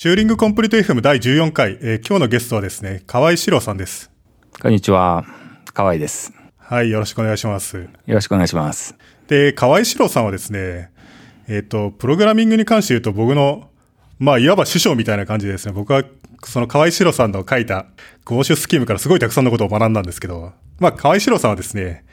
[0.00, 4.10] チューリングコンプリート FM 第14回、えー今日のゲストはですね、河合史郎さんです。
[4.62, 5.26] こんにちは。
[5.74, 6.32] 河合です。
[6.56, 7.76] はい、よろしくお願いします。
[7.76, 8.96] よろしくお願いします。
[9.28, 10.90] で、河合史郎さんはですね、
[11.48, 13.68] えっ、と、プログラミングに関して言うと僕の、
[14.18, 16.02] まあ、いわば師匠みたいな感じでですね、僕は、
[16.44, 17.84] その河合史郎さんの書いた
[18.24, 22.06] 合種スキームからすごいたくさんのことを学んだんですけど、まあ、河合史郎さんはですね、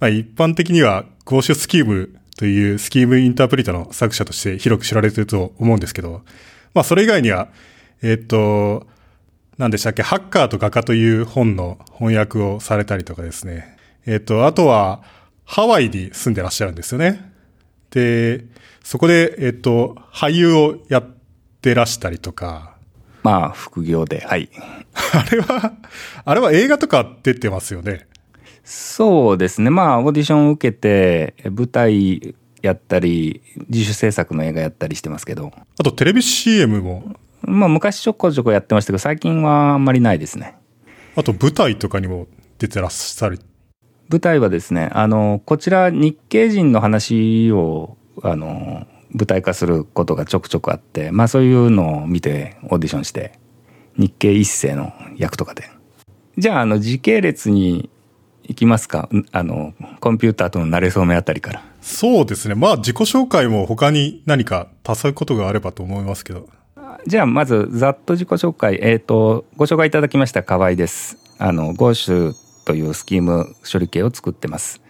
[0.00, 6.22] まあ、一般的には合種スキームというスキームインタープリートの作者として広く知られていると思うんですけど、
[6.74, 7.48] まあ、それ以外には、
[8.02, 8.86] えっ、と、
[9.56, 13.76] 何でしたっけ、ハッカーと画家という本の翻訳をされたりとかですね。
[14.06, 15.02] えっ、と、あとは、
[15.44, 17.32] ハワイに住んでらっしゃるんですよね。
[17.90, 18.44] で、
[18.82, 21.06] そこで、えっ、と、俳優をやっ
[21.62, 22.74] てらしたりとか、
[23.22, 24.50] まあ、副業で、はい。
[24.92, 25.72] あれは、
[26.24, 28.06] あれは映画とか出てますよね。
[28.64, 29.70] そうですね。
[29.70, 32.34] まあ、オーディションを受けて、舞台
[32.64, 40.56] やったり、自主制作の映画やったりしてますけど、あと、テレビ CM も、まあ、昔ちょこちょこやってましたけど、最近はあんまりないですね。
[41.14, 42.26] あと舞台とかにも
[42.58, 43.38] 出てらっしゃる。
[44.08, 53.38] 舞台はですね、あの、こちら日系人の話を、あの、舞台化することがちょくちょくあって、まあそういうのを見てオーディションして、
[53.96, 55.70] 日系一世の役とかで。
[56.38, 57.90] じゃあ、あの、時系列に
[58.42, 59.08] 行きますか？
[59.12, 61.62] んあの、コンピューターとの慣れ初めあたりから。
[61.84, 62.54] そうですね。
[62.54, 66.48] まあ、自己紹介も他に何か足すことがあればと思いますけど。
[67.06, 68.78] じゃあ、まず、ざっと自己紹介。
[68.80, 71.18] えっ、と、ご紹介いただきました河合です。
[71.36, 72.32] あの、GOSH
[72.64, 74.80] というスキーム処理系を作ってます。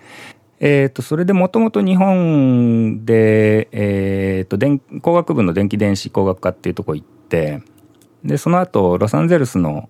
[0.61, 7.61] えっ、と、それでもともと日本で、えっ、と、電工学部の電気電子工学科っていうとこ行って、
[8.23, 9.89] で、その後、ロサンゼルスの、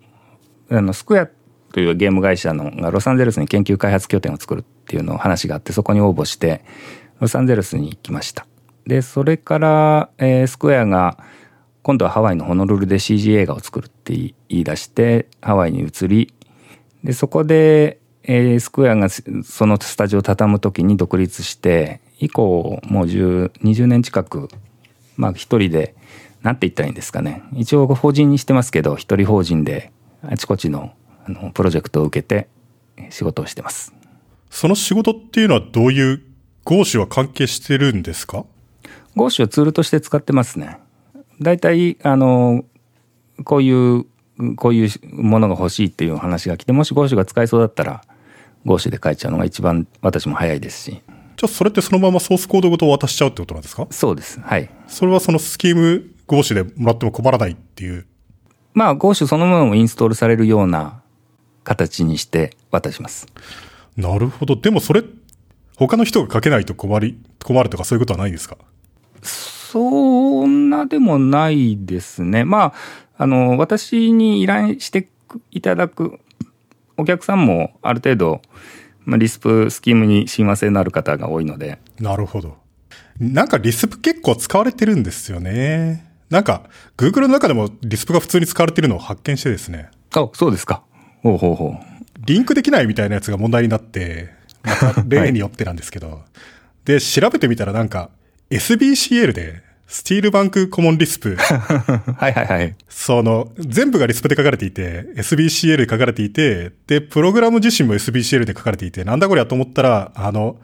[0.71, 1.29] あの、スクエア
[1.75, 6.63] というゲーム会社のがロサンゼルスに研究開発拠点を作るっていうの話があって、そこに応募して、
[7.19, 8.47] ロサンゼルスに行きました。
[8.87, 11.17] で、それから、えースクエアが、
[11.83, 16.33] 今度はハワイのホノルルで CG 映画を作るって言い出して、ハワイに移り、
[17.03, 24.47] で、そこで、えースクエアがそのスタジオを畳む時に独立して、以降、もう、20年近く、
[25.17, 25.93] まあ一人で、
[26.41, 27.43] なんて言ったらいいんですかね。
[27.51, 29.91] 一応法人にしてますけど、一人法人で
[30.21, 30.93] あちこちの
[31.25, 32.47] あのプロジェクトを受けて
[33.09, 33.93] 仕事をしてます。
[34.49, 36.21] その仕事っていうのはどういう、
[36.63, 38.45] 合詞は関係してるんですか？
[39.15, 40.77] ゴーシュをツールとして使ってますね。
[41.41, 42.63] 大体、あの、
[43.43, 44.05] こういう、
[44.55, 48.01] こういうものが欲しいっていう話が来て、もしゴーシュが使えそうだったら、
[48.65, 50.91] ゴーシュで書いちゃうのが一番私も早いですし。
[50.91, 53.87] じゃあそれってそのままソースコードごと渡しちゃうってことなんですか？
[53.91, 54.39] そうです。
[54.39, 54.69] はい。
[54.87, 58.07] それはそのスキーム合詞でもらっても困らないっていう？
[58.73, 61.01] まあ、ゴーシュそのものもインストールされるような
[61.65, 63.27] 形にして渡します。
[63.97, 64.55] なるほど。
[64.55, 65.03] でもそれ、
[65.75, 68.57] 他の人が書けないと困り、困るとかそういうことはないんですか？
[69.21, 72.45] そんなでもないですね。
[72.45, 72.73] ま
[73.17, 75.09] あ、あの、私に依頼して
[75.51, 76.19] いただく
[76.95, 78.41] お客さんもある程度、
[79.03, 82.57] まあ、リスプスキームに親和性のある方が多いので、なるほど。
[83.19, 86.09] なんかリスプ結構使われてるんですよね。
[86.29, 86.63] なんか、
[86.97, 89.89] Google の中でもリスプが普通に使われてるのを発見してですね。
[90.15, 90.83] あ、そうですか。
[91.25, 91.95] ほうほうほう。
[92.23, 94.29] リンクできないみたいなやつが問題になって、
[94.63, 96.21] また例によってなんですけど。
[96.85, 98.11] で、調べてみたらなんか、
[98.51, 102.75] SBCL で、スティールバンクコモンリスプ、 はいはいはい。
[102.87, 110.57] その、全部がリスプで書かれていて、SBCL で書かれていて、で、プログラム自身も SBCL で書かれていて、なんだこりゃと思ったら、あの、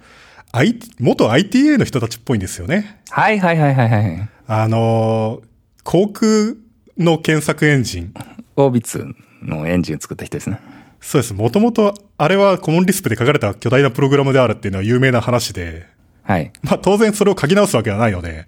[0.51, 3.01] I、元 ITA の人たちっぽいんですよね。
[3.09, 4.29] はいはいはいはいはい。
[4.45, 5.41] あの、
[5.83, 6.53] 航空
[6.99, 8.13] の検索エンジン。
[8.57, 9.07] オービッツ
[9.41, 10.59] のエンジンを作った人ですね。
[11.01, 11.33] そうです。
[11.33, 15.87] もともと、あれはコモンリスプで書かれた巨大なプログラムであるっていうのは有名な話で、
[16.23, 16.51] はい。
[16.61, 18.45] まあ当然それを書き直すわけはないので、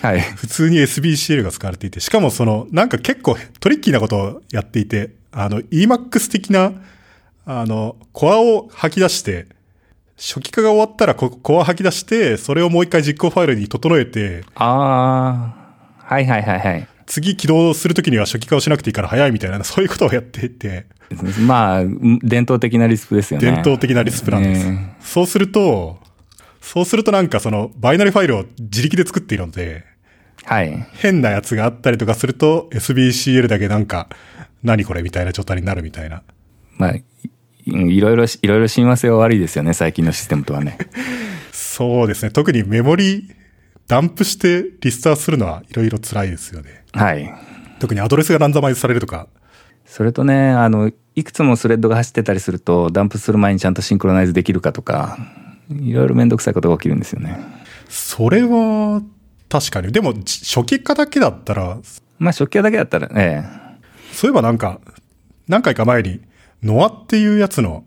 [0.00, 0.20] はい。
[0.36, 6.72] 普通に SBCL が使われていて、しかもその、なんか結構トリッキーなことをやっていて、あの、Emacs 的な、
[7.44, 9.46] あの、コアを吐き出して、
[10.16, 15.54] 初期化が終わったらココア吐き出して、それをもう一回実行ファイルに整えて、あ
[16.00, 16.88] あ、はいはいはいはい。
[17.08, 20.86] 次起動するときには初期化をしなくていいから早いみたいな、そういうことをやっていて、
[21.40, 21.82] まあ、
[22.22, 23.50] 伝統的なリスプですよね。
[23.50, 24.70] 伝統的なリスプなんです。
[24.70, 25.98] ねそうすると、
[26.60, 29.84] そうするとなんかその、バイナリファイルを自力で作っているので、
[30.44, 30.86] はい。
[30.92, 34.08] 変なやつがあったりとかすると、SBCL だけなんか、
[34.62, 36.22] 何これみたいな状態になるみたいな。
[36.76, 37.04] まあ、い
[37.66, 40.76] いろいろ、いろいろ親和性は悪いですよね、最近のシステムとはね。
[41.52, 42.30] そうですね。
[42.30, 43.30] 特にメモリ、
[43.88, 46.84] ダンプしてリスターするのはいろいろ辛いですよね。
[46.92, 47.34] はい。
[47.80, 49.28] 特にアドレスがランダマイズされるとか。
[49.86, 55.16] それとね、あの、いくつもスレッドが走ってたりすると、ダンプする前にちゃんとシンクロナイズできるかとか、
[55.70, 57.38] いろいろめんどくさいことが起きるんですよね。
[57.88, 59.02] それは、
[59.48, 59.90] 確かに。
[59.90, 61.78] でも、じ初期化だけだったら、
[62.18, 63.42] まあ初期化だけだったら、え
[64.12, 64.80] そういえばなんか、
[65.46, 66.20] 何回か前に、
[66.62, 67.84] ノアっていうやつの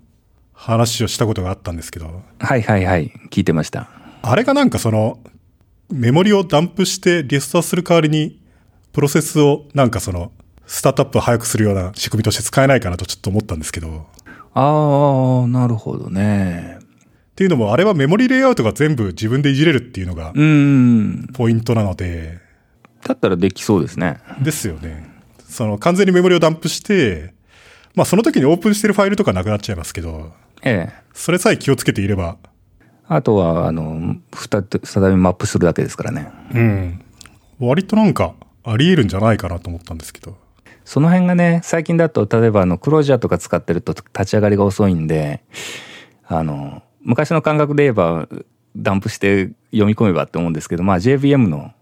[0.53, 3.87] 話をしたことがあったんですけど、えはいはいはい、聞いてました。
[4.23, 5.19] あれがなんかその、
[5.91, 8.41] メモリをダンプしてリストアする代わりに、
[8.93, 10.31] プロセスをなんかその、
[10.65, 14.07] スタートアップを早くするような仕組みとして使えないかなとちょっと思ったんですけど、
[14.53, 16.79] ああ、なるほどね。
[17.31, 21.27] っていうのもあれはメモリレイアウトが全部自分でいじれるっていうのがうん。
[21.33, 22.39] ポイントなので、
[23.03, 24.19] だったらできそうですね。
[24.41, 25.09] ですよね。
[25.47, 27.33] その完全にメモリをダンプして、
[27.95, 30.33] まあその時にオープンしてるファイルとかなくなっちゃいますけど、
[30.63, 30.93] ええ。
[31.13, 32.37] それさえ気をつけていれば、
[33.13, 36.31] あとは、あの、再びマップするだけですからね。
[36.53, 37.01] うん。
[37.59, 40.37] 割となんかあり得るんじゃないかなと思ったんですけど。
[40.85, 45.41] その辺がね、最近だと、例えばあの、クロージャーとか使ってると立ち上がりが遅いんで、
[46.25, 48.29] あの、昔の感覚で言えば、
[48.77, 51.73] ダンプして読み込めばって思うんですけど、まあ JVM の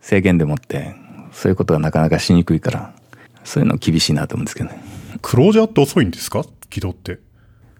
[0.00, 0.96] 制限でもって、
[1.30, 2.92] そういうことがなかなかしにくいから、
[3.44, 4.82] そういうの厳しいなと思うんですけどね。
[5.22, 6.44] クロージャーって遅いんですか？
[6.70, 7.20] 起動って。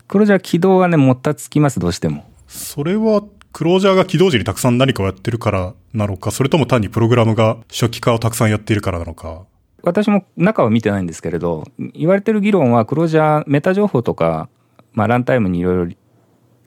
[0.06, 2.31] クロージャー起動がね、もたつきます、どうしても。
[2.52, 3.22] それは、
[3.52, 9.43] クロージャーが起動時にたくさん何かをやってるからなのか、それとも単にプログラムが初期化をたくさんやっているからなのか。
[9.82, 14.49] 私も中は見てないんですけれど言われてる議論はクロージャーメタ情報とか、
[14.93, 15.96] まあ、 runtime にいろいろ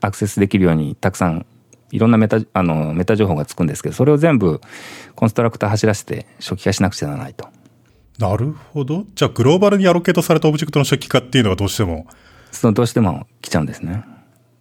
[0.02, 1.46] アクセスできるようにたくさん
[1.92, 4.60] いろんなメタあのメタ情報がつくんですけどそれを全部
[5.16, 7.48] constructor 走らせて初期化しなくちゃならないと
[8.20, 9.06] なるほど。
[9.14, 12.08] じゃあ、グローバルに allocate されたオブジェクトの初期化っていうのがどうしても、
[12.52, 14.06] そのどうしても来ちゃうんですね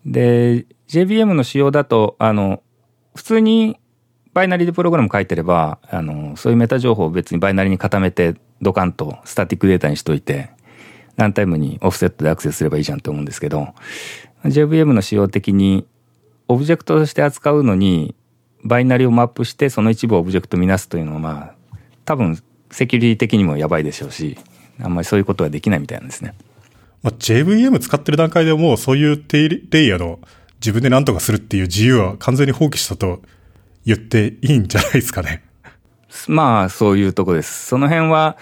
[0.06, 2.62] で JVM の仕様だとあの
[3.14, 3.78] 普通に
[4.32, 10.50] バイナリーでプログラム書いてればあのそういうメタ情報を別にバイナリーに固めてドカンと static data にしといて
[11.16, 13.68] runtime にオフセットでアクセスすればいいじゃんと思うんですけど
[14.44, 15.86] JVM の仕様的に
[16.48, 18.14] オブジェクトとして扱うのに
[18.64, 21.54] バイナリーをマップしてその一部をオブジェクト見なすというのはまあ
[22.04, 24.36] 多分セキュリティ的にもやばいでしょうし
[24.82, 26.34] あんまりそういうことはできないみたいなんですね。
[27.04, 30.18] まあ、JVM 使ってる段階でもうそういう低レイヤーの
[30.56, 33.20] 自分で何とかするっていう自由は完全に放棄したと
[33.84, 35.44] 言っていいんじゃないですかね。
[36.26, 37.66] まあそういうとこです。
[37.66, 38.38] その辺は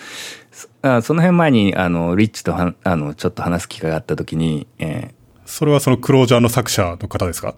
[0.53, 5.13] そあその辺前にあのリッチとはあのちょっと話す機会があった時に、え
[5.45, 7.57] それはそのクロージャーの作者の方ですか？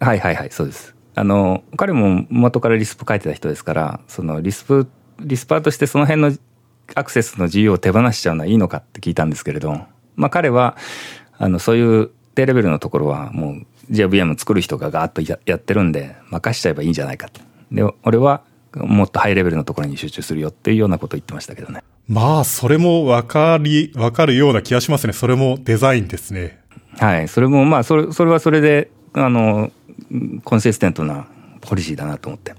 [0.00, 0.96] ーはいはいはいそうです。
[1.14, 4.88] あの彼も元からリスプ書いてた人ですからそのリスプ
[5.20, 6.36] リスパーとしてその辺の
[6.96, 10.76] アクセスの自由を手放しちゃうのはいいのかって聞いたんですけれど、まあ彼は
[11.38, 17.40] あのそういう低レベルのところはもう JVM 作る人がガーッとややってるんで任しちゃえばいいんじゃないかと。
[17.70, 18.42] で俺は
[18.76, 21.82] もっとハイレベルのところに集中するよっていうようなことを言ってましたけどね。
[22.08, 25.14] まあ、それもわかり、わかるような気がしますね。
[25.14, 26.60] それもデザインですね。
[26.98, 29.72] はい、それもまあそれそれはそれであの
[30.44, 31.26] コンシステントな
[31.60, 32.54] ポリシーだなと思って。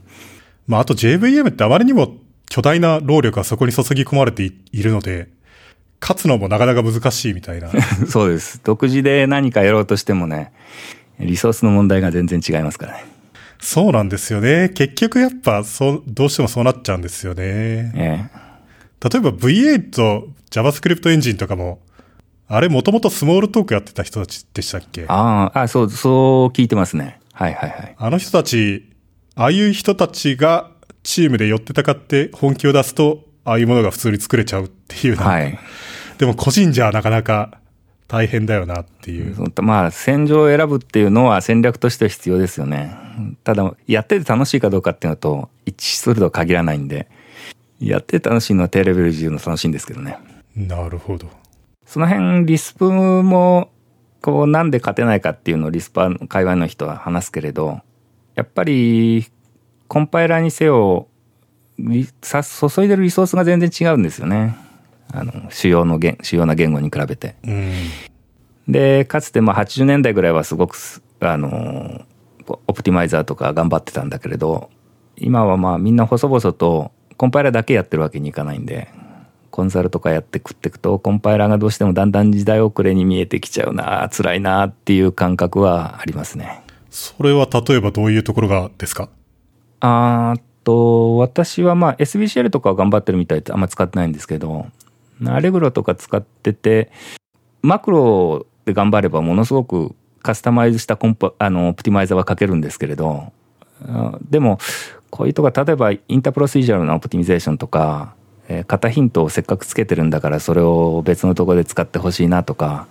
[0.68, 2.16] まあ、あと JVM ってあまりにも
[2.50, 5.30] 巨大な労力がそこに注ぎ込まれていいるので、
[6.02, 7.70] 勝つのもなかなか難しいみたいな。
[8.08, 8.62] そうです。
[8.64, 10.52] 独自で何かやろうとしてもね、
[11.20, 13.06] リソースの問題が全然違いますからね。
[13.60, 14.70] そうなんですよね。
[14.70, 17.92] 結局やっぱ、そう、どうしてもそうなっちゃうんですよね。
[17.96, 18.26] え
[19.02, 21.80] 例えば V8、JavaScript エンジンとかも、
[22.48, 25.06] あれもともとスモールトークやってた人たちでしたっけ？
[25.08, 27.20] あ、あそう、そう聞いてますね。
[27.34, 27.96] はいはいはい。
[27.98, 28.92] あの人たち、
[29.36, 30.70] ああいう人たちが
[31.04, 35.58] チームで寄ってたかって本気を出すと、ああいうものが普通に作れちゃうっていうのはい。
[36.18, 37.60] でも個人じゃなかなか
[38.08, 39.36] 大変だよなっていう。
[39.62, 42.96] まあ、戦場を選ぶっていうのは戦略としては必要ですよね。
[43.44, 47.08] ただ、やってて楽しいかどうかっていうのと一致するとは限らないんで、
[47.80, 50.18] やってて楽しいのは低レベル自由の楽しいんですけどね。
[50.56, 51.30] なるほど。
[51.86, 53.70] その辺リスプも
[54.22, 57.82] こうなんで勝てないかっていうのをリスパー界隈の人は話すけれど
[58.34, 59.28] やっぱり
[59.88, 61.08] コンパイラーにせよ
[61.78, 64.56] 注いでるリソースが全然違うんですよね
[65.12, 67.36] あの主要の言主要な言語に比べて。
[67.46, 67.74] うん。
[68.68, 72.02] でかつてまあ80年代ぐらいはすごくすあの
[72.68, 74.72] オプティマイザーとか頑張ってたんだけれど
[75.18, 78.90] 今はまあみんな細々とコンパイラーだけやってるわけにいかないんで
[79.52, 86.64] コンサルとかやって食っていくとコンパイラーがどうしてもだんだん時代遅れに見えてきちゃうな辛いなっていう感覚はありますね。
[86.90, 89.10] それは例えばどういうところがですか？
[89.80, 90.36] あ
[90.66, 94.66] と私はまあ SBCL とかは頑張ってるみたいであんま使ってないんですけど
[95.26, 96.92] アレグロとか使ってて
[97.62, 103.32] マクロで頑張ればものすごくカスタマイズしたコンパあのオプティマイザーは書けるんですけれど
[104.30, 104.60] でも
[105.12, 108.16] こういうとこ例えばインタープロシージャルなオプティミゼーションとか、
[108.50, 112.88] えー型ヒントをせっかくつけてるんだからそれを別のところで使ってほしいなとか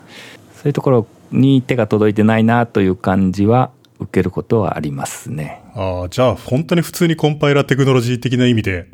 [0.56, 5.63] そういうところに手が届いてないなという感じは受けることはありますね。
[5.74, 8.88] ああ、じゃあ本当に普通にコンパイラーテクノロジー的な意味で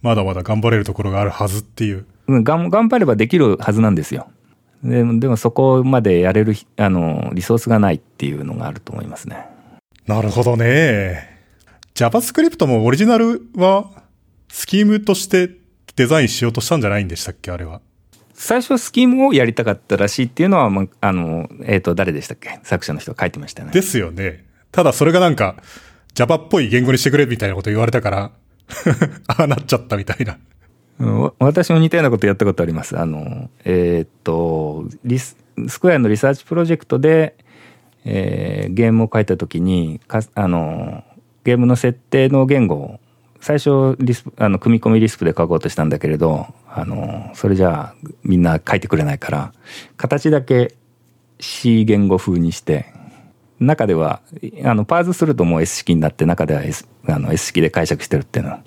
[0.00, 2.06] まだまだ頑張れるところがあるはずっていう。
[2.26, 4.28] うん頑頑張ればできるはずなんですよ。
[4.82, 9.46] でもでもそこまでやれるひあのリソースがないっていうのがあると思いますね。
[10.06, 11.38] なるほどね。
[11.94, 13.90] JavaScript もオリジナルは
[14.48, 15.50] スキームとして
[15.94, 17.80] デザインしようとしたんじゃないんでしたっけあれは。
[18.34, 22.58] 最初スキームをやりたかったらしいっていうのは、まあ、あの、えっ、と、誰でしたっけ？
[22.64, 23.70] 作者の人が書いてましたね。
[23.72, 24.44] ですよね。
[24.72, 25.56] ただそれがなんか
[26.14, 28.30] Java っぽい言語にしてくれみたいなこと言われたから、
[29.26, 30.38] ああなっちゃったみたいな。
[31.38, 32.98] 私も似たようなことやったことあります。
[32.98, 35.36] あの、えーっと、リス、
[35.68, 37.34] スクエアのリサーチプロジェクトで、
[38.04, 41.02] えーゲームを書いたときに、かあの、
[41.44, 43.00] ゲームの設定の言語を、
[43.40, 49.52] 最初リス、あの、組み込みリスプで書こうとしたんだけれど、あの、それじゃあみんな書いてくれないから、
[49.96, 50.74] 形だけ
[51.40, 52.92] C 言語風にして、
[53.62, 54.20] 中では、
[54.64, 58.58] あの、 parse するともう S 式になって、中では S, あの S 式で解釈してるっていうのを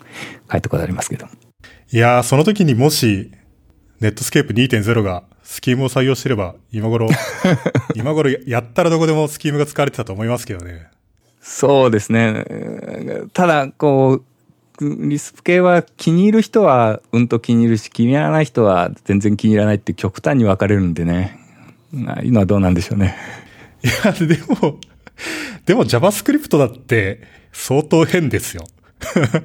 [0.51, 1.27] 書いたことありますけど。
[1.91, 3.31] いやー、その時にもし、
[3.99, 7.07] Netscape 2.0がスキームを採用してれば、今頃、
[7.95, 10.87] 今頃やったらどこでもスキームが使われてたと思いますけどね。
[11.41, 12.45] そうですね。
[13.33, 14.23] ただ、こう、
[14.81, 21.39] Lisp 系は気に入る人はうんと気に入るし、気に入らない人は全然気に入らないって極端に分かれるんでね。
[22.07, 23.15] ああいうのはどうなんでしょうね。
[23.85, 24.79] いや、でも、
[25.65, 28.65] でも JavaScript だって相当変ですよ。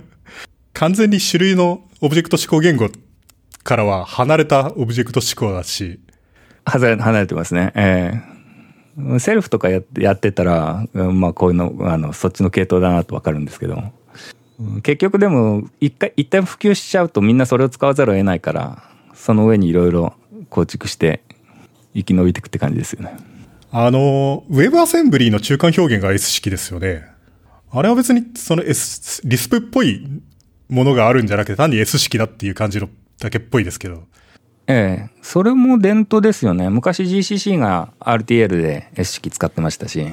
[0.72, 2.88] 完全に種類のオブジェクト指向言語
[3.62, 6.00] からは離れたオブジェクト指向だし、
[6.64, 7.72] 離れ離れてますね。
[7.74, 13.82] ええセルフとかやってやってたら、まあこういうの、あの、そっちの系統だなと分かるんですけど、
[14.82, 18.82] 結局でも、一回、一旦普及しちゃうとみんなそれを使わざるを得ないから、
[19.14, 20.14] その上にいろいろ
[20.48, 21.22] 構築して
[21.94, 23.16] 生き延びていくって感じですよね。
[23.72, 27.04] あの、ウェブアセンブリーの中間表現が S 式ですよね。
[27.70, 30.08] あれは別にその S、リスプっぽい
[30.68, 32.88] ものがあるんじゃなくて単に S 式だっていう感じの
[33.20, 34.02] だけっぽいですけど。
[34.66, 36.68] ええ、それも伝統ですよね。
[36.68, 40.04] 昔 GCC が RTL で S 式使ってましたし。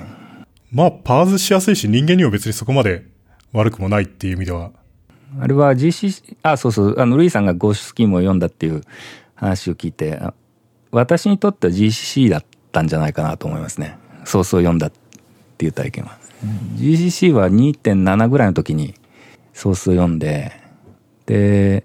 [0.72, 3.06] まあ、パーズしやすいし人間には別にそこまで
[3.54, 4.72] 悪くもないっていう意味では。
[5.40, 8.84] あれは GCC、あ、そうそう、あの、ルイさんがゴーシュスキームを読んだっていう
[9.34, 10.36] 話を聞いて、あ
[10.92, 12.46] 私にとっては GCC だっ
[12.77, 13.98] たんじゃないかなと思いますね。
[14.25, 14.91] そうそう読んだっ
[15.57, 16.17] ていう体験は。
[16.75, 18.93] GCC は2.7ぐらいの時に
[19.53, 20.51] ソースを読んで、
[21.25, 21.84] で、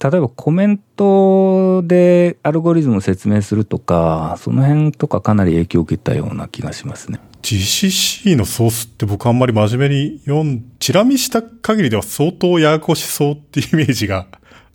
[0.00, 7.20] 例えばコメントでアルゴリズムを説明するとか、その辺とかかなり影響を受けたような気がしますね。
[7.42, 14.26] GCC のソースって僕あんまり真面目に読ん、チラ見した限りでは相当ややこしそうっていうイメージが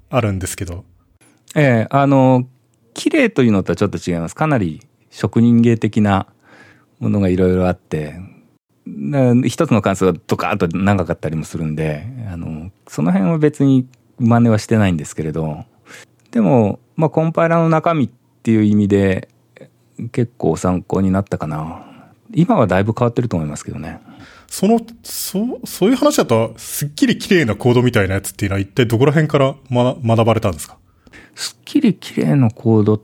[0.10, 0.86] あるんですけど。
[1.56, 2.48] ええあの、
[2.94, 4.36] 綺麗というのとはちょっと違います。
[4.36, 4.82] かなり
[5.14, 6.26] 職人芸的な
[7.00, 8.16] ものがいろいろあって、
[8.86, 13.88] な一つの関数がドカーッと長かったりもするんで、あの、その辺は別に
[14.20, 15.66] 真似はしてないんですけれど、
[16.32, 18.10] でも、まあ、コンパイラーの中身っ
[18.42, 19.30] ていう意味で、
[20.12, 21.86] 結構参考になったかな。
[22.34, 24.02] 今はだいぶ変わってると思いますけどね。
[24.48, 30.78] その、そう、そういう話だと、すっきり綺麗なコードみたいなやつっていうのは一体どこら辺から学学ばれたんですか？
[31.36, 33.02] すっきり綺麗なコード、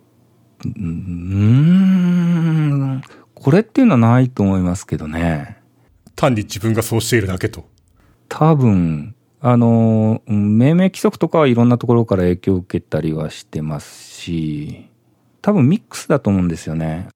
[0.66, 3.02] うーん、
[3.34, 5.58] これっていうのはないと思いますけどね。
[6.16, 7.66] 単に自分がそうしているだけと。
[8.28, 14.90] 多分、あの、うん命名規則とかはいろんなところから影響を受けたりはしてますし、
[15.42, 17.08] 多分ミックスだと思うんですよね。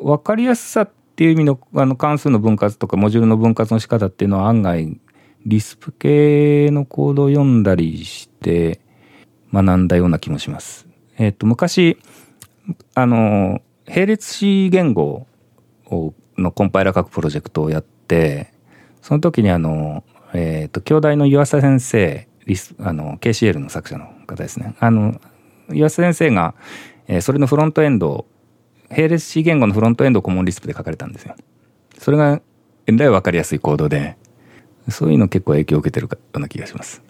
[0.00, 4.98] わかりやすさっていう意味のあの関数の分割とかモジュールの分割の仕方っていうのは案外
[5.44, 8.80] リスプ系のコードを読んだりして
[9.52, 10.86] 学んだような気もします。
[11.18, 11.98] えっ、と、昔、
[12.94, 15.26] あの、並列 C 言語
[15.86, 18.52] をのコンパイラー書くプロジェクトをやって、
[19.02, 24.74] その時にあの、えっ、と、兄弟の湯浅先生、リス、あの、KCL の作者の方ですね。
[24.78, 25.20] あの、
[25.72, 26.54] 湯浅先生が、
[27.06, 28.26] えーそれのフロントエンドを、
[28.90, 31.34] 並列 C 言語のフロントエンドをコモンリスプで書かれたんですよ。
[31.98, 32.40] それが、
[32.86, 34.16] えらいわかりやすいコードで、
[34.90, 37.02] そういうの結構影響を受けてるかような気がします。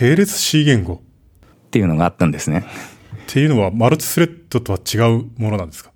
[0.00, 0.94] 並列 C 言語？
[0.94, 0.98] っ
[1.70, 2.66] ていうのがあったんですね。
[3.22, 5.90] っていうのはマルチスレッドとは違うものなんですか？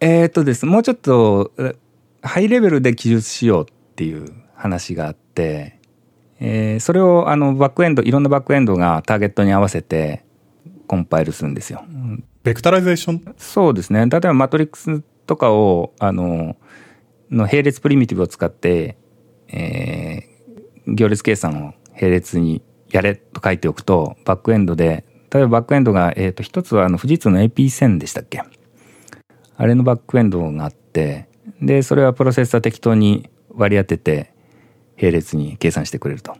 [0.00, 1.74] えー、とですね、もうちょっと、え
[2.22, 5.78] ハイレベルで記述しようっていう話があって、
[6.40, 10.24] えーそれをあのバックエンド、いろんなバックエンドがターゲットに合わせて
[10.86, 11.84] コンパイルするんですよ。
[12.42, 13.34] vectorization？
[13.38, 14.06] そうですね。
[14.06, 16.56] 例えばマトリックスとかを、あの、
[17.30, 18.96] の並列プリミティブを使って、
[19.48, 20.30] えー
[20.86, 28.42] 行列計算を並列にやれと書いておくと、バックエンドで、例えばバックエンドが、えっ、と、一つはあの富士通の AP1000 でしたっけ？
[29.56, 31.28] あれのバックエンドがあって、
[31.60, 34.32] で、それはプロセッサー適当に割り当てて、
[35.00, 36.36] 並列に計算してくれると。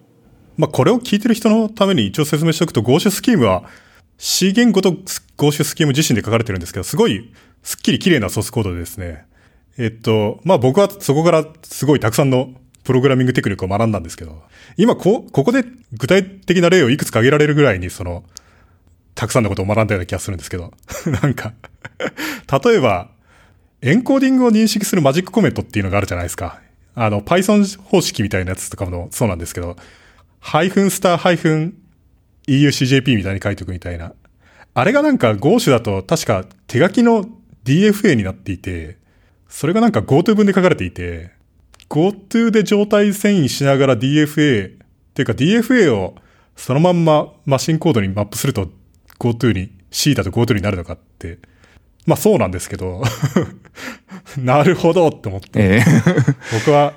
[0.57, 3.65] まあ、これを聞いてる人のために一応説明しておくと、ゴーシュスキームは
[4.19, 4.93] C 言語と
[5.37, 7.33] ゴーシュスキーム自身で書かれてるんですけど、すごい
[7.63, 9.25] スッキリ綺麗なソースコードでですね。
[9.79, 12.51] えっと、まあ、僕はそこからすごいたくさんの
[12.85, 14.43] プログラミングテクニックを学んだんですけど、
[14.77, 18.25] 今こ、ここで具体的な例をいくつか挙げられるぐらいに、その、
[19.21, 20.73] たくさんのことを学んだような気がするんですけど、
[21.23, 21.53] なんか
[22.65, 23.11] 例えば、
[23.83, 26.59] エンコーディングを認識するマジックコメントっていうのがあるじゃないですか。
[26.95, 29.77] あの、Python 方式みたいなやつとかもそうなんですけど、
[30.39, 31.75] ハイフンスターハイフン
[32.49, 34.15] EUCJP みたいに書いておくみたいな。
[34.73, 37.27] あれがなんか Go 種だと確か手書きの
[37.67, 38.97] DFA になっていて、
[39.51, 41.33] それがなんか GoTo 文で書かれていて、
[41.91, 44.77] GoTo で状態遷移しながら DFA、っ
[45.13, 46.15] ていうか DFA を
[46.57, 48.71] そのまんまマシンコードにマップすると
[49.21, 51.39] GoTo に、C だと GoTo になるのかって、
[52.07, 53.03] まあそうなんですけど、
[54.39, 55.85] なるほどって思って、え
[56.53, 56.95] 僕は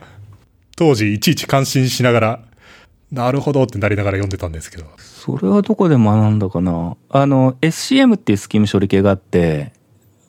[0.75, 2.39] 当時いちいち感心しながら、
[3.11, 4.85] なるほどってなりながら読んでたんですけど。
[4.97, 6.95] それはどこで学んだかな？
[7.09, 9.73] あの、SCM っていうスキーム処理系があって、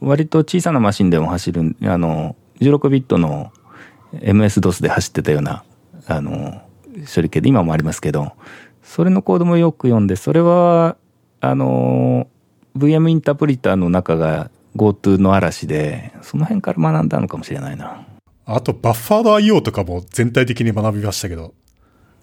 [0.01, 3.53] 割と小さなマシンでも走る、あの、16ビットの
[4.13, 5.65] MS-DOS で走ってたような、
[6.07, 6.61] あの、
[7.15, 8.33] 処理系で今もありますけど、
[8.83, 10.97] それのコードもよく読んで、それは、
[11.51, 12.27] あの、
[12.77, 18.07] VM インタープリターの中が GoTo の嵐で、その辺から学んだのかもしれないな。
[18.47, 21.55] あと、バッファード IO とかも全体的に学びましたけど。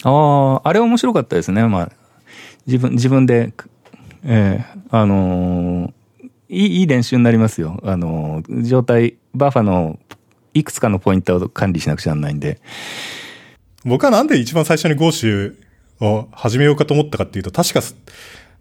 [0.03, 1.67] ああ、あれ面白かったですね。
[1.67, 1.91] まあ、
[2.65, 3.53] 自分、自分で、
[4.23, 5.93] ええー、あのー、
[6.49, 7.79] いい、いい練習になりますよ。
[7.83, 9.99] あのー、状態、バッファの
[10.53, 12.59] いくつかのポイントを管理しなくちゃならないんで。
[13.85, 15.55] 僕はなんで一番最初に Go 集
[15.99, 17.81] を始めようかと思ったかっていうと、確か、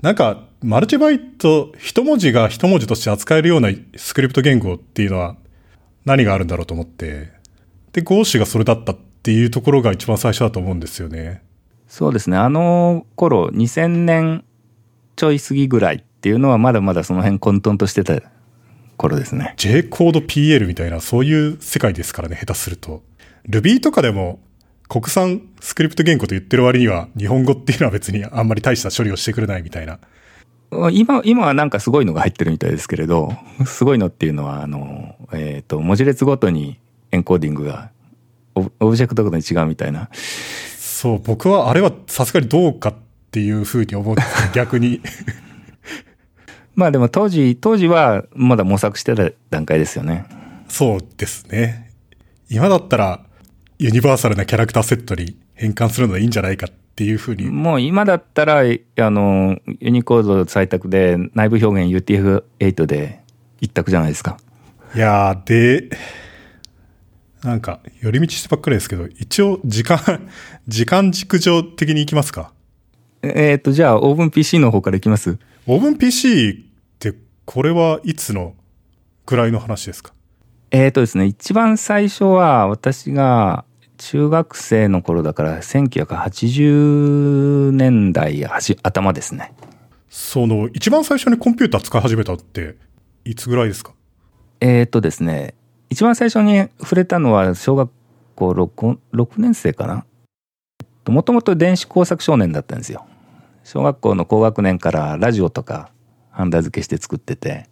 [0.03, 5.37] なんか、マルチバイト、一文字が一文字として扱えるようなスクリプト言語っていうのは
[6.07, 7.33] 何があるんだろうと思って、
[7.93, 11.43] で、Go 詞がそれだったっていうところが一番最初だと思うんですよね。
[11.87, 12.39] そうですね。
[12.39, 14.45] あの頃、2000年
[15.17, 18.23] ちょい過ぎぐらいっていうのはまだまだその辺混沌としてた
[18.97, 19.55] 頃ですね。
[19.59, 23.03] J コード PL みたいなそういう世界ですからね、下手すると。
[23.47, 24.41] Ruby とかでも
[24.91, 30.01] 国産スクリプト言語と言ってる割には日本語っていうのは別にあんまり大した処理をしてくれないみたいな。
[30.91, 33.33] 今、今はなんかすごいのが入ってるみたいですけれど、
[33.67, 36.81] すごいのっていうのは、あの、えっ、ー、と、文字列ごとに
[37.13, 37.93] エンコーディングが
[38.57, 40.11] オブジェクトごとに違うみたいな。
[40.77, 42.95] そう、僕はあれはさすがにどうかっ
[43.31, 44.23] ていうふうに思って、
[44.55, 45.01] 逆に。
[46.75, 50.27] まあでも当時、当時はまだ模索してた段階ですよね。
[50.69, 51.93] そうですね。
[52.49, 53.21] 今だったら、
[53.83, 57.47] ユニバーサルなキャラクターセットに変換するのはいいんじゃないかっていうふうに。
[57.47, 58.63] もう今だったら、あ
[59.11, 63.21] の、ユニコード採択で内部表現 UTF-8 で
[63.59, 64.37] 一択じゃないですか。
[64.95, 65.97] いやー、で、
[67.43, 70.29] なんか、寄り道してばっかりですけど、一応、時間、
[70.69, 72.53] 時間軸上的に行きますか？
[73.23, 75.39] えっ、と、じゃあ、オーブン PC の方からいきます？
[75.67, 76.55] オーブン PC っ
[76.99, 77.15] て、
[77.47, 78.53] これはいつの
[79.25, 80.13] くらいの話ですか？
[80.71, 83.65] えっ、とですね、一番最初は、私が、
[84.01, 88.47] 中学生の頃だから1980年代
[88.83, 89.53] 頭ですね。
[90.09, 92.77] その一番最初にコンピューター使い始めたって
[93.27, 93.93] いつぐらいですか？
[94.61, 95.55] えっ、とですね。
[95.91, 97.91] 一番最初に触れたのは小学
[98.37, 100.07] 校 6, 6年生かな？
[101.07, 103.05] もともと電子工作少年だったんですよ。
[103.65, 105.91] 小学校の高学年からラジオとか
[106.31, 107.69] ハンダ付けして作ってて。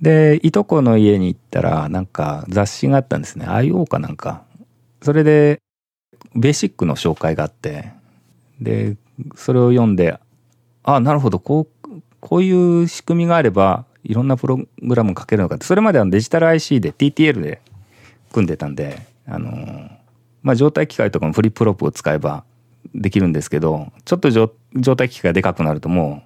[0.00, 3.46] でいとこの家に行ったらなんか雑誌があったんですね。
[3.46, 4.44] IO かなんか
[5.06, 5.62] それで
[6.34, 7.92] ベーシックの紹介があって
[8.60, 8.96] で
[9.36, 10.18] それを読んで
[10.82, 17.62] あなるほどこうこういう仕組みがあればいろんなプログラムを書けるのかってそれまではデジタル IC で TTL で
[18.32, 19.88] 組んでたんであの
[20.42, 22.42] まあ状態機械とかもフリップロップを使えば
[22.92, 24.48] できるんですけどちょっと状
[24.96, 26.24] 態機械がでかくなるとも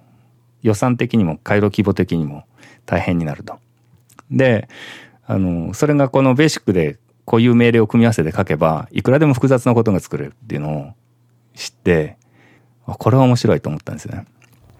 [0.63, 2.45] う予算的にも回路規模的にも
[2.87, 3.59] 大変になると。
[4.31, 4.67] で
[5.27, 10.93] あのそれがこのベーシックでこういう命令を組み合わせて書けばいくらでも複雑なことが作れるっていうのを
[11.55, 12.17] 知って
[12.85, 14.25] これは面白いと思ったんですね。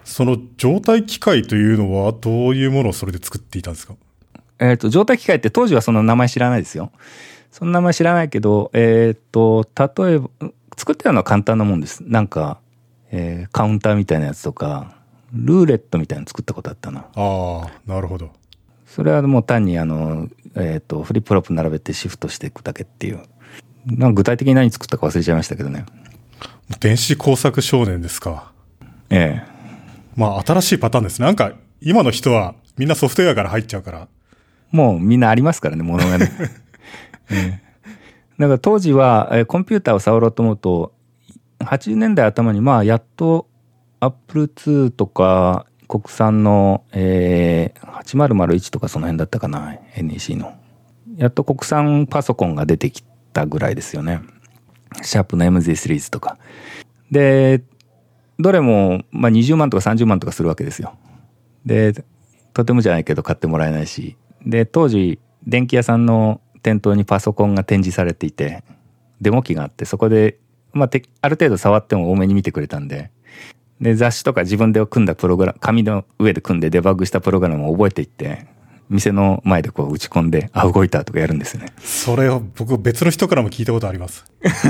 [0.03, 3.95] その状態機械というのはどういうものをそれで作っていたんですか？
[4.59, 6.91] えっ、と、状態機械って当時はその名前知らないですよ。
[7.51, 9.67] その名前知らないけど、えっ、ー、と、
[10.03, 10.29] 例えば、
[10.77, 12.03] 作ってたのは簡単なもんです。
[12.05, 12.59] なんか、
[13.11, 14.95] えー、カウンターみたいなやつとか、
[15.33, 17.05] ルーレットみたいなの作ったことあったな。
[17.15, 18.31] ああ、なるほど。
[18.85, 23.21] それはもう単にあの、えっ、ー、と、フリップロップ並べてシフトしていくだけっていう。
[23.85, 25.85] なんか具体的に何作ったか忘れちゃいましたけどね。
[26.79, 28.51] 電子工作少年ですか。
[29.09, 29.51] ええ。
[30.15, 31.21] まあ新しいパターンです。
[31.21, 34.07] なんか今の人はみんなソフトウェアから入っちゃうから。
[34.71, 36.31] もうみんなありますからね、ものがね。
[37.31, 37.71] ええ。
[38.39, 40.93] だから当時は、えコンピューターを触ろうと思うと、
[41.59, 43.47] 80年代頭にまあやっと
[43.99, 50.55] Apple II とか国産の、えー、8001とかその辺だったかな NEC の。
[51.17, 54.21] やっと国産パソコンが出てきたぐらいですよね。
[55.01, 56.37] シャープの MZ シリーズとか。
[57.11, 57.61] で
[58.39, 60.93] どれも、まあ、20万とか30万とかするわけですよ。
[61.65, 62.05] で
[62.53, 64.15] とてもじゃないけど買ってもらえないし。
[64.45, 68.63] で当時電気屋さんの店頭にパソコンが展示されていて
[69.19, 70.39] デモ機があってそこで、
[70.71, 70.89] まあ、
[71.21, 73.11] ある程度触っても大目に見てくれたんで
[73.81, 78.45] で雑誌とか自分で組んだプログラム紙の上で組んでデバッグしたプログラムを覚えていって
[78.91, 81.71] 店の前でこう打ち込んで、あ、動いたとかやるんですよね。
[81.79, 84.25] それを僕別の人からも聞いたことあります。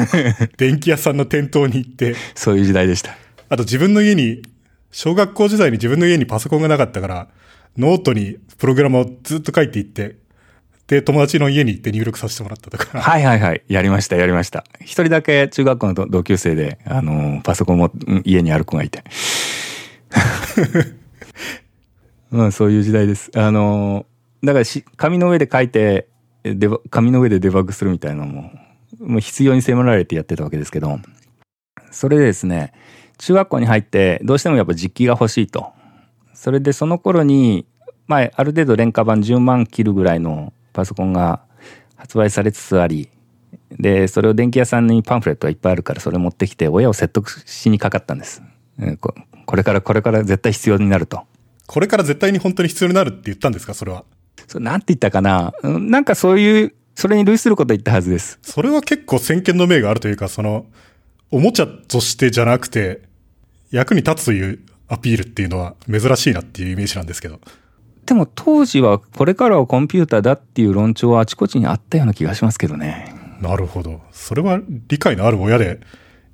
[0.57, 2.15] 電気屋さんの店頭に行って。
[2.35, 3.17] そういう時代でした。
[3.49, 4.43] あと自分の家に、
[4.91, 7.27] 小学校時代に自分の家にパソコンがなかったから、
[7.77, 10.17] ノートにプログラムをずっと書いていって、
[10.91, 12.99] で、友達の家に行って入力させてもらったとか。
[12.99, 13.63] はいはいはい。
[13.69, 14.65] やりました、やりました。
[14.81, 17.89] 一人だけ中学校の同級生で、あの、パソコンも
[18.25, 19.01] 家にある子がいて。
[22.29, 23.31] まあそういう時代です。
[23.35, 24.05] あの、
[24.43, 26.09] だからし、紙の上で書いて、
[26.43, 28.51] デバ紙の上でデバッグするみたいなのも、
[28.99, 30.99] もう必要に迫られてやってたわけですけど、
[31.89, 32.73] それでですね、
[33.17, 35.71] 中学校に入ってどうしてもやっぱ実機が欲しいと。
[36.33, 37.65] それでその頃に、
[38.07, 41.41] まあ、ある程度廉価版10万切るぐらいのパソコンが
[41.95, 43.09] 発売されつつあり、
[43.71, 48.41] で、それを電気屋さんにパンフレットがいっぱいあるから、それ持ってきて親を説得しにかかったんです。
[49.45, 51.23] これから、これから絶対必要になると。
[51.67, 54.03] これから絶対に本当に必要になるって言ったんですか、それは。
[54.47, 55.53] そなんて言ったかな？
[55.63, 58.39] なんかそういう、それに類すること言ったはずです。
[58.41, 60.65] それは結構先見の明があるというか、その、
[61.29, 63.03] おもちゃとしてじゃなくて、
[63.71, 67.39] 役に立つというアピールっていうのは珍しいなっていうイメージなんですけど。
[68.05, 73.13] でも当時はこれからはコンピューターだっていう論調はあちこちにあったような気がしますけどね。
[73.41, 74.01] なるほど。
[74.11, 75.79] それは理解のある親で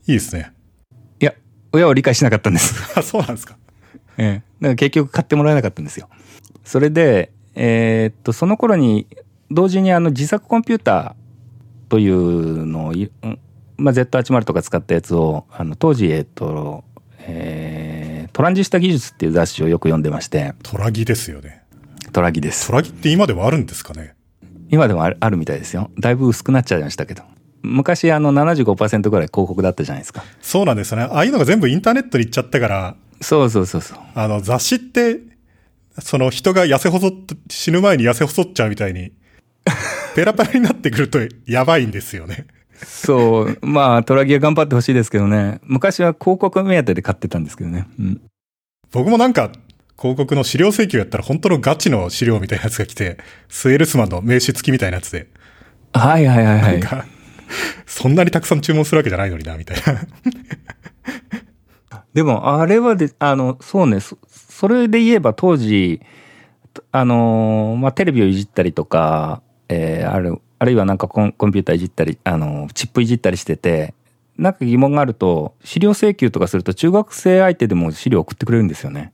[0.07, 0.51] いいですね。
[1.19, 1.33] いや、
[1.71, 2.75] 親は理解しなかったんです。
[2.99, 3.57] あ、そうなんですか。
[4.17, 4.33] ええ。
[4.33, 6.09] だから結局買ってもらえなかったんですよ。
[6.63, 9.07] それで、えー、っと、その頃に、
[9.49, 12.93] 同時にあの自作コンピューターというのを、
[13.77, 16.83] まあ、Z80 とか使ったやつを、あの当時、えー、っと、
[17.19, 17.96] えー、
[18.37, 20.53] トランジスタ技術っていう雑誌をよく読んでまして。
[20.61, 21.63] トラギですよね。
[22.13, 22.67] トラギです。
[22.67, 24.13] トラギって今でもあるんですかね？
[24.69, 25.89] 今でもあるあるみたいですよ。
[25.97, 27.23] だいぶ薄くなっちゃいましたけど。
[27.63, 30.23] 昔あの75%ぐらい広告だったじゃないですか。
[30.39, 31.05] そうなんですよね。
[31.05, 32.95] ああいうのが全部インターネットに行っちゃったから。
[33.21, 33.97] そうそうそうそう。
[34.13, 35.19] あの雑誌って
[35.97, 37.11] その人が痩せ細っ、
[37.49, 39.13] 死ぬ前に痩せ細っちゃうみたいに、
[40.15, 42.45] ペラペラになってくるとやばいんですよね。
[42.85, 43.57] そう。
[43.61, 45.59] まあ、トラギア頑張ってほしいですけどね。
[45.63, 47.87] 昔は広告目当てで買ってたんですけどね。
[47.99, 48.21] うん。
[48.91, 49.51] 僕もなんか、
[49.99, 53.17] 広告の資料請求やったら本当のガチの資料みたいなやつが来て、
[53.49, 55.27] スエルスマンの名刺付きみたいなやつで。
[55.93, 56.71] はいはいはいはい。
[56.73, 57.05] なんか、
[57.85, 60.01] そんなにたくさん注文するわけじゃないのにな、みたいな。
[62.13, 66.01] でも、あれはで、あの、そうね、それで言えば当時、
[66.91, 73.93] あのまあ、テレビをいじったりとか、えー、ある、あるいはなんかコンコンピューターいじったり、あのチップいじったりしてて、
[74.37, 79.11] なんか疑問があると、資料請求とかすると中学生相手でも資料送ってくれるんですよね。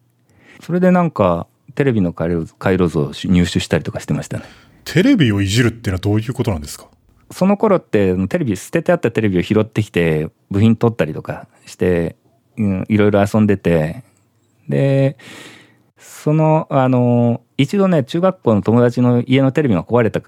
[0.61, 4.45] それでなんか、テレビの回路図を入手したりとかしてましたね。
[4.85, 6.87] テレビをいじるっていうのはどういうことなんですか？
[7.31, 12.15] その頃ってテレビ捨ててあったテレビを拾ってきて部品取ったりとかして、
[12.57, 14.03] うん、いろいろ遊んでて
[14.69, 15.17] で、
[15.97, 20.21] その、あの、一度ね、中学校の友達の家のテレビが壊れた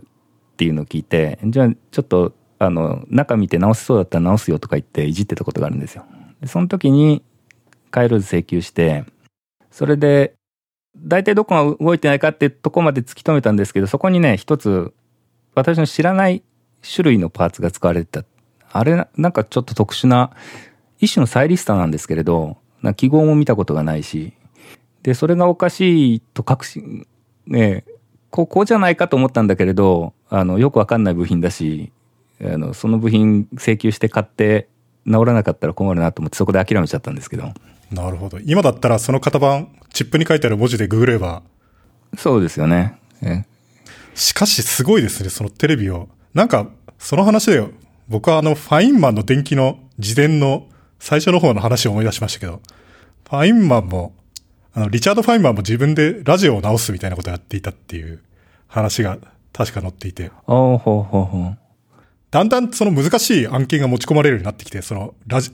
[0.56, 6.06] っていうのを聞いて、じゃあちょっと、あの、中見て直せそうだったら直すよとか言っていじってたことがあるんですよ。
[6.46, 7.22] その時に、
[7.92, 9.04] 回路図請求して、
[9.70, 10.34] それで、
[10.98, 14.94] 大体どこが動いてないかってとこまで突き止めたんですけど、そこにね、一つ、
[15.56, 16.42] 私の知らない
[16.82, 18.26] 種類のパーツが使われてた。
[18.72, 20.32] あれ、なんかちょっと特殊な、
[21.00, 22.58] 一種のサイリスタなんですけれど、
[22.96, 24.32] 記号も見たことがないし、
[25.04, 27.06] で、それがおかしいと確信、
[27.46, 27.84] ね
[28.30, 31.92] こ、こうじゃないかと思ったんだけれど、あの、よくわかんない部品だし、
[32.42, 34.68] あの、その部品請求して買って
[35.06, 37.54] 治らなかったら困るなと思ってそこで諦めちゃったんですけど。
[37.92, 38.40] なるほど。
[38.40, 41.44] 今だったらその型番、チップに書いてある文字でググれば。
[42.18, 43.00] そうですよね。
[44.16, 46.10] しかしすごいですね、そのテレビを。
[46.34, 47.68] なんか、その話で、
[48.08, 50.68] 僕はあの、ファインマンの電気の自伝の
[51.00, 52.62] 最初の方の話を思い出しましたけど、
[53.30, 54.14] ファインマンも、
[54.74, 58.22] あの、リチャード・ファインマンも自分でラジオを直すみたいなことをやっていたっていう
[58.68, 59.18] 話が
[59.56, 60.32] 確か載っていて。
[60.46, 61.22] ほうほうほ
[61.54, 61.58] う
[62.30, 65.52] だんだんその難しい案件が持ち込まれるようになってきて、そのラジ、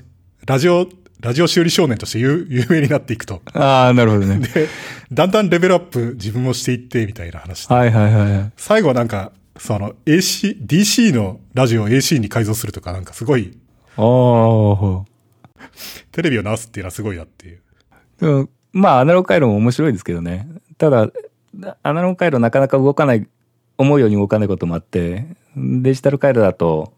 [0.48, 0.88] ラジオ、
[1.20, 3.42] ラジオ修理少年として有 有名になっていくと。
[3.54, 4.40] ああ、なるほどね。
[4.40, 4.68] で、
[5.12, 7.76] だんだんレベルアップ自分もしていってみたいな話で。
[7.76, 8.52] はいはいはい。
[8.58, 13.56] 最後はなんか、その AC、DC のラジオを AC に改造するとかなんかすごい。
[13.98, 15.06] ああ。
[16.12, 17.60] テレビを直すっていうのはすごいなっていう。
[18.20, 20.48] でもまあ、アナログ回路も面白いですけどね。
[20.80, 21.10] ただ、
[21.84, 23.28] アナログ回路なかなか動かない、
[23.82, 26.94] 思うように動かないこともあって、デジタル回路だと、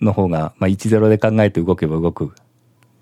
[0.00, 2.32] の方が、まあ、10で考えて動けば動く。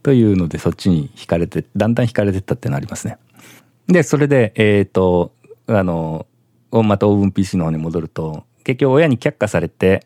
[0.03, 3.19] というので、そっちに惹かれて、だんだん惹かれてったっていうのありますね。
[3.87, 5.33] で、それで、えっ、と、
[5.67, 6.27] あの、
[6.71, 10.05] またオーブン PC の方に戻ると、結局親に却下されて、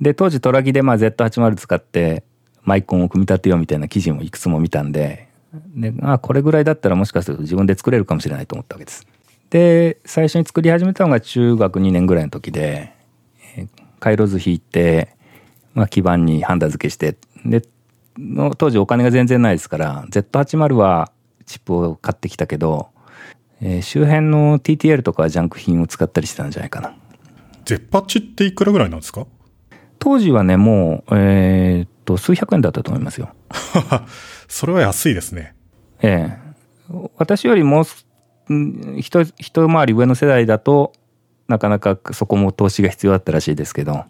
[0.00, 2.24] で、当時トラギでまあ Z80 使って
[2.64, 5.28] マイコンを組み立てようみたいな記事もいくつも見たんで、
[5.74, 9.06] で、あこれぐらいだったらもしかすると自分で作れるかもしれないと思ったわけです。
[9.52, 12.92] で、最初に作り始めたのが中学2年ぐらいの時で、
[13.56, 13.68] えー
[14.00, 15.14] 回路図引いて、
[15.74, 17.62] まあ基板にハンダ付けして、で、
[18.18, 21.12] の当時お金が全然ないですから、Z80 は
[21.46, 22.88] チップを買ってきたけど、
[23.60, 26.96] えー周辺の TTL とかはジャンク品を使ったりしてたんじゃないかな。
[27.66, 29.26] ゼッパチっていくらぐらいなんですか？
[30.00, 33.28] 当時はね、もう、えーっと、数百円だったと思いますよ。
[34.48, 35.54] それは安いですね。
[36.02, 36.36] え
[36.90, 36.96] え。
[37.18, 37.84] 私よりもう
[38.98, 40.92] 一、一回り上の世代だと、
[41.48, 44.04] なかなかそこも投資が必要だったらしいですけど、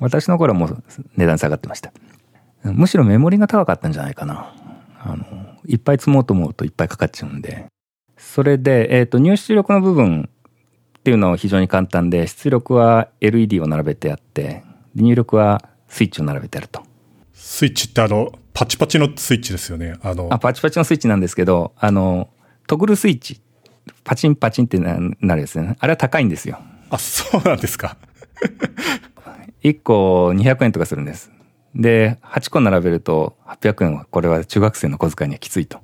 [0.00, 0.84] 私の頃はもう
[1.16, 1.92] 値段下がってました。
[2.62, 4.52] むしろメモリが高かったんじゃないかな。
[5.00, 5.24] あの、
[5.66, 7.66] いっぱい積もうと思うといっぱいかかっちゃうんで。
[8.16, 10.28] それで、えっ、と、入出力の部分
[10.98, 16.82] っていうのは非常に簡単で、出力は LED を並べてあって、入力はスイッチを並べてあると。
[17.32, 19.94] スイッチってあの、パチパチのスイッチですよね。
[20.02, 22.28] あの、あ、パチパチのスイッチなんですけど、あの、
[22.66, 23.40] トグルスイッチ、
[24.04, 25.76] パチンパチンってななるやつね。
[25.80, 26.58] あれは高いんですよ。
[26.90, 27.96] あ、そうなんですか。
[29.62, 31.30] 1個200円とかするんです。
[31.74, 35.78] で、8個並べると800円は、これは中学生の小遣いにはきついと。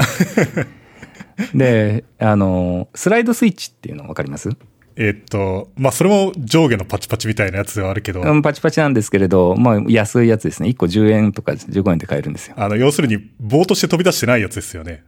[1.55, 4.51] で、あの、スライドスイッチっていうの分かります？
[4.95, 10.69] えーっと、まあ、それも上下のパチパチみたいなやつではあるけど、うんパチパチなんですけれど、まあ安いやつですね。
[10.69, 12.55] 1個10円とか15円で買えるんですよ。
[12.59, 15.03] あの、要するに棒として飛び出してないやつですよね。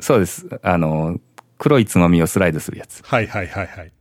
[0.00, 0.46] そうです。
[0.62, 1.18] あの、
[1.58, 3.02] 黒いつまみをスライドするやつ。
[3.04, 3.92] はいはいはいはい。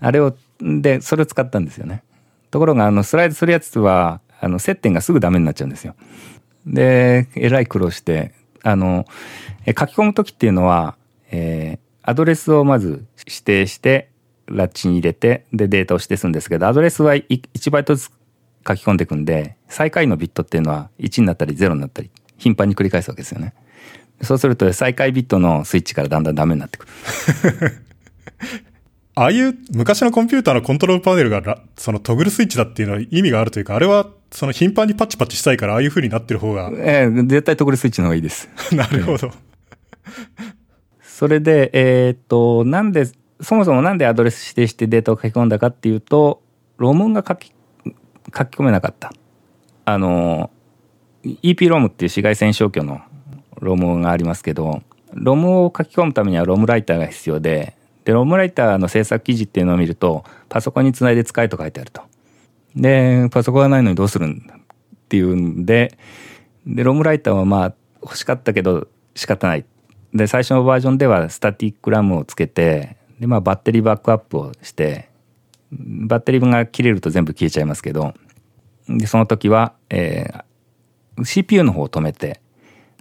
[0.00, 2.02] あれを、で、それを使ったんですよね。
[2.50, 5.94] ところが、あの、スライドするやつは、あの、接点がすぐダメになっちゃうんですよ。
[6.66, 9.06] で、えらい苦労して、あの、
[9.66, 10.96] え書き込むときっていうのは、
[11.30, 14.10] えーアドレスをまず指定して、
[14.46, 18.10] ラッチに入れて、で、データを指定するんですけど、アドレスはい1バイトずつ
[18.68, 23.54] 書き込んでいくんで、最下位のビットっていうのは1になったり0になったり、頻繁に繰り返すわけですよね。
[24.22, 26.92] そうすると、最下位ビットのスイッチからだんだんダメになってくる。
[29.16, 38.48] ああいう昔のコンピューターのコントロールパネルがラそのトグルスイッチだっていうのは意味があるというか、あれはその頻繁にパチパチしたいからああいう風になってる方が、えー絶対トグルスイッチの方がいいです。
[38.74, 39.30] なるほど。
[41.00, 43.06] それで、えーっと、なんで、
[43.40, 46.42] そもそもなんでアドレス指定してデータを書き込んだかっていうと、
[46.76, 47.52] ロムが書き、
[47.86, 47.92] 書
[48.46, 49.12] き込めなかった。
[49.84, 50.50] あの、
[51.24, 53.00] EP ロムっていう紫外線消去の
[53.60, 62.02] ロムがありますけど、ロムを書き込むためにはロムライターが必要で、で、ロムライターの制作記事っていうのを見ると、パソコンにつないで使えと書いてあると。
[62.76, 64.58] で、パソコンがないのにどうするんだっ
[65.08, 65.96] ていうんで、
[66.66, 69.64] で、ロムライターはまあ欲しかったけど仕方ない。
[70.12, 75.08] で、最初のバージョンではスタティックラムをつけて、で、まあバッテリーバックアップをして、
[75.72, 78.14] バッテリーが切れると全部消えちゃいますけど、
[78.88, 80.44] で、その時は、えー
[81.22, 82.40] CPU の方を止めて、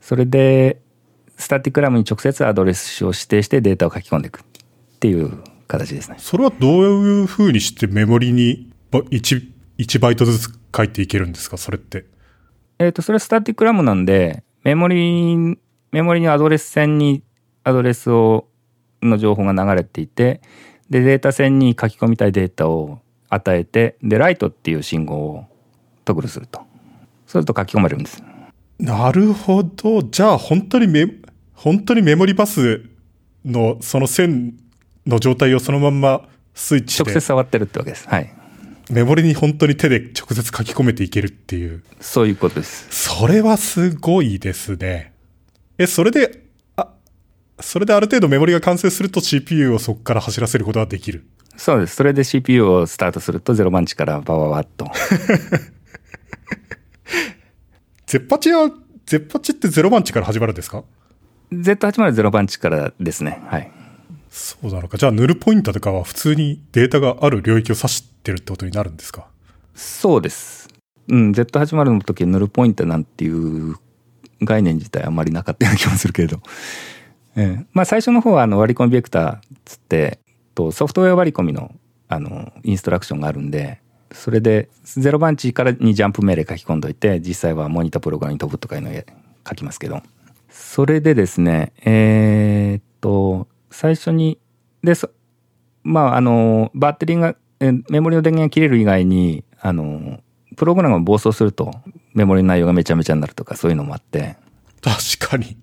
[0.04, 0.82] それで、
[1.38, 4.44] スタティックラムに直接アドレスを指定してデータを書き込んでいくっ
[5.00, 6.18] ていう形ですね。
[6.20, 11.56] それはどういう風にしてメモリにば 1, 1バイトずつ書いていけるんですか？
[11.56, 12.06] それって。
[12.80, 15.58] えっ、と、それはスタティックラムなんで、メモリ、
[15.94, 17.24] メモリのアドレス線に
[17.64, 18.50] アドレスを、
[19.02, 20.42] の情報が流れていて、
[20.90, 25.46] で、データ線に書き込みたいデータを与えて、で、ライトっていう信号を
[26.04, 26.60] トグルすると。
[26.60, 26.68] そう
[27.30, 28.22] すると書き込まれるんです。
[28.84, 30.04] なるほど。
[30.04, 31.08] じゃあ本当にメ、
[31.54, 32.84] 本当にメモリバス
[33.46, 34.56] のその線
[35.08, 38.06] の状態をそのまんまスイッチで直接触ってるってわけです。
[38.10, 38.34] はい。
[38.90, 41.82] メモリに本当に手で直接書き込めていけるっていう。
[42.02, 42.88] そういうことです。
[42.90, 45.14] それはすごいですね。
[45.78, 46.44] え、それで、
[46.76, 46.90] あ、
[47.62, 51.26] それである程度メモリが完成すると CPU をそこから走らせることができる？
[51.56, 51.96] そうです。
[51.96, 54.92] それで CPU をスタートすると0番地からバババッと。
[58.14, 58.70] ゼッパチは、
[59.08, 60.84] ゼッパチって0番地から始まるんですか
[61.52, 63.42] ？Z800 番地からですね。
[63.48, 63.72] はい。
[64.30, 64.98] そうなのか。
[65.00, 69.26] じゃあ、ヌルポインターとかは普通にデータがある領域を指してるってことになるんですか？
[69.74, 70.70] そうです。
[71.08, 73.78] うん、Z80 の時ヌルポインターなんていう
[74.44, 76.40] 概念自体あんまりなかったような気もするけれど。
[77.36, 80.20] ええまあ最初の方はあの割り込みベクターつって、
[80.54, 81.74] とソフトウェア割り込みの
[82.10, 83.82] あのインストラクションがあるんで、
[84.14, 88.94] それで0番地からにジャンプ命令書き込んどいて、実際はモニタープログラムに飛ぶとかいうのを
[89.48, 90.02] 書きますけど、
[90.50, 94.40] それでですね、えーっと、最初に、
[94.84, 95.10] で、そ
[95.84, 100.22] まあ、あの、バッテリーが、えメモリの電源が切れる以外に、あの、
[100.56, 101.72] プログラムが暴走すると、
[102.14, 104.38] メモリの内容がめちゃめちゃになるとか、そういうのもあって、
[104.82, 105.58] 確かに。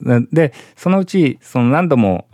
[0.00, 2.26] なで、そのうち、その何度も、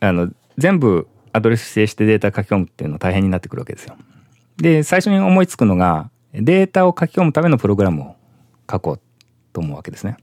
[0.00, 3.96] あの、全部アドレス指定してデータ書き込むっていうの大変になってくるわけですよ。
[4.58, 8.16] で、最初に思いつくのが、データを書き込むためのプログラムを
[8.70, 9.00] 書こう
[9.52, 10.16] と思うわけですね。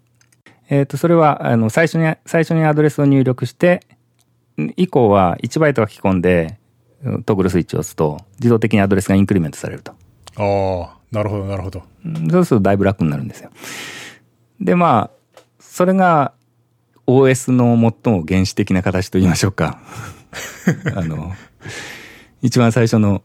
[0.70, 3.82] えっ、と、それは、あの、最初に、最初にアドレスを入力して、
[4.78, 6.58] 以降は1バイト書き込んで、
[7.26, 9.94] トグルスイッチを押すと、自動的にアドレスがインクリメントされると。
[10.38, 11.84] ああ、なるほど、なるほど。
[12.06, 13.52] うんそうするとだいぶ楽になるんですよ。
[14.60, 16.34] で、まあ、それが
[17.08, 19.80] OS の最も原始的な形と言いましょうか。
[20.96, 21.34] あの、
[22.42, 23.22] 一番最初の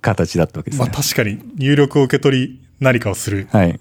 [0.00, 0.88] 形だったわけですね。
[0.88, 3.48] まあ確かに入力を受け取り何かをする。
[3.50, 3.80] はい。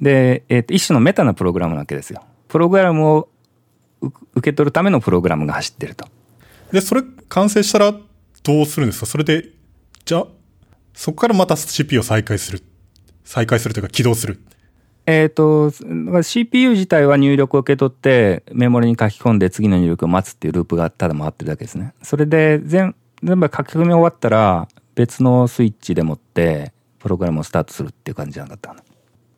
[0.00, 2.22] で、えっ、と、一種のメタなプログラムなわけですよ。
[2.48, 3.28] プログラムを
[4.02, 6.06] う受け取るためのプログラムが走ってると。
[6.72, 9.06] で、それ完成したらどうするんですか？
[9.06, 9.48] それで、
[10.04, 10.26] じゃあ、
[10.94, 12.62] そこからまた CPU を再開する。
[13.24, 14.40] 再開するというか起動する。
[15.06, 15.70] えっ、と、
[16.22, 21.94] CPU 自体は入力を受け取ってメモリに書き込んで次の入力を待つっていうループがただ回ってるだけですね。
[22.02, 28.74] それで全全部書き込み終わったら別のスイッチでもってプログラムをスタートするっていう感じなかった。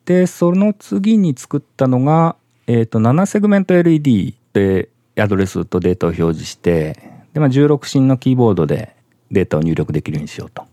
[0.04, 2.36] で、その次に作ったのが、
[2.66, 4.88] えっ、と、7セグメント LED で
[5.18, 8.96] アドレスとデータを表示して、で、まあ、16進のキーボードで
[9.30, 10.64] データを入力できるようにしようと。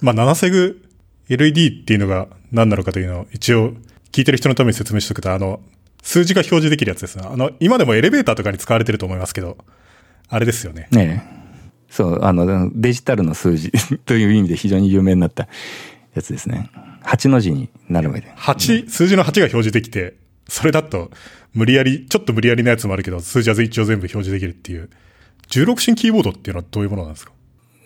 [0.00, 0.82] まあ7セグ
[1.28, 3.72] LED っていうのが何なのかというのを一応
[4.10, 5.60] 聞いてる人のために説明しておくと、あの、
[6.02, 7.24] 数字が表示できるやつですね。
[7.26, 9.56] あの、今でもエレベーターとかに使われてると思いますけど、
[10.28, 10.88] あれですよね。
[10.90, 11.41] ねえ。
[11.92, 13.70] そう、あの、デジタルの数字
[14.06, 15.46] という意味で非常に有名になった
[16.14, 16.70] やつですね。
[17.04, 18.32] 8の字になるまで。
[18.34, 20.14] 8、数字の8が表示できて、
[20.48, 21.10] それだと
[21.52, 24.88] 無理やり、ちょっと無理やりなやつもあるけど、数字は一応全部表示できるっていう。
[25.50, 27.32] 16進キーボードっていうのはどういうものなんですか？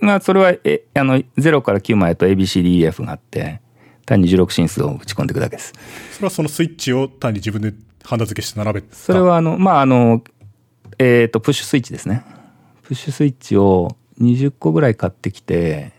[0.01, 3.61] まあ、それは、え、あの、0から9までと ABCDEF があって、
[4.05, 5.73] 単に16進数を打ち込んでいくだけです。
[6.12, 7.73] それはそのスイッチを単に自分で
[8.05, 8.95] ハンダ付けして並べた？
[8.95, 10.23] それは、あの、まあ、あの、
[11.01, 12.23] えっ、と、プッシュスイッチですね。
[12.87, 15.92] プッシュスイッチを20個ぐらい買ってきて、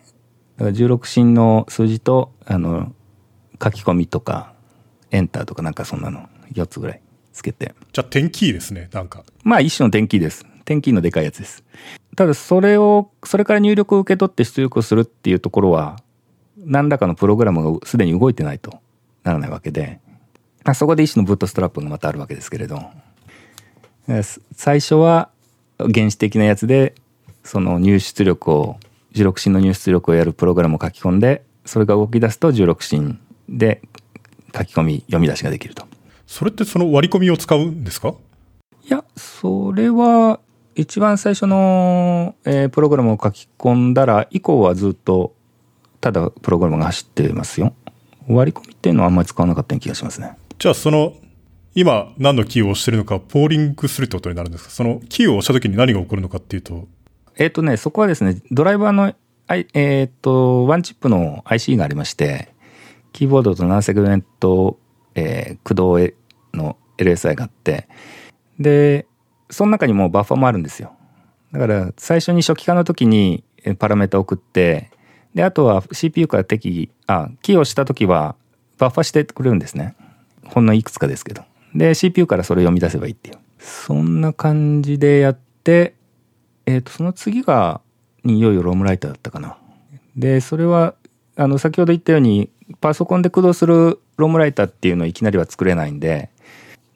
[0.56, 2.94] だから16進の数字と、あの、
[3.62, 4.54] 書き込みとか、
[5.12, 7.02] エンターとかなんかそんなの4つぐらい
[7.34, 7.76] つけて。
[7.92, 9.26] じゃあ、点キーですね、なんか。
[9.44, 10.46] まあ一種の点キーです。
[10.64, 11.66] 点キーのでかいやつです。
[12.16, 15.98] ただそれを、それから入力を受け取って出力をするっていうところは、
[16.56, 18.80] 何らかのプログラムがすでに動いてないと
[19.26, 20.00] ならないわけで、
[20.64, 22.80] まあそこで一種のブートストラップがまたあるわけですけれど、
[24.08, 25.32] えー最初は
[25.80, 26.96] 原始的なやつで、
[27.44, 28.78] その入出力を、
[29.14, 33.82] 16進の入出力をやるプログラムを書き込んで、それが動き出すと16進で
[34.56, 35.86] 書き込み、読み出しができると。
[36.26, 38.14] それってその割り込みを使うんですか？
[38.84, 40.40] いや、それは、
[40.76, 45.34] 一番最初の、えープログラムを書き込んだら、以降はずっと、
[46.02, 47.74] ただプログラムが走ってますよ。
[48.28, 50.38] 割り込みっていうのはあんまり使わなかったような気がしますね。
[50.60, 51.14] じゃあ、その、
[51.80, 54.72] 今何のキーを押してるのか、ポーリングするってことになるんですか？
[54.72, 56.88] そのキーを押した時に何が起こるのかっていうと、
[57.38, 59.14] えっ、とね、そこはですね、ドライバーの、
[59.76, 62.52] えっ、と、ワンチップの IC がありまして、
[63.14, 64.80] キーボードと7セグメント、
[65.14, 66.00] えー駆動
[66.56, 67.88] の LSI があって、
[68.58, 69.06] で、
[69.52, 70.94] その中にもバッファもあるんですよ。
[71.52, 73.44] だから、最初に初期化の時に
[73.78, 74.90] パラメータ送って、
[75.36, 78.36] で、あとは CPU から適宜、あ、キーをした時は
[78.80, 79.96] バッファしてくれるんですね。
[80.44, 81.44] ほんのいくつかですけど。
[81.78, 83.38] で、CPU からそれを読み出せばいいっていう。
[83.60, 85.94] そんな感じでやって、
[86.66, 87.82] えっ、と、その次が、
[88.24, 89.58] にいよいよロームライターだったかな。
[90.16, 90.96] で、それは、
[91.36, 92.50] あの、先ほど言ったように、
[92.82, 96.32] パソコンで駆動するロームライターっていうのをいきなりは作れないんで、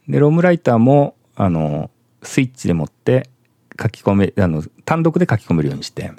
[0.10, 1.92] で、ロームライターも、あの、
[2.24, 3.30] スイッチでもって
[3.82, 6.12] 書き込め、あの、単独で書き込めるようにして、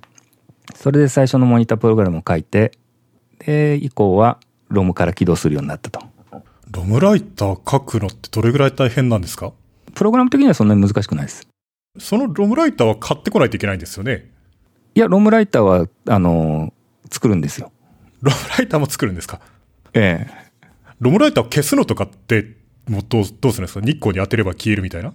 [0.74, 2.72] それで最初のモニタープログラムを書いて、
[3.40, 6.11] で、以降は、ロームから起動するようになったと。
[6.72, 9.52] ロムライター書くのってどれぐらい大変なんですか？
[9.94, 11.46] プログラム的にはそんなに難しくないです。
[11.98, 14.30] そのロムライターは買ってこないといけないんですよね？
[14.94, 16.72] いや、ロームライターは、あの、
[17.10, 17.72] 作るんですよ。
[18.22, 19.40] ロムライターも作るんですか？
[19.92, 20.52] ええ。
[20.98, 22.56] ロムライターを消すのとかって、
[22.88, 23.84] もうどうどうするんですか？
[23.84, 25.12] 日光に当てれば消えるみたいな？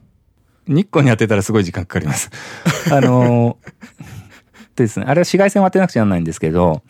[0.68, 2.30] 日光に当てたらすごい時間かかります。
[2.94, 3.58] あの、
[4.76, 6.84] でですね、あれは紫外線を当てなくちゃならないんですけど、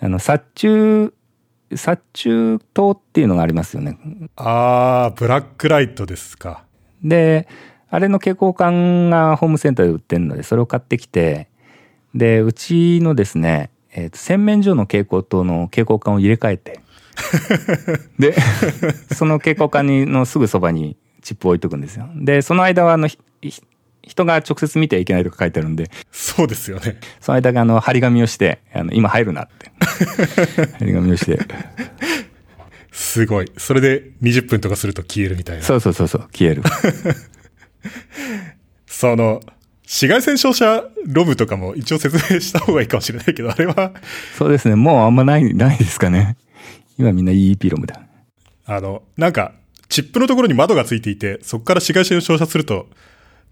[0.00, 1.12] あの、殺虫、
[1.76, 3.98] 殺虫灯っていうのがありますよね。
[4.36, 6.64] あー、ブラックライトですか。
[7.02, 7.48] で、
[7.90, 11.48] あれの蛍光管がホームセンターで売ってるので、それを買ってきて、
[12.14, 16.80] で、うちのですね、えーと洗面所の蛍光灯の蛍光管を入れ替えて、
[18.18, 18.34] で、
[19.14, 22.08] その蛍光管にのすぐそばにチップを置いとくんですよ。
[22.16, 23.08] で、その間はあの、
[24.02, 25.90] 人が直接見てはいけないとか書いてあるんで。
[26.10, 26.98] そうですよね。
[27.20, 29.70] その間があの、張り紙をして、あの、今入るなって。
[30.78, 31.38] 張り紙をして。
[32.90, 33.50] すごい。
[33.56, 35.62] それで20分とかすると消えるみたいな。
[35.62, 36.62] そうそうそうそう、消える。
[38.86, 39.40] その、
[39.84, 43.92] 紫外線照射ロムとかも一応説明した方がいいかもしれないけど、あれは。
[44.38, 44.74] そうですね。
[44.74, 46.36] もうあんまない、ないですかね。
[46.98, 48.00] 今みんな EEP ロムだ。
[48.66, 49.52] あの、なんか、
[49.88, 52.88] チップのところに窓がついていて、そこから紫外線を照射すると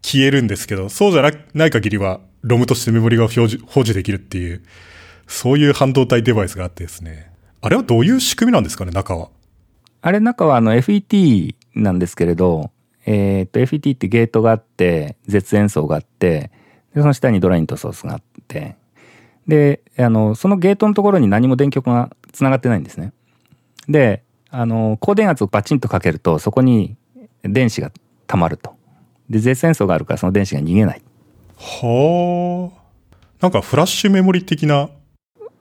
[0.02, 1.22] 消えるんですけど、そうじゃ
[1.54, 4.62] ない限りは、ロムとしてメモリが表示、保持できるっていう、
[5.26, 7.30] そういう半導体デバイスがあってですね。
[7.60, 9.28] あれはどういう仕組みなんですかね、中は。
[10.02, 12.70] あれ、中はあの FET なんですけれど、
[13.04, 16.50] えっ、と、FET ってゲートがあって、絶縁層があって、
[16.94, 18.76] でその下にドラインとソースがあって、
[19.46, 23.12] で、あの、そのゲートのところに何も電極が繋がってないんですね。
[23.88, 26.96] で、あの、高電圧をバチンとかけると、そこに
[27.42, 27.92] 電子が
[28.26, 28.74] 溜まると。
[29.30, 31.02] で、絶縁層があるからその電子が逃げない。
[31.56, 32.80] はあ。
[33.40, 34.90] なんかフラッシュメモリ的な。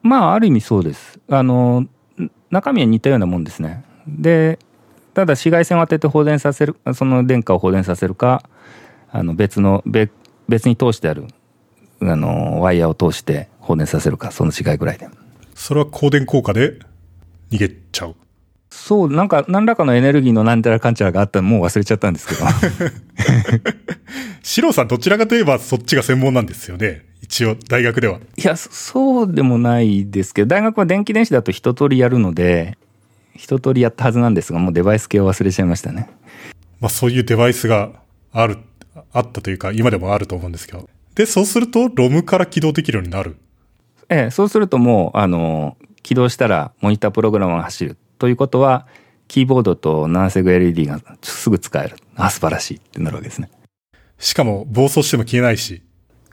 [0.02, 1.20] まあ、ある意味そうです。
[1.30, 1.86] あの、
[2.50, 3.86] 中身は似たようなもんですね。
[4.08, 4.60] で、
[5.14, 8.44] ただ紫外線を当てて放電させる、その電荷を放電させるか、
[9.12, 10.12] あの別の、別
[10.48, 11.26] 別に通してある、
[12.02, 15.08] あの、ワイヤーを通して放電させるか、その違いぐらいで。
[15.54, 16.80] それは光電効果で
[17.52, 18.16] 逃げちゃう
[18.90, 22.42] そう、なんか、何らかのエネルギーのなんちゃらかんちゃらがあったのもう忘れちゃったんですけど。
[24.42, 27.06] シロさんどちらかといえばそっちが専門なんですよね？
[27.22, 28.18] 一応、大学では。
[28.18, 32.80] いや、そうでもないですけど、大学は電気電子だと一通りやるので、
[33.36, 36.10] 一通りやったはずなんですが、もうデバイス系を忘れちゃいましたね。
[36.82, 37.92] まあそういうデバイスが
[38.32, 38.58] ある、
[39.14, 40.90] あったというか、今でもあると思うんですけど。
[41.14, 43.38] で、そうすると、ロムから起動できるようになる
[44.10, 47.98] ええ、そうするともう、あの、起動したらモニタープログラムが走る。
[48.20, 48.86] ということは、
[49.28, 51.96] キーボードとナンセグ LED がすぐ使える。
[52.16, 53.50] あ、素晴らしいってなるわけですね。
[54.20, 55.82] しかも、暴走しても消えないし。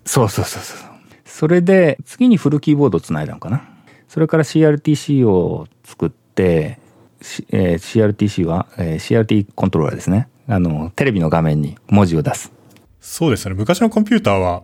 [0.04, 0.78] そうそうそうそう。
[1.24, 3.62] それで、次にフルキーボードを繋いだのかな。
[4.08, 6.78] それから CRTC を作って、
[7.50, 10.28] えー、CRTC は、えー、CRT コントローラーですね。
[10.48, 12.52] あの、テレビの画面に文字を出す。
[13.00, 13.54] そうですね。
[13.54, 14.62] 昔のコンピューターは、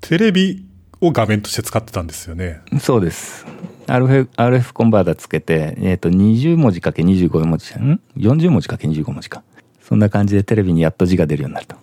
[0.00, 0.64] テレビ
[1.00, 2.60] を画面として使ってたんですよね。
[2.80, 3.44] そうです。
[3.92, 9.42] RF, RF コンバータつけて、えっ、ー、と、20文字かけ25文字、ん ?40 文字かけ25文字か。
[9.82, 11.76] そんな感じでテレビにやっと字が出るようになると。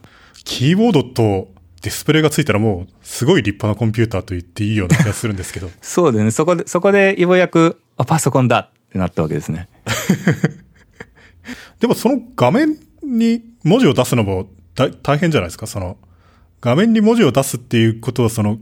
[0.43, 1.49] キーボードと
[1.82, 5.70] ディスプレイがついたらもう、すごい立派なコンピューターと言っていいような気がするんですけど。
[5.82, 6.32] そうですね。
[6.32, 9.70] そこで、そこでようやく、あ、パソコンだってなったわけですね。
[11.80, 15.68] でもその画面に文字を出すのも大変じゃないですか？
[15.68, 15.97] その、
[16.60, 18.57] 画面に文字を出すっていうことはその、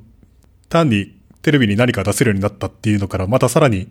[0.69, 1.16] 単に
[1.47, 3.87] テレビに何か出せるようになったっていうのから、またさらに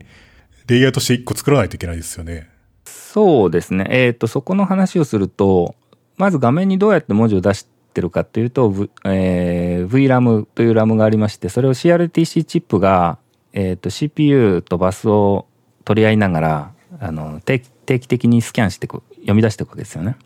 [0.67, 2.51] レイアウトして一個作らないといけないですよね。
[2.85, 3.87] そうですね。
[3.89, 5.75] えっ、ー、と、そこの話をすると、
[6.19, 13.17] まず画面にどうやって文字を出してるかっていうと、v えー、VRAM というラムがありまして、それを CRTC チップが、
[13.55, 15.47] えっ、ー、と、CPU とバスを
[15.87, 20.17] 取り合いながら、あの、定期的にスキャンして読み出していくわけですよね。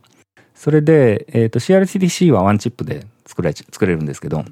[0.56, 4.44] それで、えっ、ー、と、CRTC はワンチップで作れ作れるんですけど、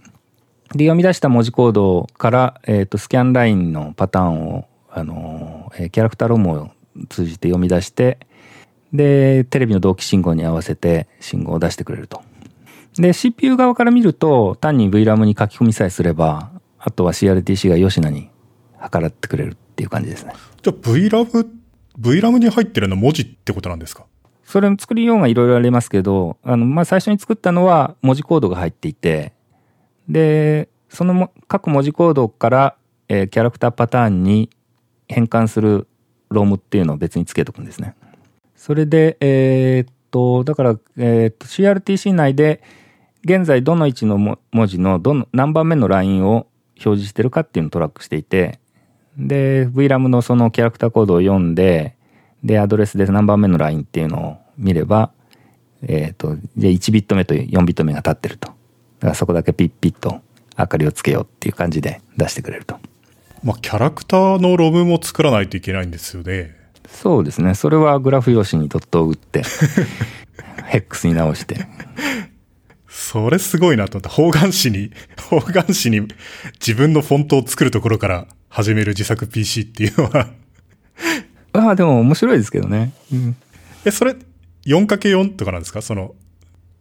[0.74, 6.70] で、読み出した文字コードから、えっ、ー、と、スキャンラインのパターンを、あの、えー、キャラクターロムを
[7.08, 8.18] 通じて読み出して、
[8.92, 12.22] で、テレビの同期信号に合わせて信号を出してくれると。
[12.94, 18.30] で、CPU 側から見ると、単に VRAM に書き込みさえすれば、あとは CRTC が吉野に
[18.92, 20.32] 計らってくれるっていう感じですね。
[20.62, 21.46] じゃあ VRAM、
[22.00, 24.04] VRAM に入ってるのは文字ってことなんですか？
[24.44, 29.34] それの作りようがいろいろありますけど、あの、まあ、最初に作ったのは文字コードが入っていて、
[30.08, 32.76] で、その各文字コードから、
[33.08, 34.50] えー、キャラクターパターンに
[35.08, 35.86] 変換する
[36.30, 37.94] ロームっていうのを別につけとくんですね。
[38.56, 42.62] それで、えー、っと、だから、えー、っと、CRTC 内で、
[43.24, 46.46] 現在どの位置の文字のどの何番目のラインを
[46.76, 48.60] 表示してるかっていうのをトラックしていて、
[49.16, 51.96] で、VRAM のそのキャラクターコードを読んで、
[52.44, 55.10] で、アドレスで何番目のラインっていうのを見れば、
[55.82, 58.57] えっ、と、じゃ1ビット目と4ビット目が立ってると。
[59.00, 60.20] だからそこだけピッピッと
[60.58, 62.78] 明かりをつけようっていう感じで出してくれると。
[63.44, 66.56] まあ、キャラクターのロムも作らないといけないんですよね。
[66.88, 67.54] そうですね。
[67.54, 69.42] それはグラフ用紙にドットを打って、
[70.66, 71.66] ヘックスに直して。
[72.88, 74.08] それすごいなと思った。
[74.08, 74.90] 方眼紙に、
[75.30, 76.08] 方眼紙に
[76.54, 80.28] 自分のフォントを作るところから始める自作 PC っていうのは
[81.52, 82.92] ああ、でも面白いですけどね。
[83.12, 83.36] うん、
[83.84, 84.16] え、それ
[84.66, 85.82] 4×4 とかなんですか？
[85.82, 86.14] その、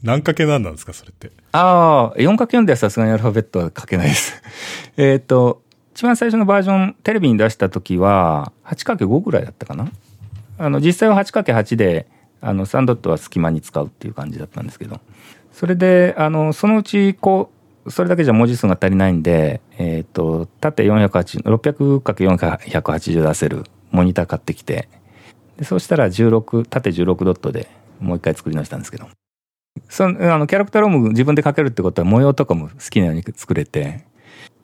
[0.03, 1.31] 何かけ何なんですかそれって？
[1.51, 4.41] ああ、4×4 ではさすがにアルファベットは書けないです。
[4.97, 9.89] えっと、一番最初のバージョン、テレビに出した時は、8×5 ぐらいだったかな？
[10.59, 12.07] あの、実際は 8×8 で、
[12.39, 14.99] あの3ドットは隙間に使うっていう感じだったんですけど
[15.51, 17.49] それであのそのうちこ
[17.83, 24.87] うそれだけじゃ文字数が足りないんで、えーと、縦408、600×480 出せるモニター買ってきて
[25.57, 27.67] でそうしたら16縦16ドットで
[27.99, 29.07] もう一回作り直したんですけど
[29.89, 34.05] そのあのキャラクターローム自分で描けるってことは模様とかも好きなように作れて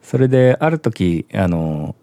[0.01, 1.95] それである時あの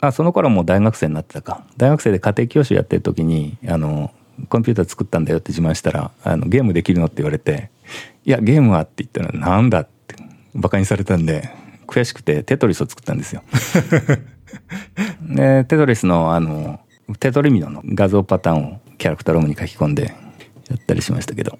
[0.00, 4.12] あその頃もう大学生になってたか大学生で家庭教師やってる時にあの
[4.48, 7.70] コンピューター作ったんだよって自慢したらあのゲームできるのって言われて
[8.24, 10.16] いやゲームはって言ったらなんだって
[10.54, 11.50] バカにされたんで
[11.86, 13.42] 悔しくてテトリスを作ったんですよ。
[15.22, 16.80] でテトリスのあの
[17.20, 20.14] テトリミノの画像パターンをキャラクターロームに書き込んで
[20.68, 21.58] やったりしましたけど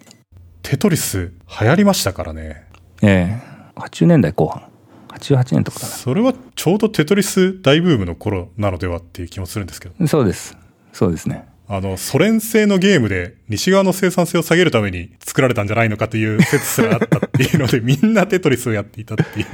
[0.65, 2.67] テトリス流行りましたからね。
[3.03, 3.43] ええ。
[3.77, 4.63] 80年代後半
[5.09, 5.93] 88年とかかな。
[5.93, 10.07] それはちょうどテトリス大ブームの頃なのではっていう気もするんですけど。
[10.07, 10.57] そうです。
[10.95, 11.47] そうですね。
[11.69, 19.47] あの、ソ連製のゲームで西側の生産性を下げるために作られたんじゃないのかという説すらあったっていうので、みんなテトリスをやっていたっていう。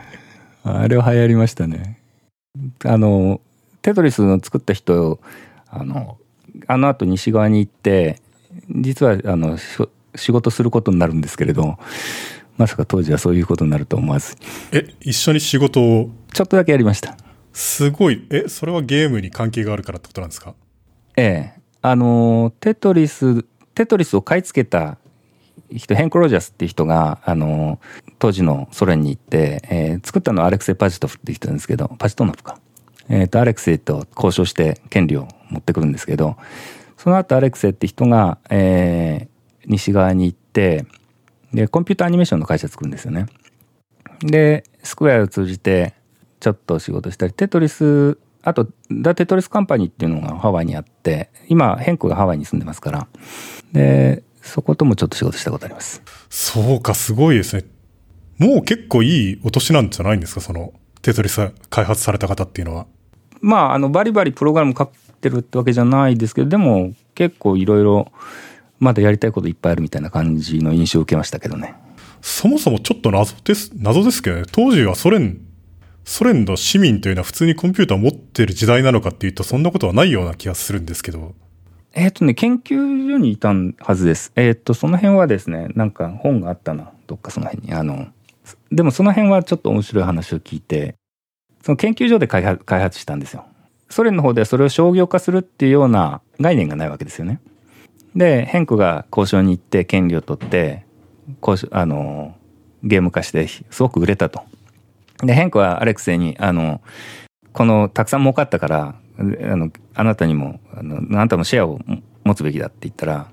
[0.64, 2.00] あれは流行りましたね。
[2.86, 3.42] あの、
[3.82, 5.20] テトリスの作った人、
[5.68, 6.16] あの、
[6.66, 8.22] あの後西側に行って、
[8.70, 9.58] 実は、あの、
[10.18, 11.78] 仕事することになるんですけれど、
[12.56, 14.36] まさか当時はそういうことになると思わず。
[14.72, 16.10] え、一緒に仕事を？
[16.32, 17.16] ちょっとだけやりました。
[17.52, 18.26] すごい。
[18.30, 20.54] え、それはゲームに関係があるからってことなんですか？
[21.16, 21.60] ええ。
[21.80, 23.44] あの、テトリス、
[23.74, 24.98] テトリスを買い付けた
[25.72, 27.78] 人、ヘンク・ロジャスっていう人が、あの、
[28.18, 32.58] 当時のソ連に行って、えー、作ったのはアレクセイ・パジトフっていう人なんですけど、パジトノフか。
[33.08, 36.36] えっ、ー、と、アレクセイと交渉して権利を持ってくるんですけど、
[36.96, 39.28] その後アレクセイって人が、えー、
[39.68, 40.84] 西側に行って、
[41.52, 43.26] で、コンピューターアニメーションの会社作るんですよね。
[44.20, 45.94] で、スクエアを通じて、
[46.40, 53.06] ちょっと仕事したり、テトリスあと、ダ・テトリスカンパニーっていうのがハワイにあって、今、ヘンクがハワイに住んでますから、
[53.72, 56.02] で、そこともちょっと仕事したことあります。
[56.30, 57.64] そうか、すごいですね。
[58.38, 62.86] もう結構いいお年なんじゃないんですか、その、テトリス開発された方っていうのは。
[63.40, 64.90] まあ、あの、バリバリプログラム書っ
[65.20, 68.12] てるってわけじゃないですけど、でも、結構いろいろ、
[68.78, 71.74] まだやりたいこといっぱいあるみたいな感じの印象を受けましたけどね。
[72.20, 74.42] そもそもちょっと謎です、謎ですけどね。
[74.50, 75.40] 当時はソ連
[76.04, 81.34] ソ連の市民というのは普通にコンピューターを持ってる時代なのかっていうと、そんなことはないような気がするんですけど。
[81.92, 82.76] えっ、とね、研究
[83.10, 84.32] 所にいたはずです。
[84.34, 87.74] えっ、ー、と、その辺はですね、なんか本があったな、どっかその辺に。
[87.74, 88.06] あの、
[88.72, 90.94] でもその辺はちょっと面白い話を聞いて、
[91.62, 93.44] その研究所で開発開発したんですよ。
[93.90, 97.40] ソ連の方ではそれを商業化するっていうような概念がないわけですよね。
[98.18, 100.84] で、ヘンクが交渉に行って権利を取って、
[101.40, 102.34] 交渉あの、
[102.82, 104.42] ゲーム化してすごく売れたと。
[105.22, 106.80] で、ヘンクはアレクセイに、あの、
[107.52, 111.78] この、たくさん儲かったから、あの、あなたにも、あの、あなたもシェアを
[112.24, 113.28] 持つべきだって言ったら、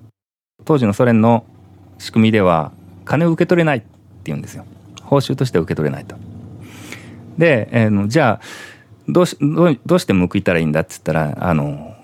[0.66, 1.46] 当時のソ連の
[1.98, 2.72] 仕組みでは、
[3.06, 3.88] 金を受け取れないって
[4.26, 4.66] 言うんですよ。
[5.02, 6.16] 報酬として受け取れないと。
[7.40, 8.46] で、えー、じゃあ、
[9.08, 11.96] どうし、どうどうして報いたらいいんだって言ったら、あの、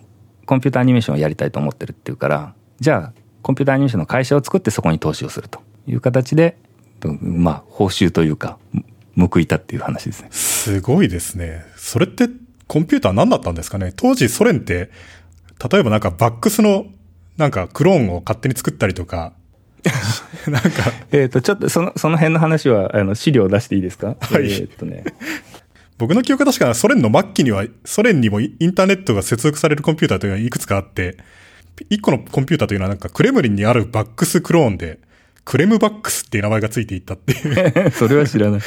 [0.47, 6.57] コンピューターアニメーションをやりたいと思ってるっていうから、じゃあ、コンピューターアニメーションの会社を作ってそこに投資をするという形で、
[7.21, 8.57] まあ、報酬というか、
[9.17, 10.29] 報いたっていう話ですね。
[10.31, 11.63] すごいですね。
[11.77, 12.27] それって
[12.67, 13.93] コンピューター何だったんですかね？
[13.95, 14.89] 当時ソ連って、
[15.71, 16.85] 例えばなんかバックスの
[17.37, 19.33] なんかクローンを勝手に作ったりとか、
[20.47, 20.69] なんか。
[21.11, 24.15] えっと、ちょっとその、その辺の話は、あの、資料を出していいですか？
[24.19, 24.51] はい。
[24.51, 25.03] えっとね。
[25.97, 31.17] 僕の記憶は確かソ連の末期には、ソ連にもインターネットが接続されるコンピューターというのがいくつかあって、
[31.89, 34.99] 一個のコンピューターというのはなんかクレムリンにあるバックスクローンで、
[35.43, 38.61] クレムバックスっていう名前がついていったっていう それは知らない。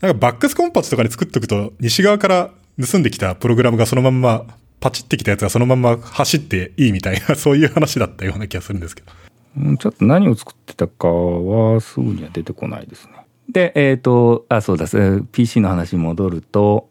[0.00, 4.46] なんかバックスコンパスとかに作っとくと、西側から盗んできたプログラムがそのまんま、
[4.80, 9.76] パチってきたやつがそのまんま走っていいみたいな、そういう話だったような気がするんですけど。
[9.76, 13.12] ちょっと何を作ってたかはすぐには出てこないですね。
[13.48, 14.86] で、えっ、ー、と、あ、そうだ、
[15.30, 16.88] PC の話に戻ると、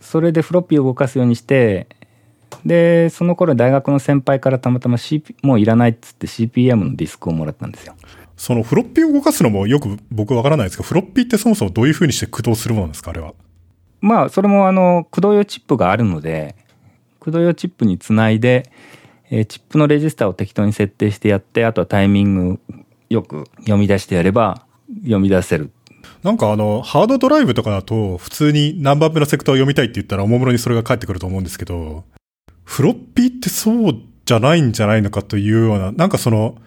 [0.00, 1.88] それでフロッピーを動かすようにして、
[2.64, 7.94] でその頃大学の先輩からたまたま、CP、もういらないっつって CPM のディスクをもらったんですよ。
[8.36, 13.34] そのフロッピーを動かすのもよく僕わからないですけど、フロッピーってそもそもどういうふうにして駆動するものですか、あれは？
[14.00, 16.54] まあ、それもあの、駆動用チップがあるので、
[17.18, 18.70] 駆動用チップにつないで、
[19.30, 22.60] えー、チップのレジスターを適当に設定してやって、あとはタイミング
[23.08, 24.66] よく読み出してやれば、
[25.02, 25.70] 読み出せる。
[26.22, 32.04] なんかあの、ハードドライブとかだと、普通に何番目のセクターを読みたいって言ったら、おもむろにそれが返ってくると思うんですけど、
[32.66, 36.58] フロッピーってそうじゃないんじゃないのかというような、なんかその、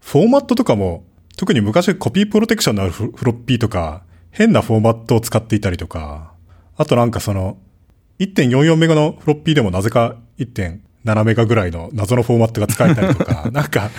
[0.00, 1.04] フォーマットとかも、
[1.36, 6.32] 特に昔コピープロテクションのあるフロッピーとか、変なフォーマットを使っていたりとか、
[6.76, 7.58] あとなんかその、
[8.18, 13.90] 1.44メガのフロッピーでもなぜか1.7 7メガぐらいの謎のフォーマットが使えたりとか、 なんか、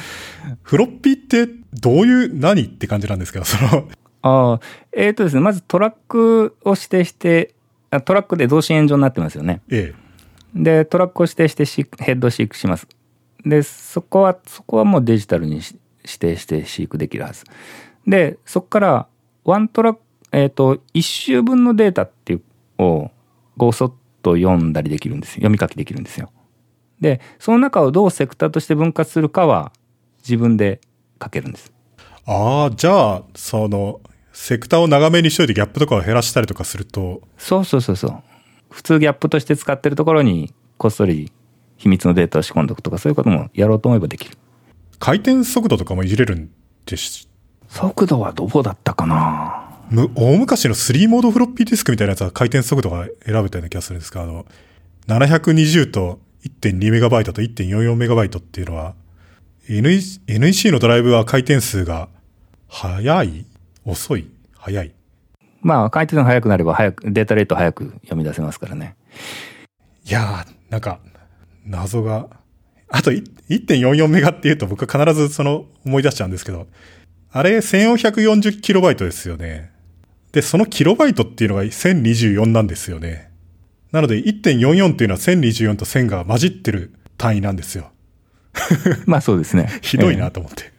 [0.62, 3.90] フロッピーってどういう、何って感じなんですけど、 その、
[4.22, 4.60] ああ、
[4.94, 7.54] えっ、とですね、まずトラックを指定して、
[7.92, 9.62] あトラックで同心円状になってますよね。
[9.70, 9.94] え
[10.56, 12.88] で、トラックを指定してシヘッド飼育します。
[13.46, 17.44] で、そこは、そこはもうデジタルにし指定して飼育できるはず。
[18.06, 19.08] で、そこから、
[19.46, 20.02] ワントラック、
[20.32, 22.42] えっ、と、一周分のデータっていう、
[22.78, 23.12] を、
[23.56, 25.36] ごそっと読んだりできるんですよ。
[25.36, 26.32] 読み書きできるんですよ。
[27.00, 29.72] で、その中をどうセクターとして分割するかは、
[30.20, 30.82] 自分で
[31.22, 31.72] 書けるんです。
[32.00, 34.02] えああ、じゃあ、その、
[34.32, 38.24] セクターを長めにしといてギャップとかを減らしたりとかすると、そうそうそうそう。
[38.74, 41.32] 普通ギャップとして使ってるところにこっそり
[41.78, 44.38] 秘密のデータを仕込んでおくとかそういうこともやろうと思えばできる。
[45.00, 46.50] 回転速度とかもいじれるん
[46.86, 47.30] です。
[47.68, 49.70] 速度はどうだったかな？
[49.90, 54.46] む大昔の3モードフロッピーディスクみたいなやつは回転速度が選べたような気がするんですが、あの、
[55.08, 58.96] 720と 1.2MB と 1.44MB っていうのは、
[59.70, 62.10] NEC のドライブは回転数が
[62.70, 63.46] 速い？
[63.86, 64.28] 遅い？
[64.58, 64.94] 速い？
[65.64, 68.96] まあ回転が速くなれば早くデータレート早く読み出せますからね。
[70.06, 71.00] いやー、なんか、
[71.66, 72.28] 謎が。
[72.90, 76.68] あと、い1.44メガっていうと僕は必ずその思い出しちゃうんですけど、
[77.32, 79.72] あれ1440キロバイトですよね。
[80.32, 83.32] で、そのキロバイトっていうのが1024なんですよね。
[83.92, 87.92] なので1.44っていうのは1024と1000が混じってる単位なんですよ。
[89.06, 89.70] まあそうですね。
[89.82, 90.74] ひどいええなと思って。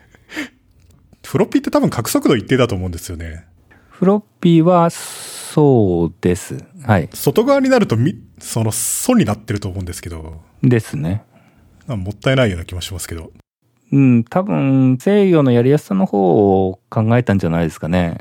[1.24, 3.47] フロッピーって多分角速度一定だと思うんですよね。
[3.95, 6.65] フロッピーはそうです。
[6.83, 7.09] はい。
[7.15, 11.23] 外側になるとみ、その、損になってると思うんですけど、ですね。
[11.87, 13.31] もったいないような気もしますけど。
[13.93, 18.19] うん、多分制御のやりやすさの方を考えたんじゃないですかね。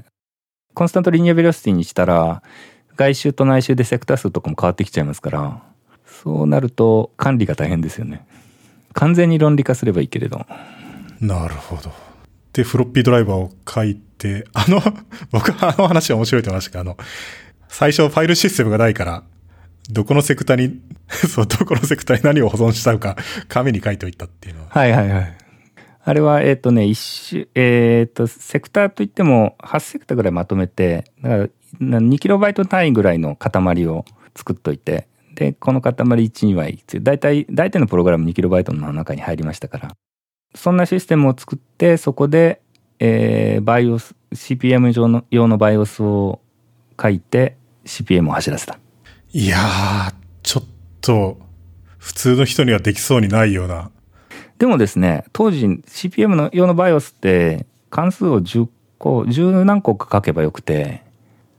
[0.75, 2.43] コンスタントリニアベロシティにしたら
[2.95, 5.63] 外周と内周でセクター数とかも変わってきちゃいますから
[6.05, 8.27] そうなると管理が大変ですよね。
[8.93, 10.45] 完全に論理化すればいいけれど。
[11.19, 11.91] なるほど。
[12.53, 14.81] で、フロッピードライバーを書いて、であの、
[15.31, 16.97] 僕はあの話が面白いと思いましたけど、あの、
[17.67, 19.23] 最初ファイルシステムがないから、
[19.89, 23.17] どこのセクターに、 そう、どこのセクターに何を保存したのか、
[23.49, 24.67] 紙に書いておいたっていうのは。
[24.69, 25.37] はいはいはい。
[26.05, 31.47] あれは、えっ、とね、一周、えっ、と、セクターといっても8セクターぐらいまとめて、だから
[31.81, 34.05] 2KB 単位ぐらいの塊を
[34.35, 39.95] 作っといて、で、この塊1、2枚、大体、大体のプログラム 2KB の中に入りましたから、
[40.55, 42.61] そんなシステムを作って、そこで、
[43.05, 46.39] えー、バイオス、CPM 上の用のバイオスを
[46.99, 48.79] 書いて、CPM を走らせた。
[49.33, 50.67] いやー、ちょっ
[51.01, 51.37] と、
[51.97, 53.91] 普通の人にはできそうにないような。
[54.57, 61.03] でもですね、当時 CPM の用のバイオスって関数を10個、10何個か書けばよくて、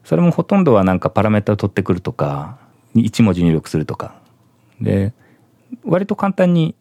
[0.03, 2.57] それもほとんどはなんかパラメータを取ってくるとか、
[2.95, 4.15] 1文字入力するとか。
[4.81, 5.13] で、
[5.85, 6.75] 割と簡単に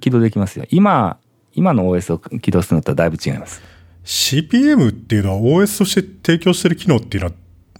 [0.00, 0.64] 起動できますよ。
[0.70, 1.18] 今、
[1.52, 3.62] 今の OS を起動するのとはだいぶ違います。
[4.04, 7.36] CPM っていうのは OS として提供してる機能っていうのは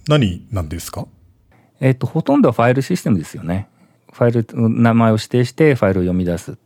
[0.07, 1.07] 何なんですか？
[1.79, 3.67] えっ、と、ほとんどはファイルシステムですよね。
[4.13, 6.57] ファイル、名前を指定してファイルを読み出す。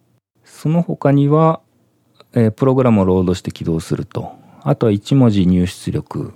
[0.43, 1.61] その他には、
[2.33, 4.33] えープログラムをロードして起動すると。
[4.61, 6.33] あとは1文字入出力。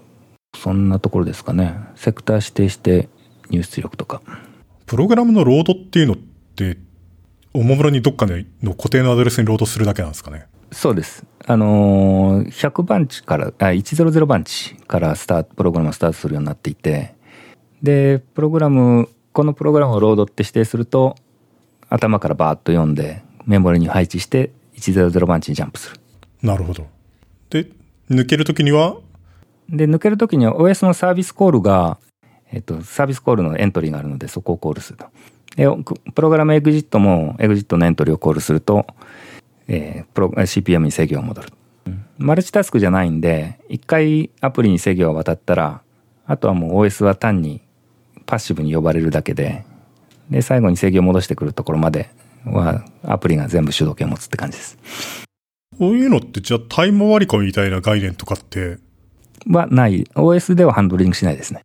[0.55, 1.75] そんなところですかね。
[1.95, 3.09] セクター指定して
[3.49, 4.21] 入出力とか。
[4.85, 6.77] プログラムのロードっていうのって、
[7.53, 10.45] おもむろにどっかでの固定のアドレスにロードするだけなんですかね？
[10.71, 11.25] そうです。
[11.45, 17.15] あのー100番地から、あ、100番地からスタート、プログラムをスタートするようになっていて、
[17.81, 21.15] で、プログラム、このプログラムをロードって指定すると、
[21.89, 25.99] 頭からバーッと読んで、メモリに配置して、100番地にジャンプする。
[26.41, 26.87] なるほど。
[27.49, 27.67] で、
[28.09, 28.97] 抜けるときには、
[29.69, 31.97] で、抜けるときには OS のサービスコールが、
[32.51, 35.07] えっと、サービスコールのエントリーがあるので、そこをコールすると。
[35.55, 35.67] で、
[36.13, 38.85] プログラムエグジットも、エグジットのエントリーをコールすると、
[39.69, 41.49] えープロ CPM に制御が戻る。
[42.17, 45.81] マルチタスクじゃないんで、一回アプリに制御が渡ったら、
[46.25, 47.61] あとはもう OS は単に
[48.25, 49.63] パッシブに呼ばれるだけで、
[50.29, 52.09] で、最後に制御を戻してくるところまで
[52.45, 54.77] は、アプリが全部主導権を持つって感じです。
[55.77, 58.79] こういうのってじゃあタイム割り込みみたいな概念とかって、
[59.47, 60.03] はない。
[60.15, 61.61] OS ではハンドリングしないですね。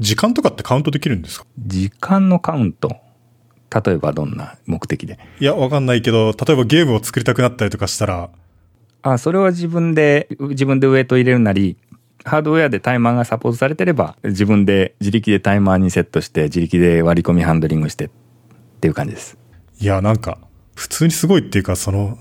[0.00, 1.46] 時間とかってカウントできるんですか？
[1.58, 2.96] 時間のカウント。
[3.74, 5.18] 例えばどんな目的で？
[5.40, 8.30] いや、わかんないけど、例えばゲームを作りたくなったりとかしたら、
[9.02, 11.76] あ、それは自分で、自分でウェイト入れるなり、
[12.24, 18.10] ハードウェアでタイマーがサポートされてれば、自分で自力でタイマーにセットして、自力で割り込みハンドリングしてっ
[18.80, 19.38] ていう感じです。
[19.78, 20.38] いや、なんか、
[20.74, 22.18] 普通にすごいっていうか、その、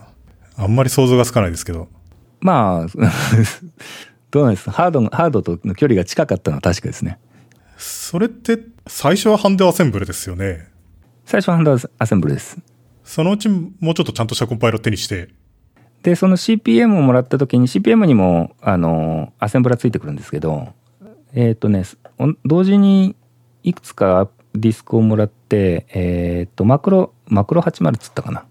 [0.58, 1.88] あんまり想像がつかないですけど、
[2.40, 2.88] まあ、
[4.30, 7.18] どうなんですハードの、ハードとの距離が近かったのは確かですね。
[7.78, 10.68] それって、最初はハンデアセンブルですよね。
[11.26, 12.58] 最初はハンドアセンブルです。
[13.04, 15.30] そのうちもうちょっとちゃんとしたコンパイラーを手にして、
[16.04, 20.70] で、その CPM をもらった時に CPM にも、あの、アセンブラついてくるんですけど、
[21.34, 21.84] えっ、とね、
[22.20, 23.16] お同時に
[23.64, 28.46] いくつかディスクをもらって、えっ、と、マクロ、マクロ80っつったかな。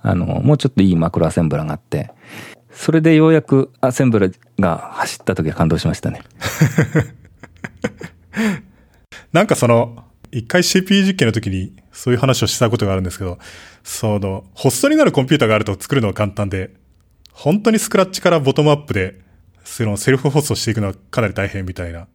[0.00, 2.10] あの、もうちょっといいマクロアセンブラがあって、
[2.70, 6.22] それでようやくアセンブラが走った時は感動しましたね。
[9.32, 10.04] なんかその、
[10.34, 13.38] 一回 CPU 実験の時にそういう話をしたことがあるんですけど、
[13.84, 16.74] その、ホストになるコンピューターがあると作るのは簡単で、
[17.32, 19.20] 本当にスクラッチからボトムアップで、
[19.62, 22.08] そのセルフホストしていくのはかなり大変みたいな。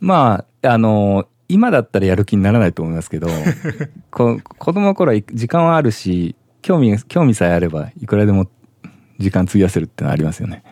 [0.00, 3.28] まあ、あの、今だったらやる気にならないと思いますけど、
[4.10, 8.50] こ子供の頃は時間はあるし、興味、興味さえあればいくらでも
[9.18, 10.62] 時間費やせるってのはありますよね。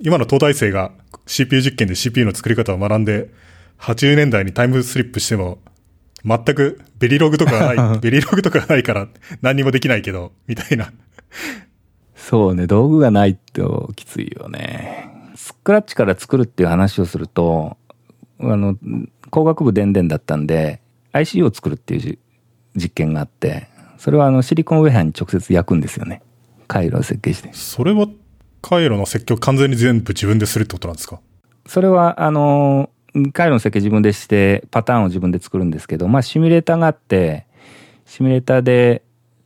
[0.00, 0.90] 今の東大生が
[1.26, 3.28] CPU 実験で CPU の作り方を学んで、
[3.78, 5.58] 80年代にタイムスリップしても、
[6.24, 9.08] 全くベリログとかがない、 ベリログとかがないから
[9.40, 10.92] 何にもできないけど、みたいな。
[12.16, 15.10] そうね、道具がないときついよね。
[15.34, 17.76] スクラッチから作るっていう話をすると、
[18.40, 18.76] あの、
[19.30, 20.80] 工学部電電だったんで、
[21.12, 22.18] ICU を作るっていうじ
[22.76, 23.66] 実験があって、
[23.98, 26.22] それはあのシリコンウェアに直接焼くんですよね。
[26.68, 27.50] 回路を設計して。
[27.52, 28.06] それは
[28.62, 31.20] 回路の設計を完全に全部自分でするってことなんですか？
[31.66, 32.90] それは、あの、
[33.32, 37.46] 回路の設計自分でして、パターンを自分で作るんですけど、まあ、シミュレーターがあって、
[38.06, 39.02] シミュレーターで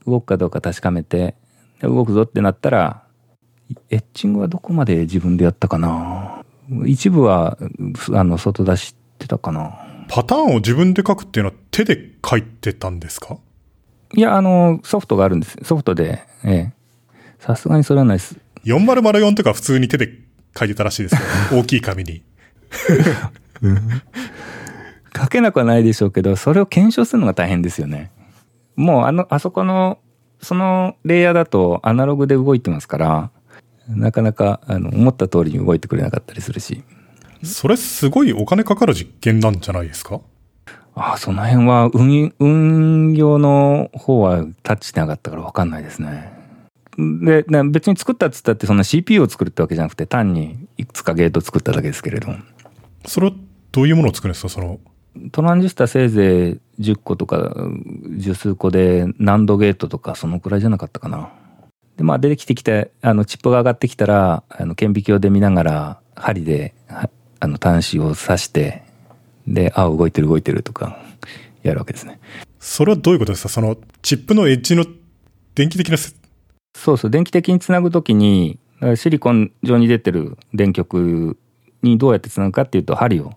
[0.06, 1.34] 動くかどうか確かめて、
[1.80, 3.02] で動くぞってなったら、
[3.90, 6.44] エッチングはどこまで自分でやったかな？
[6.84, 7.58] 一部は、
[8.12, 9.76] あの、外出してたかな
[10.08, 13.38] パターンを自分で書くっていうのは手で書いてたんですか？
[14.14, 15.58] いや、あの、ソフトがあるんです。
[15.64, 16.72] ソフトで、ええ。
[17.40, 18.38] さすがにそれはないです。
[18.64, 20.08] ?4004 とか普通に手で
[20.56, 21.16] 書いてたらしいです
[21.50, 22.22] けど、 大きい紙に。
[25.16, 28.10] 書けなくはないでしょうけど、それを検証するのが大変ですよね。
[28.76, 29.98] もうあの、あそこの、
[30.42, 33.30] そのレイヤーだとアナログで動いてますから、
[33.88, 36.82] なかなか、あの、思った通りに動いてくれなかったりするし。
[37.44, 40.20] それすごいお金かかる実験なんじゃないですか？
[40.94, 46.32] ああ、その辺は運、運用の方はタッチしてなかったから分かんないですね。
[46.98, 52.36] で、な別に作ったっつったってそんな CPU を作るってわけじゃなくて単にいくつかゲートを作っただけですけれども。
[53.04, 53.32] それは
[53.76, 54.48] どういうものを作るんですか？
[54.48, 54.80] その、
[55.32, 57.54] トランジスタせいぜい10個とか
[58.16, 61.30] 十数個で難度ゲートとかそのくらいじゃなかったかな。
[61.98, 68.82] で、まあ出てきてきて、あのチップが上がってきたら、あの顕微鏡で見ながら針ではあの端子を刺して、
[69.46, 70.98] で、あ、動いてる動いてるとか
[71.62, 72.18] やるわけですね。
[72.58, 73.50] それはどういうことですか？
[73.50, 74.86] その、チップのエッジの
[75.54, 76.14] 電気的なせ、
[76.74, 78.58] そうそう、電気的につなぐときに、
[78.94, 81.36] シリコン上に出てる電極
[81.82, 83.34] にどうやってつなぐかっていうと針を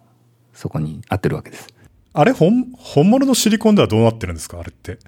[0.59, 1.69] そこに当てるわけです。
[2.11, 4.59] あれ本、本物のシリコンではどうなってるんですか？
[4.59, 4.99] あれって。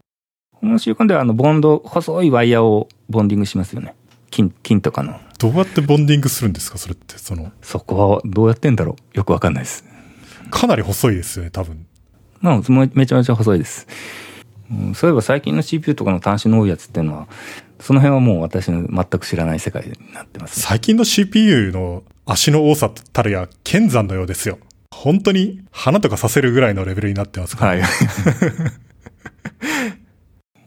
[0.54, 3.94] このシリコンではあのボンド、細いワイヤーをボンディングしますよね。
[4.30, 5.20] 金、金とかの。
[5.40, 6.78] どうやってボンディングするんですか？
[6.78, 9.18] それって、その、そこはどうやってんだろう？
[9.18, 9.84] よくわかんないです。
[10.52, 11.86] かなり細いですよね、多分。
[12.40, 13.88] まあ、めめちゃめちゃ細いです。
[14.72, 17.28] うん、そういえば最近の CPU とかの端子の多いやつっていうのは、
[17.82, 20.64] その辺はもう私の全く知らない世界になってます、ね。
[20.66, 24.60] 最近の CPU の足の多さたるや、剣山のようですよ。
[25.02, 27.72] 本当に花とかさせるぐらいのレベルになってますから。
[27.72, 27.82] はい。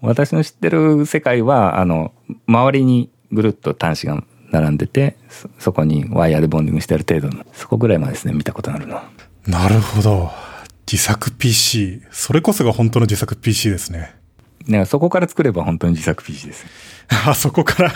[0.03, 2.13] 私の知ってる世界は、あの、
[2.49, 9.09] 周りにぐるっと端子が並んでて、そそこにワイヤーでボンディングしてある程度の、そこぐらいまでですね、見たことあるのは。
[9.47, 10.33] なるほど。
[10.91, 12.03] 自作 PC。
[12.11, 14.17] それこそが本当の自作 PC ですね。
[14.67, 16.67] ね、そこから作れば本当に自作 PC です。
[17.25, 17.91] あそこから、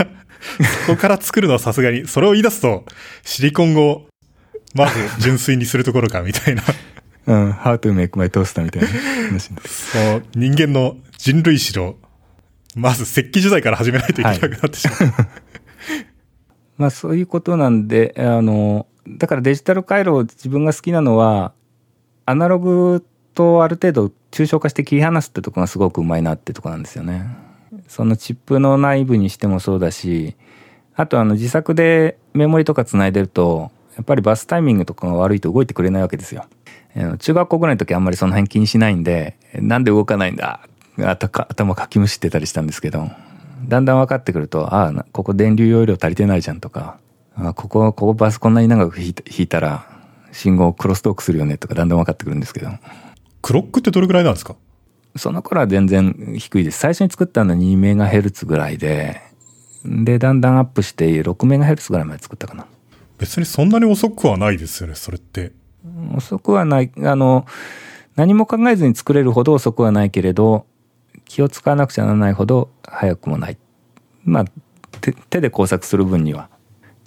[0.86, 2.84] そこから作るのはさすがに、それを言い出すと、
[3.24, 4.07] シリコンを、
[4.79, 6.62] まず純粋にするところか、みたいな。
[7.26, 8.89] うん、How to make my toaster みたいな
[9.29, 9.91] 話です。
[9.91, 11.97] そう、人間の人類史の、
[12.74, 15.12] まず石器時代から始めないといけなくなってしまう。
[16.79, 21.53] まあそういうことなんで、あの、だからデジタル回路自分が好きなのは、
[22.24, 23.05] アナログ
[23.35, 27.26] とある程度抽象化して切り離すってとこがすごくうまいなってとこなんですよね。
[27.89, 30.37] そのチップの内部にしてもそうだし、
[30.95, 36.47] あとあの自作でメモリとかつないでると、やっぱりバスタイミングとかが悪いと動いてくれないわけですよ。
[37.19, 40.61] 中学校ぐらいの時あんまりその辺気にしないんで、なんで動かないんだ？
[40.97, 43.11] 頭頭かきむしってたりしたんですけど、
[43.67, 46.99] だんだん分かってくると、ああ、なここ電流容量足りてないじゃんとか、
[47.35, 49.87] あここ、ここバスこんなに長く引いた引いたら、
[50.33, 52.71] 信号クロストークするよねとかだんだん分かってくるんですけど、
[53.43, 54.55] クロックってどれぐらいなんですか？
[55.17, 56.79] その頃は全然低いです。
[56.79, 59.21] 最初に作ったのは2メガヘルツぐらいで、
[59.85, 62.67] で、だんだんアップして6メガヘルツぐらいまで作ったかな。
[63.19, 65.53] 別にそんなに遅くはないですよね、それって。
[66.16, 67.47] 遅くはない、あの、
[68.16, 70.66] 何も考えずに作れるほど遅くはないけれど、
[71.25, 73.59] 気を使わなくちゃならないほど速くもない
[74.25, 74.45] まあ
[75.31, 76.49] 手で工作する分には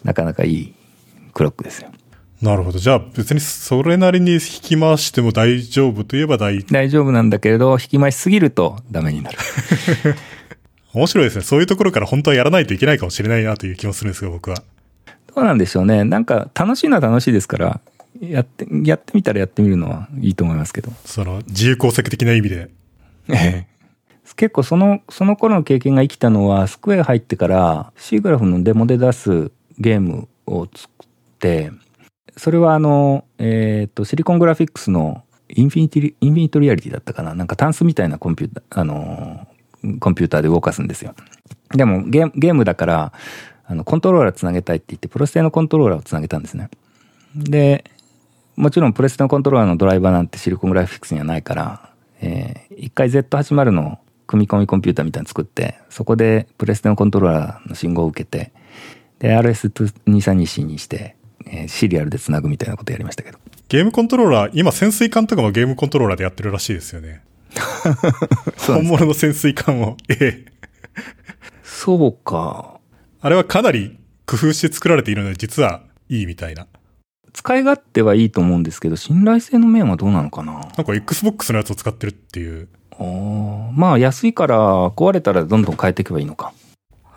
[0.03, 0.73] なかなかいい
[1.33, 1.91] クロックですよ
[2.41, 2.79] なるほど。
[2.79, 9.37] じゃあ別にそれなりに引き回しても大丈夫といえば大大丈夫なんだけれど、引き回しすぎるとダメになる。
[10.91, 11.43] 面白いですね。
[11.43, 14.57] そういうところから本当はやらないといけないかもしれないなという気もするんですが、僕は。
[15.35, 16.03] どうなんでしょうね。
[16.03, 17.81] なんか楽しいのは楽しいですから、
[18.19, 20.91] やって、やってみたらやってみるのはいいと思いますけど。
[21.05, 22.69] その、自由工作的な意味で。
[23.29, 23.67] ええ。
[24.35, 31.07] 結構その、その頃の経験が生きたのは、スクエア入ってから C グラフのデモで出すゲームを作っ
[31.39, 31.71] て、
[32.37, 39.47] それはあの、えっ、ー、と、シリコングラフィックスのインフィニティ、インフィニットリアリティだったかななんかタンスみたいなコンピューター、あの、
[39.99, 41.13] コンピューターで動かすんですよ。
[41.75, 43.13] でもゲームだから、
[43.71, 46.69] あの、コントローラーつなげたいって言って、プロステのコントローラーをつなげたんですね。
[47.35, 47.85] で、
[48.57, 58.51] もちろんプレステのコントローラーのドライバーなんてシリコングラフィックスにはないから、えー、一回 Z80 の組み込みコンピューターみたいに作って、そこでプレステのコントローラーの信号を受けて、
[59.19, 61.15] で、RS232C にして、
[61.47, 63.39] えー、シリアルでつなぐみたいなことやりましたけど。
[63.69, 67.21] ゲームコントローラー、今潜水艦とかもゲームコントローラーでやってるらしいですよね。
[68.67, 69.95] 本物の潜水艦を。
[70.09, 70.51] ええ。
[71.63, 72.80] そうか。
[73.23, 76.65] あれはかなり工夫して作られているので、実はいいみたいな。
[77.33, 80.53] 使い勝手はいいと思うんですけど、信頼性の面はどうなのかな？
[80.53, 82.67] なんか Xbox のやつを使ってるっていう。
[83.75, 86.51] まあ安いから壊れたらどんどん変えていけばいいのか。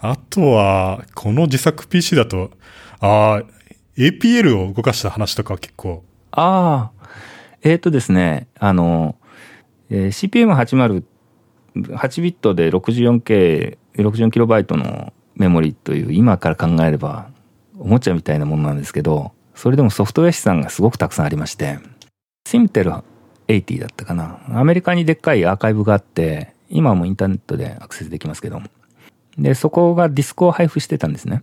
[0.03, 2.51] あとは、この自作 PC だと、
[3.01, 3.43] ああ、
[3.97, 6.05] APL を動かした話とか結構。
[6.33, 7.09] ああ、
[7.63, 9.17] えっ、ー、とですね、あの、
[9.89, 11.03] えー、CPM80、
[11.77, 17.29] 8ビットで 64K、64KB のメモリという今から考えれば
[17.79, 21.79] おもちゃみたいなものなんですけど、それでもソフトウェア資産がすごくたくさんありまして、
[22.47, 22.93] シンテル
[23.49, 24.41] 80だったかな。
[24.49, 28.63] アメリカにでっかいアーカイブがあって、今もインターネットでアクセスできますけど。
[29.39, 31.43] で、そこがディスクを配布してたんですね。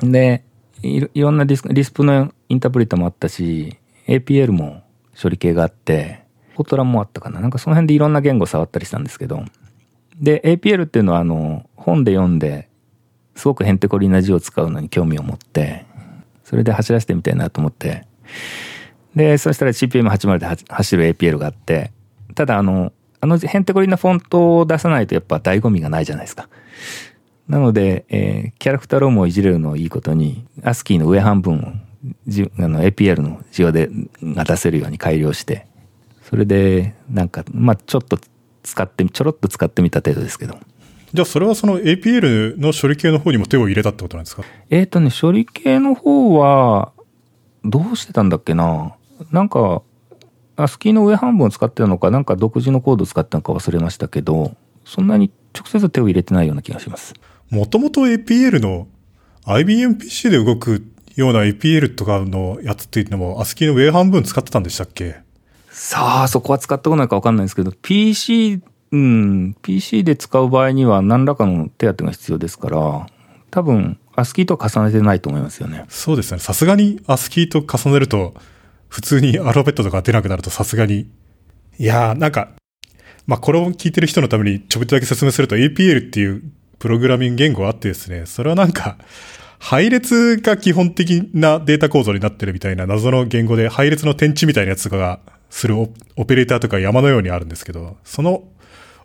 [0.00, 0.44] で、
[0.82, 4.82] いろんなディスクリスプのインタープリタもあったし、APL も
[5.20, 6.22] 処理系があって、
[6.54, 7.40] フォトランもあったかな。
[7.40, 9.44] なんかその辺でいろんな言語触ったりしたんですけど。
[10.20, 12.67] で、APL っていうのはあの、本で読んで、
[13.38, 15.86] すごくヘンテコリな字を使うのに興味を持って、
[16.42, 18.04] それで走らせてみたいなと思って、
[19.14, 21.92] で、そしたら CPM80 で走る APL があって、
[22.34, 26.48] ただあの、あのヘンテコリなフォントを出さないとやっぱ醍醐味がないじゃないですか。
[27.48, 31.72] なので、えー、キャラクターロームをいじれるのをいいことに、アスキーの上半分を
[32.26, 33.88] じあの APL の字をで
[34.20, 35.68] が出せるように改良して、
[36.22, 38.18] それで、なんか、まあちょっと
[38.64, 40.58] 使って、ちょろっと使ってみた程度ですけど。
[41.12, 44.42] じゃあそれはその APL の処理系の方にも手を入れたってことなんですか？
[44.70, 46.92] えっ、とね、処理系の方は、
[47.64, 48.94] どうしてたんだっけな？
[49.32, 49.82] なんか、
[50.56, 54.54] アスキーの上半分を使ってたのか、なんか独自のコードを使ったのか忘れましたけど、
[54.84, 57.14] そんなに直接手を入れてないような気がします。
[57.50, 58.86] もともと APL の
[59.44, 60.84] IBM PC で動く
[61.16, 65.16] ような APL とかのやつっていうのも、アスキーの上半分使ってたんでしたっけ？
[65.70, 73.06] さあ、そこは使ったことないかわかんないですけど、PC、うん、PC で使う場合には何らかの手当が必要ですから、
[73.50, 75.84] 多分、アスキーと重ねてないと思いますよね。
[75.88, 76.40] そうですね。
[76.40, 78.34] さすがにアスキーと重ねると、
[78.88, 81.08] 普通にアルファベットとか出なくなるとさすがに。
[81.78, 82.48] いやー、なんか、
[83.26, 86.42] まあ、これを聞いてる人のためにちょびっとだけ説明すると APL っていう
[86.78, 88.96] プログラミング言語があってですね、それはなんか、
[89.58, 95.20] 配列が基本的なデータ構造になってるみたいな謎の言語で配列の天地みたいなやつとかが
[95.50, 98.44] するオペレーターとか山のようにあるんですけど、その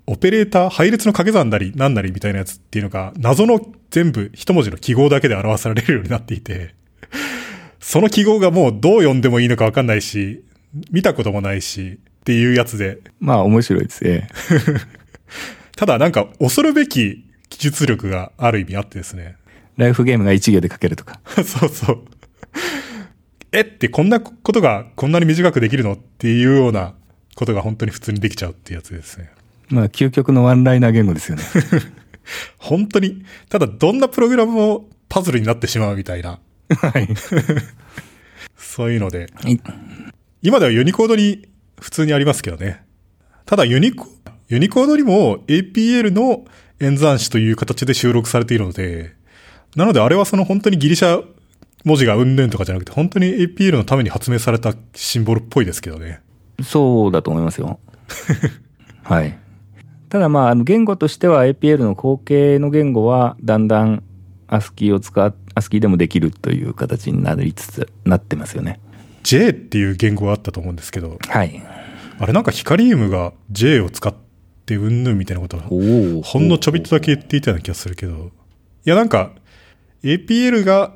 [0.05, 6.75] オペレーター、配列の掛け算なり何なりみたいなやつっていうのが謎の全部一文字の記号だけで表されるようになっていて、
[7.79, 10.43] その記号がもうどう読んでもいいのかわかんないし、
[10.91, 12.99] 見たこともないしっていうやつで。
[13.19, 14.27] まあ面白いですね。
[15.75, 19.35] ただなんか恐るべき技術力がある意味あってですね。
[19.77, 21.19] ライフゲームが1行で書けるとか。
[21.45, 22.03] そうそう。
[23.51, 26.95] えってこんなことがこんなに短くできるのっていうような
[27.35, 29.29] ことが本当に普通にできちゃうっていうやつですね。
[29.69, 31.43] まあ究極のワンライナー言語ですよね。
[32.57, 36.39] 本当に、ただどんなプログラムもパズルになってしまうみたいな。
[36.69, 37.07] はい。
[38.57, 39.27] そういうので。
[40.41, 41.47] 今ではユニコードに
[41.79, 42.83] 普通にありますけどね。
[43.45, 44.07] ただユニコ、
[44.49, 46.45] ユニコードにも APL の
[46.79, 49.13] 演算子という形で収録されているので、
[49.75, 51.23] なのであれはその本当にギリシャ
[51.83, 56.21] 文字がうんぬんとかじゃなくて、本当に APL のために発明されたシンボルっぽいですけどね。
[56.63, 57.79] そうだと思いますよ。
[59.03, 59.37] はい。
[60.13, 64.03] ただまあ、言語としては APL の後継の言語はだんだん
[64.47, 68.79] ASCII を使っ、ASCII でもできるという形になりつつなってますよね。
[69.23, 71.17] J っていう言語があったと思うんですけど。
[71.27, 71.61] はい。
[72.19, 75.57] あれなんかヒカリウムが J を使っってうんぬんみたいなこと。
[75.57, 78.31] ほんのちょびっとだけ言っていたような気がするけど、
[78.85, 79.31] いやなんか、
[80.03, 80.93] APL が、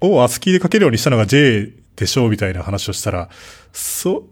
[0.00, 3.28] を ASCII で書けるようにしたのが J でしょうみたいな話をしたら、
[3.72, 4.26] そ、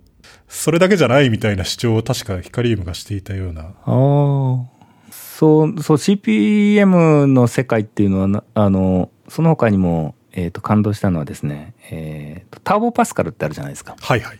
[0.49, 3.62] それだけじゃないみたいな主張を確かヒカリウムがしていたような。
[3.62, 4.76] ああ。
[5.11, 13.97] そう、そう、CPM の世界っていうのはな、あの、その他にも、えっ、と、感動したのはですね、えっ、と、ターボパスカルってあるじゃないですか。
[14.01, 14.38] はいはい。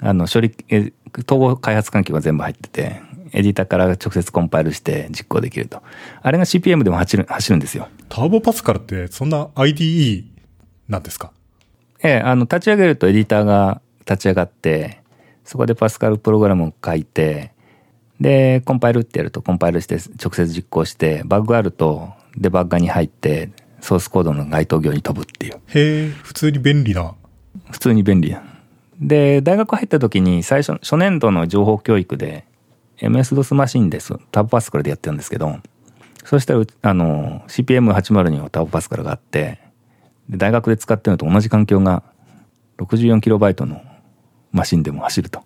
[0.00, 0.92] あの、処理、え
[1.26, 3.00] 統合開発環境が全部入ってて、
[3.32, 5.82] エディターから直接コンパイルして実行できると。
[6.22, 7.88] あれが CPM でも走る、走るんですよ。
[8.08, 10.24] ターボパスカルってそんな IDE
[10.88, 11.32] なんですか？
[12.02, 14.99] ええ、あの、立ち上げるとエディターが立ち上がって、
[15.44, 17.52] そこでパスカルプログラムを書いて、
[18.20, 25.54] で、コンパイルってやるとコンパイルして直接実行して、バグあるとデバッガーに入って、ソースコードの該当行に飛ぶっていう。
[25.54, 27.14] へえ、普通に便利な。
[27.70, 28.42] 普通に便利な。
[29.00, 32.44] で、大学入った時に最初、初年度の情報教育で
[32.98, 34.14] MS-DOS マシンです。
[34.30, 35.56] ターボパスカルでやってるんですけど、
[36.24, 39.58] そしたらう、あの、CPM802 のターボパスカルがあって、
[40.28, 42.02] で大学で使ってるのと同じ環境が
[42.78, 43.82] 64KB の
[44.52, 45.42] マシンでも走ると。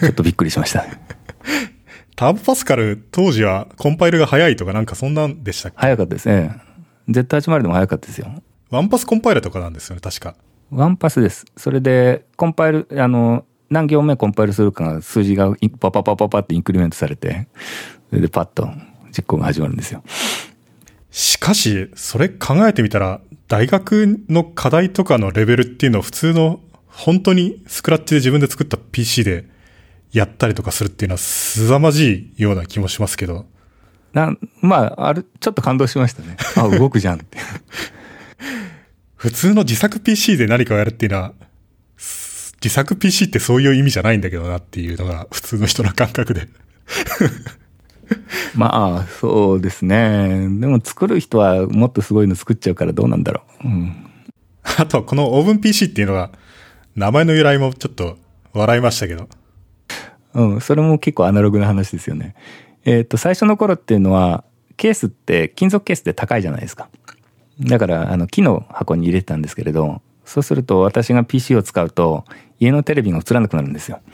[0.00, 1.00] ちょっとびっくりしましたね。
[2.16, 5.78] ターボパスカル当時はコンパイルが早いとかなんかそんなんでしたっけ？
[5.78, 6.60] 早かったですね。
[7.08, 8.30] Z80 でも早かったですよ。
[8.70, 10.34] ワンパスコンパイルとかなんですよね、確か。
[10.70, 11.44] ワンパスです。
[11.58, 17.48] それで、コンパイル、あの、何行目コンパイルするかが数字がパパパパパってインクリメントされて、
[18.08, 18.70] それでパッと
[19.10, 20.02] 実行が始まるんですよ。
[21.10, 26.60] しかし、それ考えてみたら、大学の課題とかのレベルっていうのを普通の、
[26.92, 29.46] 本当にスクラッチで自分で作った PC で
[30.12, 33.46] やったりとかするっていうのは凄まじいような気もしますけど。
[34.12, 36.36] なまあ、ある、ちょっと感動しましたね。
[36.56, 37.38] あ、動くじゃんって。
[39.16, 41.32] 普通の自作 PC で何かをやるっていうのは、
[41.96, 46.48] す自作 PC ってそういう意味じゃないんだけどなっていうのが普通の人の感覚で。
[48.54, 50.28] まあ、そうですね。
[50.60, 53.68] でも作る人はもっとすごいの作っちゃうからどうなんだろう。
[53.68, 53.96] うん。
[54.62, 56.30] あとはこのオーブン PC っていうのは、
[56.94, 58.18] 名前の由来もちょっと
[58.52, 59.28] 笑いましたけど。
[60.34, 62.34] うん、それも結構アナログな話ですよね。
[62.84, 64.44] えっ、と、最初の頃っていうのは、
[64.76, 66.88] ケースって金属ケースで高いじゃないですか。
[67.60, 72.24] だから、あの、木の箱に入れてたんですけれど、そうすると私が PC を使うと、
[72.58, 74.00] 家のテレビが映らなくなるんですよ。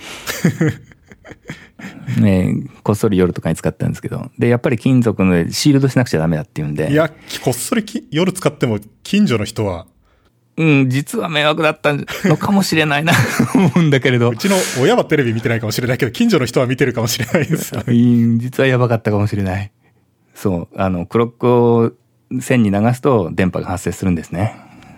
[2.20, 4.31] ねえこっそり夜とかに使ったんですけど。
[4.39, 6.91] で、やっぱり金属のでシールドしなくちゃダメだっていうんで。
[6.91, 7.09] いや、
[7.43, 9.87] こっそりき夜使っても近所の人は、
[10.59, 13.13] うん、実は迷惑だったのかもしれないな、
[13.55, 14.37] 思うんだけれどう。
[14.37, 17.85] ちの親はテレビ見てないかもしれないけど、近所の人は見てるかもしれないですよね。
[17.89, 19.71] うん実はやばかったかもしれない。
[20.35, 21.93] そう、あの、クロックを
[22.41, 24.57] 線に流すと電波が発生するんですね。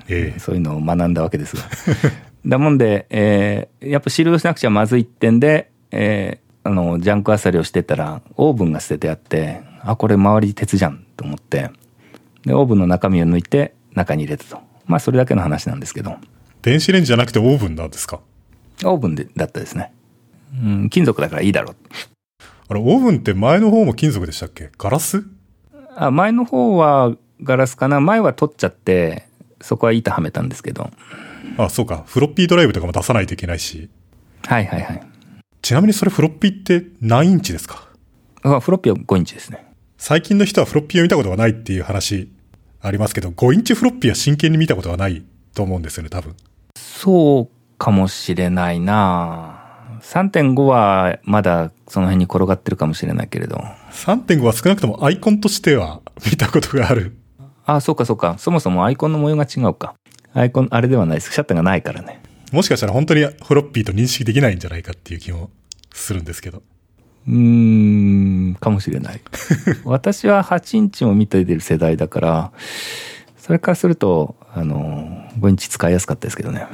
[0.09, 1.63] ええそういうのを学んだわけですが。
[2.47, 11.71] だもんで、えーやっぱシールドしなくちゃまずいってんで、えーあの、ジャンクあさりをしてたら、オーブンが捨ててあって、あ、これ周り鉄じゃんと思って、
[12.45, 14.70] で、オーブンの中身を抜いて中に入れたと。
[14.91, 16.17] まあ、それだけの話なんですけど、
[16.63, 18.21] 電子レンジじゃなくてオーブンなんですか？
[18.85, 19.93] オーブンでだったですね。
[20.53, 21.77] うん、金属だからいいだろう。
[22.69, 24.71] あれ、オーブンって前の方も金属でしたっけ？
[24.77, 25.25] ガラス？
[25.97, 28.01] あ前の方はガラスかな。
[28.01, 29.27] 前は取っちゃって
[29.61, 30.91] そこは板はめたんですけど。
[31.57, 32.05] あ、そうか。
[32.07, 33.89] フロッピードライブとかも出さないといけないし。
[34.45, 35.03] はいはいはい。
[35.63, 37.89] ちなみにそれフロッピーって何インチですか？
[38.43, 39.67] あフロッピーは5インチですね。
[39.99, 42.31] 最近の人はフロッピーを見たことがないっていう話
[42.83, 45.23] ありますけど、5インチフロッピーは真剣に見たことがない
[45.55, 46.35] と思うんですよね、多分。
[46.77, 53.57] そうかもしれないな3.5はまだその辺に転がってるかもしれないけれど
[53.93, 56.01] 3.5は少なくともアイコンとしては
[56.31, 57.17] 見たことがある。
[57.65, 59.95] あそうかそうかそもそもアイコンの模様が違うか
[60.35, 62.21] アイコンあれではないですシャッターがないからね
[62.53, 65.51] もしかしたら本当にフロッピーと認識できないんじゃないかっていう気も
[65.93, 66.63] するんですけど。
[67.29, 69.21] うーんかもしれない
[69.85, 72.53] 私は8インチも見てる世代だから
[73.39, 76.67] それからするとあの5インチ使いやすかったですけどね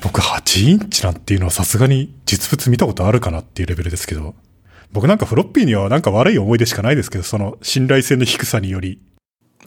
[0.00, 4.34] 僕8インチなんていうのはさすがに実物見たことあるかなっていうレベルですけど。
[4.92, 9.00] 僕なんかフロッピーにはなんか悪い思い出しかないですけど、その信頼性の低さにより。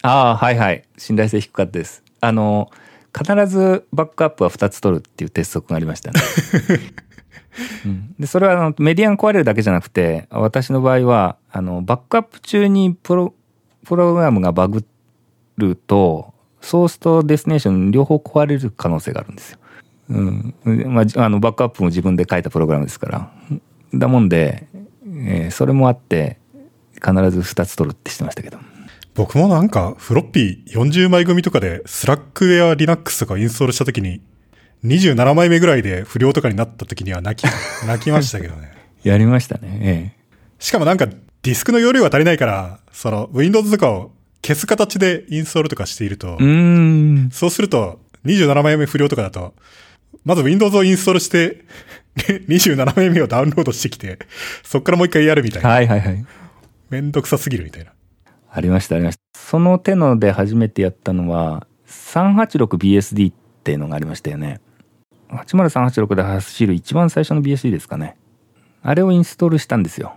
[0.01, 2.69] ああはいはい信頼性低かったですあの
[3.17, 6.21] 必ずバックアップは2つ取るっていう鉄則がありましたね、
[6.69, 6.79] うん、
[8.19, 13.33] でそれはあのメディアが壊れるだけじゃなくて私の場合はあのバックアップ中にプロ
[13.85, 14.85] プログラムがバグ
[15.57, 19.59] るとソースとデスネーション両方壊れる可能性があるんですよ。
[20.09, 20.55] うん。
[20.87, 23.31] まあ、あのバックアップも自分で書いたプログラムですから。
[23.93, 24.67] だもんで、
[25.05, 26.37] えーそれもあって
[26.95, 28.57] 必ず2つ取るってしてましたけど。
[29.15, 34.21] 僕もなんかフロッピー40枚組とかでスラックウェア Linux とかインストールした時に
[34.85, 37.49] 27枚目ぐらいで不良とかになった時には泣き、
[37.85, 38.71] 泣きましたけどね。
[39.03, 39.79] やりましたね。
[39.81, 40.11] え
[40.59, 44.11] しかもなんかディスクの容量が足りないから、その Windows とかを
[44.45, 46.39] 消す形でインストールとかしていると、う。
[47.31, 49.53] そうすると27枚目不良とかだと、
[50.25, 51.65] まず Windows をインストールして、
[52.47, 54.19] 27枚目をダウンロードしてきて、
[54.63, 55.69] そっからもう一回やるみたいな。
[55.69, 56.25] はいはいはい。
[56.89, 57.91] めんどくさすぎるみたいな。
[58.49, 59.21] ありましたありました。
[59.39, 64.59] その手ので初めてやったのは 386BSD っていうのがありましたよね。
[65.29, 68.15] 80386で走る一番最初の BSD ですかね。
[68.83, 70.13] あれをインストールしたんですよ。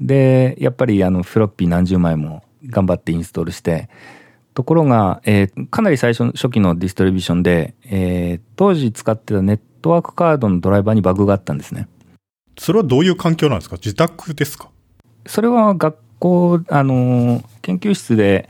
[0.00, 3.88] で、やっぱりあのフロッピー何十枚も頑張ってインストールして、
[4.54, 11.88] ところが、えーかなり最初初期のディストリビューションで、えー当時使ってたネットワークカードのドライバーにバグがあったんですね。
[12.58, 13.76] それはどういう環境なんですか？
[13.76, 14.70] 自宅ですか？
[15.26, 18.48] それは学校、あの、研究室で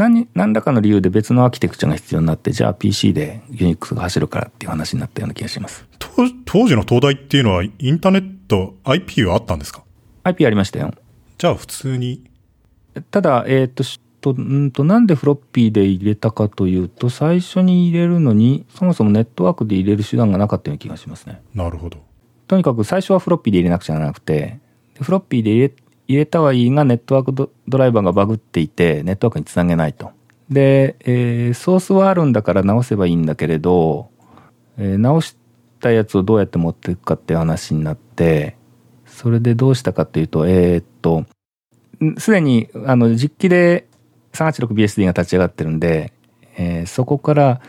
[0.00, 5.86] 何、何らかの理由で別のアーキテクチャが必要になって、じゃあ PC で Unix が走るからっていう話になったような気がします。
[5.98, 6.08] 当
[6.46, 9.84] 当時の東大っていうのはインターネット IP はあったんですか
[10.24, 10.92] ？IP ありましたよ。
[11.36, 12.24] じゃあ普通に、
[13.10, 21.42] ただ、えっ、と、しと、んと、なんでフロッピーで入れたかというと、最初に入れるのに、そもそもネットワークで入れる手段がなかったような気がしますね。
[21.54, 21.98] なるほど。
[22.46, 24.60] とにかく最初はフロッピーで入れなくちゃならなくて、
[24.94, 25.74] でフロッピーで入れ
[26.10, 30.10] 入れたはいいがネットワークドライバーがバグっていて、ネットワークにつなげないと。
[30.48, 34.10] で、えーソースはあるんだから直せばいいんだけれど、
[34.76, 35.36] えー直し
[35.78, 38.56] たやつをどうやって持っていくかっていう話になって、
[39.06, 41.26] それでどうしたかっていうと、えーっと、
[42.18, 43.86] すでにあの実機で
[44.32, 46.12] 386BSD が立ち上がってるんで、
[46.56, 47.60] えーそこから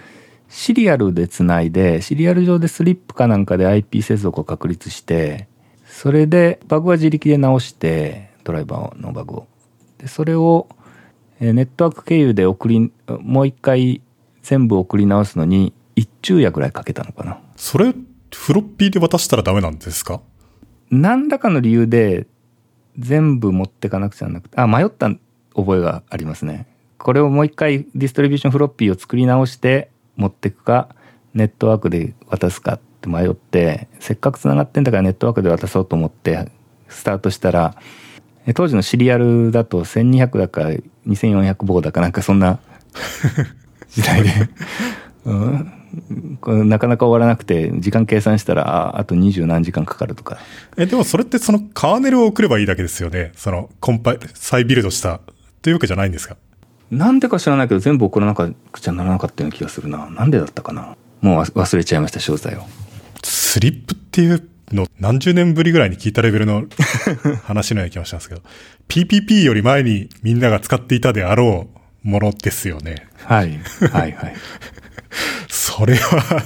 [0.50, 5.48] シリアルでつないで、シリアル上でスリップかなんかで IP 接続を確立して、
[5.86, 9.48] それでバグは自力で直して、ドライバーのバグを。
[9.98, 10.68] で、それを
[11.40, 14.02] えーネットワーク経由で送り、もう一回
[14.44, 17.40] 全部送り直すのに、一昼夜ぐらいかけたのかな。
[17.56, 17.94] それ、
[18.34, 20.22] フロッピーで渡したらダメなんですか？
[20.90, 22.28] 何らかの理由で
[22.98, 25.10] 全部持ってかなくちゃなくて、あ、迷った
[25.56, 26.68] 覚えがありますね。
[26.98, 30.96] これをもう一回ディストリビューションフロッピーを作り直して持っていくか、
[31.34, 36.52] ネットワークで渡すかって迷って、せっかく繋がってんだからネットワークで渡そうと思って
[36.88, 38.11] スタートしたら、え
[38.56, 40.62] 当時のシリアルだと1200だか
[41.08, 42.60] 2400棒だかなんかそんな
[43.92, 44.30] 時代で、
[45.26, 45.72] うん。
[46.40, 50.38] これなかなか終わらなくて時間計算したらああと二十何時間かかるとか。
[50.78, 53.32] え、でもそれってそのカーネルを送ればいいだけですよね。
[53.36, 55.20] そのコンパイ、再ビルドした
[55.62, 56.38] というわけじゃないんですか？
[56.90, 60.10] なんでか知らないけど全部送らなくちゃならなかったような気がするな。
[60.10, 60.96] なんでだったかな。
[61.22, 62.64] もう忘忘れちゃいました詳細を。
[63.24, 64.40] スリップっていう
[64.76, 66.66] の何十年ぶりぐらいに聞いたレベルの
[67.44, 68.42] 話のような気がしたんですけど、
[68.88, 71.70] PPP より前にみんなが使っていたであろ
[72.04, 73.08] うものですよね。
[73.26, 73.60] はい
[73.92, 74.36] はいはい、
[75.50, 76.44] それは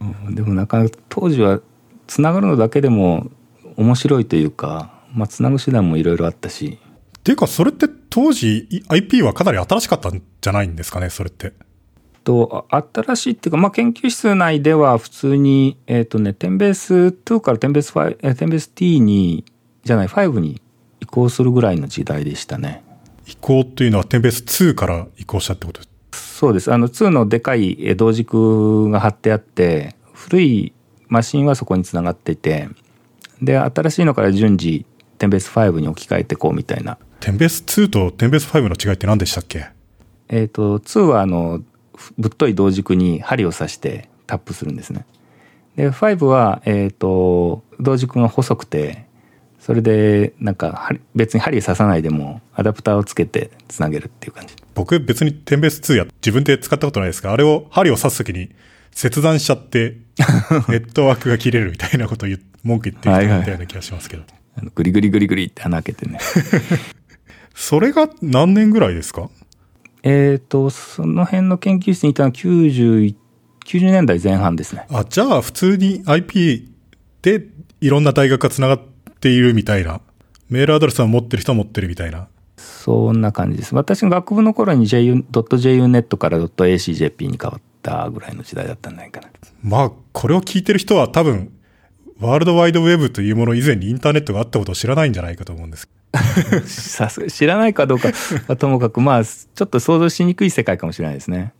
[0.00, 1.60] うんでもなかなか当時は
[2.06, 3.30] つながるのだけでも
[3.76, 6.78] 面白いというかまあつなぐ手段もいろいろあったし
[7.18, 11.52] っていうかそれって当時い IP はかなり新しかったんじゃないんですかね、それって。
[12.28, 19.44] とあ新しいっていうか、まあ、研究室内では普通にえっ、とねテンベース2からテンベース5えテンベース T に
[19.84, 20.60] じゃない5に
[21.00, 22.84] 移行するぐらいの時代でしたね
[23.26, 26.36] 移行というのはテンベース2から移行したってことです。
[26.38, 26.72] そうです。
[26.72, 30.72] あの、2のでかいえー同軸が貼ってあって、古い
[31.08, 32.68] マシンはそこにつながっていて、
[33.42, 34.86] で、新しいのから順次、
[35.18, 36.96] テンベース5に置き換えてこうみたいな。
[37.20, 39.66] テンベース2とテンベース5の違いって何でしたっけ？
[40.28, 41.62] えっ、と、2はあの、ふ
[42.18, 45.06] ぶっとい同軸に針を刺してタップするんですね。
[45.76, 49.06] で、5は、えっ、と、同軸が細くて、
[49.60, 54.54] それで、なんか、針別に針刺さないでも、アダプターをつけてつなげるっていう感じ。
[54.74, 58.50] 僕別にテンベース2や自分で使ったことないですが、あれを針を刺すときに
[58.92, 59.98] 切断しちゃって、
[60.68, 62.28] ネットワークが切れるみたいなことを
[62.62, 64.22] 文句言ってる人がいたような気がしますけど。
[64.56, 66.18] あのグリグリグリグリって穴開けてね。
[67.54, 69.30] それが何年ぐらいですか？
[70.08, 73.14] えっ、と、その辺の研究室にいたのは90
[73.66, 74.86] 90年代前半ですね。
[74.90, 76.70] あ、じゃあ普通に IP
[77.20, 77.46] で
[77.82, 78.80] いろんな大学が繋がっ
[79.20, 80.00] ているみたいな。
[80.48, 82.28] メールアドレスは持ってる人は持ってるみたいな。
[82.56, 83.74] そんな感じです。
[83.74, 89.28] 私が学部の頃に JU .junet から .acjp に変わったぐらいの時代だったんじゃないかな。
[89.62, 91.52] まあ、これを聞いてる人は多分、
[92.18, 95.88] ワールドワイドウェブというもの以前にインターネットがあったことを知らないんじゃないかと思うんです。
[96.66, 98.08] さすが知らないかどうか
[98.48, 101.52] は ともかく、まあ、ちょっと想像しにくい世界かもしれないですね。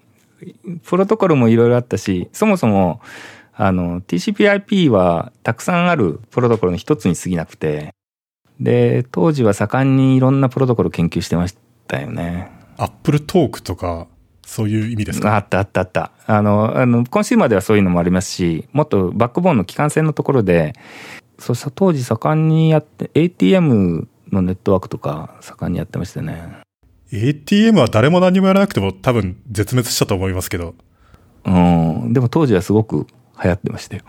[0.84, 3.00] プロトコルもいろいろあったし、そもそも、
[3.54, 7.92] あの、TCP/IP はたくさんあるプロトコルの一つに過ぎなくて、
[8.60, 11.56] で、当時は盛んにいろんなプロトコルを研究してまし
[11.86, 12.50] たよね。
[12.76, 14.06] アップルトークとか、
[14.46, 15.34] そういう意味ですか？
[15.36, 16.12] あったあったあった。
[16.26, 20.72] あの、あの、コンシューマーではそういうのもありますし、もっとバックボーンの機関線のところで、
[21.38, 26.58] そうさ当時盛んにやって ATM のネットワークとか盛んにやってましたね。
[27.12, 30.74] ATM は誰も何もやらなくても多分絶滅したと思いますけど。
[31.44, 32.12] うん。
[32.12, 33.06] でも当時はすごく
[33.42, 34.02] 流行ってましたよ。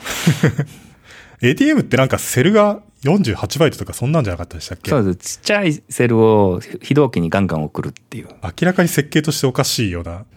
[1.42, 4.90] ATM ってなんかセルが48バイトとかそんなんじゃなかったでしたっけ？
[4.90, 5.38] そうです。
[5.38, 10.26] ちっちゃいセルを非同期にガンガン送るっていう、明らかに設計としておかしいような。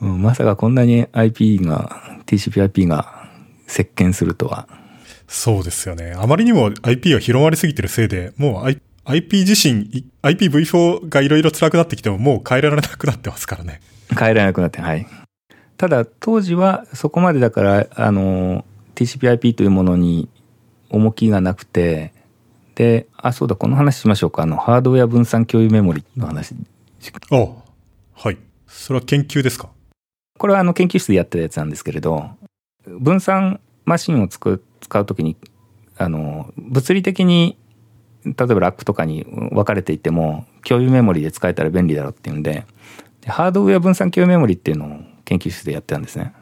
[0.00, 3.28] うん、まさかこんなに IP が TCPIP が
[3.66, 4.68] 席巻するとは
[5.28, 6.14] そうですよね。
[6.16, 13.80] あまりにも IP が広まりすぎてるせいで、もう I- IP 自身、い IPv4 がいろいろ辛くなってきてももう変えられなくなってますからね。
[14.18, 15.06] 変えられなくなってはい
[15.78, 20.28] ただ当時はそこまでだからあの TCPIP というものに
[20.90, 22.12] 重きがなくて
[22.76, 26.54] であそうだこの話しましょうかあのハードウェア分散共有メモリの話
[27.32, 27.36] あ
[28.14, 28.38] はい。
[28.68, 29.70] それは研究ですか？
[30.38, 32.30] これはあの研究室でやってたやつなんですけれど
[32.86, 35.36] 分散マシンをつく使うときに
[35.96, 37.56] あの物理的に
[38.24, 42.66] 例えばラックとかに分かれていても共有メモリで使えたら便利だろうっていうんで
[43.20, 46.32] でハードウェア分散共有メモリっていうのを研究室でやってたんですね。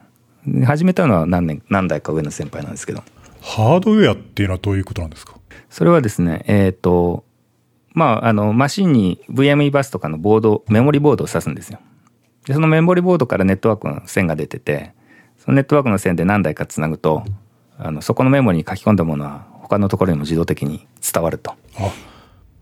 [0.46, 3.02] で始めたのは何年何代か上の先輩なんですけど。
[3.42, 5.34] ハードウェアっていうのはどういうことなんですか？
[5.68, 7.24] それはですねえっ、と
[7.92, 11.78] まああのマシンに VME バスとかのボードメモリボードを指すんですよ。
[12.46, 14.92] でそのメモリボードからネットワークの線が出てて
[15.38, 17.24] そのネットワークの線で何台かつなぐと
[17.82, 21.52] あのそこのメモリに書き込んだものは他のところにも自動的に伝わると。
[21.78, 21.90] あ、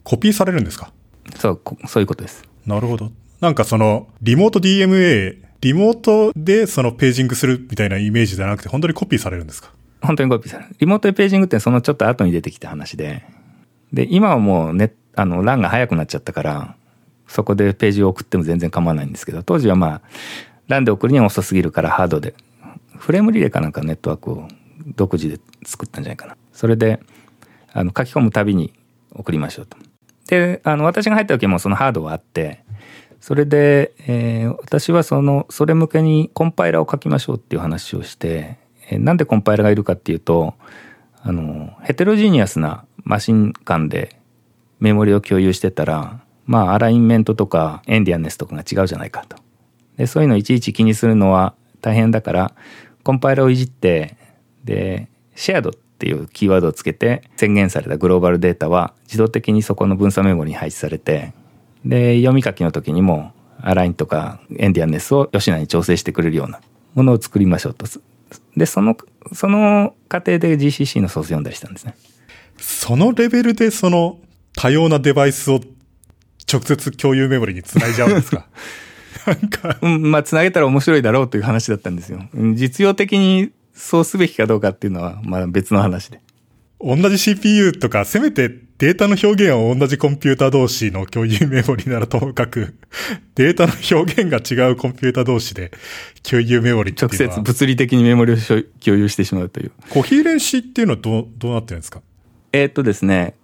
[0.05, 0.93] コピーされるんですか？
[1.37, 2.45] そうこそういうことです。
[2.67, 3.11] なるほど。
[3.41, 9.71] なんかその、リモート DMA、リモートでそのページングするみたいなイメージじゃなくて、本当にコピーされるんですか？
[10.03, 10.77] 本当にコピーされる。
[10.79, 13.25] リモートでページングってそのちょっと後に出てきた話で。
[13.93, 16.77] で今はもうねあの LAN が速くなっちゃったから
[17.27, 20.01] そこでページを送っても全然構わないんですけど当時はまあ
[20.69, 22.35] LAN で送るには遅すぎるからハードで。
[22.99, 24.49] フレームリレーかなんかのネットワークを
[24.97, 26.37] 独自で作ったんじゃないかな。
[26.53, 27.01] それで
[27.73, 28.73] あの書き込むたびに
[29.13, 29.77] 送りましょうと。
[30.29, 32.63] であの私が入った時もそのハードはあって
[33.21, 38.59] それで、えー私はそのそれ向けにコンパイラーを書きましょうっていう話をして、
[38.91, 40.55] えーなんでコンパイラーがいるかっていうと
[41.23, 44.21] あのヘテロジーニアスなマシン間で
[44.81, 49.37] メモリを共有してたらまあアラインメントとかエンディアンネスとかが違うじゃないかと。
[49.97, 52.55] でそういうのをいちいち気にするのは大変だから
[53.03, 54.17] コンパイラーをいじって
[54.69, 61.33] でシェアドっていうキーワードをつけて宣言されたグローバルデータは自動的にそこの分散メモリに配置されて
[61.85, 66.61] で読み書きの時にもアラインとかエンディアンネスを吉名に調整してくれるような
[66.95, 67.87] ものを作りましょうと。
[68.57, 68.97] でその
[69.33, 71.95] その過程で GCC のソース読んだりしたんですね。
[72.59, 74.19] そのレベルでその
[74.55, 75.61] 多様なデバイスを
[76.53, 78.47] 直接共有メモリにつないじゃうんですか？
[79.27, 82.23] なんか、うん、まあつなげたら面白いだろうという話だったんですよ。
[82.35, 86.21] うん実用的にそうすべきかどうかっていうのはまあ別の話で。
[86.81, 88.49] 同じ CPU とか、せめて
[88.79, 92.77] データの表現を同じコンピュータ同士の共有メモリならともかく、
[93.35, 95.73] データの表現が違うコンピュータ同士で
[96.23, 99.73] 共有メモリっていう直のは接物理的にメモリを共有してしまうという。
[99.91, 102.01] コヒーレンシーっていうのはどう、どうなってるんですか？
[102.53, 103.35] えーっとですね、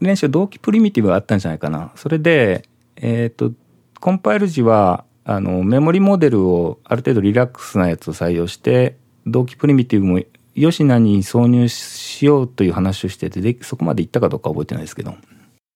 [0.00, 1.90] 練習同期プリミティブがあったんじゃないかな。
[1.96, 2.64] それで、
[2.94, 3.52] えーっと、
[3.98, 10.20] コンパイル時は、あの、メモリモデルをある程度リラックスなやつを採用して、同期プリミティブも
[10.54, 15.14] 吉名に挿入しようという話をしてて、でそこまで行ったかどうか覚えてないですけど。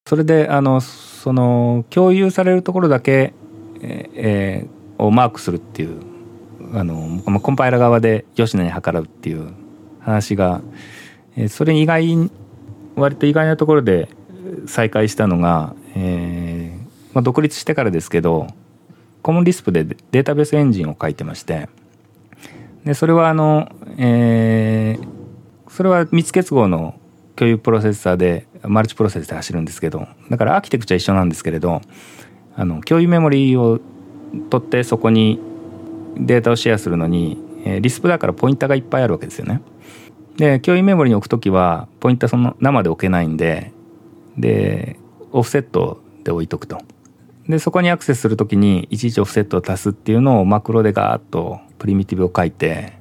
[0.06, 3.32] それで、あの、その、共有されるところだけ、
[3.80, 5.98] えーをマークするっていう、
[6.72, 9.52] あの、コンパイラ側で吉名に計らうっていう
[10.00, 10.62] 話が、
[11.36, 12.30] えーそれに意外
[12.96, 14.08] 割と意外なところで
[14.66, 18.46] 再開したのが、えーまあ、独立してからですけど
[19.22, 21.68] コモンリスプでデータベースエンジンを書いてまして
[22.85, 25.15] でそれはあの、えー
[25.74, 26.94] それは密結合の
[27.35, 31.81] 共有プロセッサーでマルチプロセスで走るんですけどだからアーキテクチャ一緒なんですけれど
[32.55, 33.81] あの共有メモリーを
[34.51, 35.40] 取ってそこに
[36.16, 39.62] データをシェアするのに、えーリスプだからポインターがいっぱいあるわけですよね。
[40.36, 43.73] で共有メモリに置くときはポインターその生で置けないんで
[44.39, 45.01] で
[45.32, 46.78] オフセットで置いとくと
[47.48, 52.94] でそこにアクセスするときにいちいちオフセットを足すっていうのをマクロでガーッとプリミティブを書いて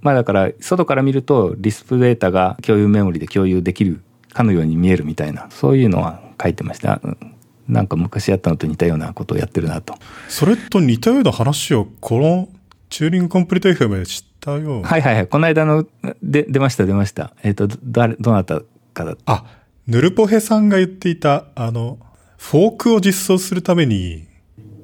[0.00, 4.02] まあだから外から見るとリスプデータが共有メモリで共有できる
[4.32, 7.00] かのように見えるみたいなそういうのは書いてました。
[7.02, 7.36] うん
[7.70, 9.94] なんか昔やったのと似たようなことをやってるなと。
[10.28, 12.48] それと似たような話をこの
[12.88, 14.88] チューリングコンプリート FM で知ったような。
[14.88, 15.26] はいはいはい。
[15.28, 15.86] この間の
[16.20, 17.32] で出ました出ました。
[17.44, 18.60] えっ、とど誰どなた
[18.92, 19.44] かだあ、
[19.86, 21.98] ヌルポヘさんが言っていた、あの、
[22.40, 24.26] フォークを実装するために、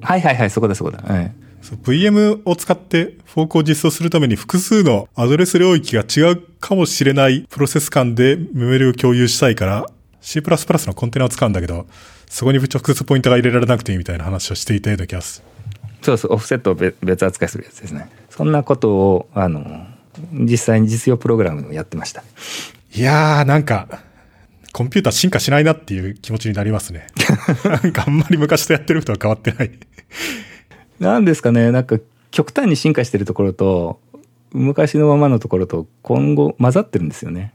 [0.01, 1.31] はいはいはいそこだそこだ、はい、
[1.83, 9.87] VM を使ってフォークを実装するために複数のアドレス領域が違うかもしれないプロセス間でメモリを共有したいから
[10.21, 11.87] C++ のコンテナを使うんだけど、
[12.29, 15.45] そこに直接ポイントが入れられなくていいみたいな話をしていたような気がする。
[16.01, 18.09] そうそう、オフセットを別別扱いするやつですね。
[18.29, 19.87] そんなことを、あの、
[20.33, 22.23] 実際に実用プログラムをやってました。
[22.93, 24.01] いやー、なんか、
[24.77, 27.07] コンピューター進化しないなっていう気持ちになりますね。
[27.65, 29.71] なんかあんまり昔とやってることは変わってない。
[30.99, 31.97] なんですかね、なんか
[32.29, 33.99] 極端に進化してるところと、
[34.53, 37.53] 昔のままのところと今後混ざってるんですよね。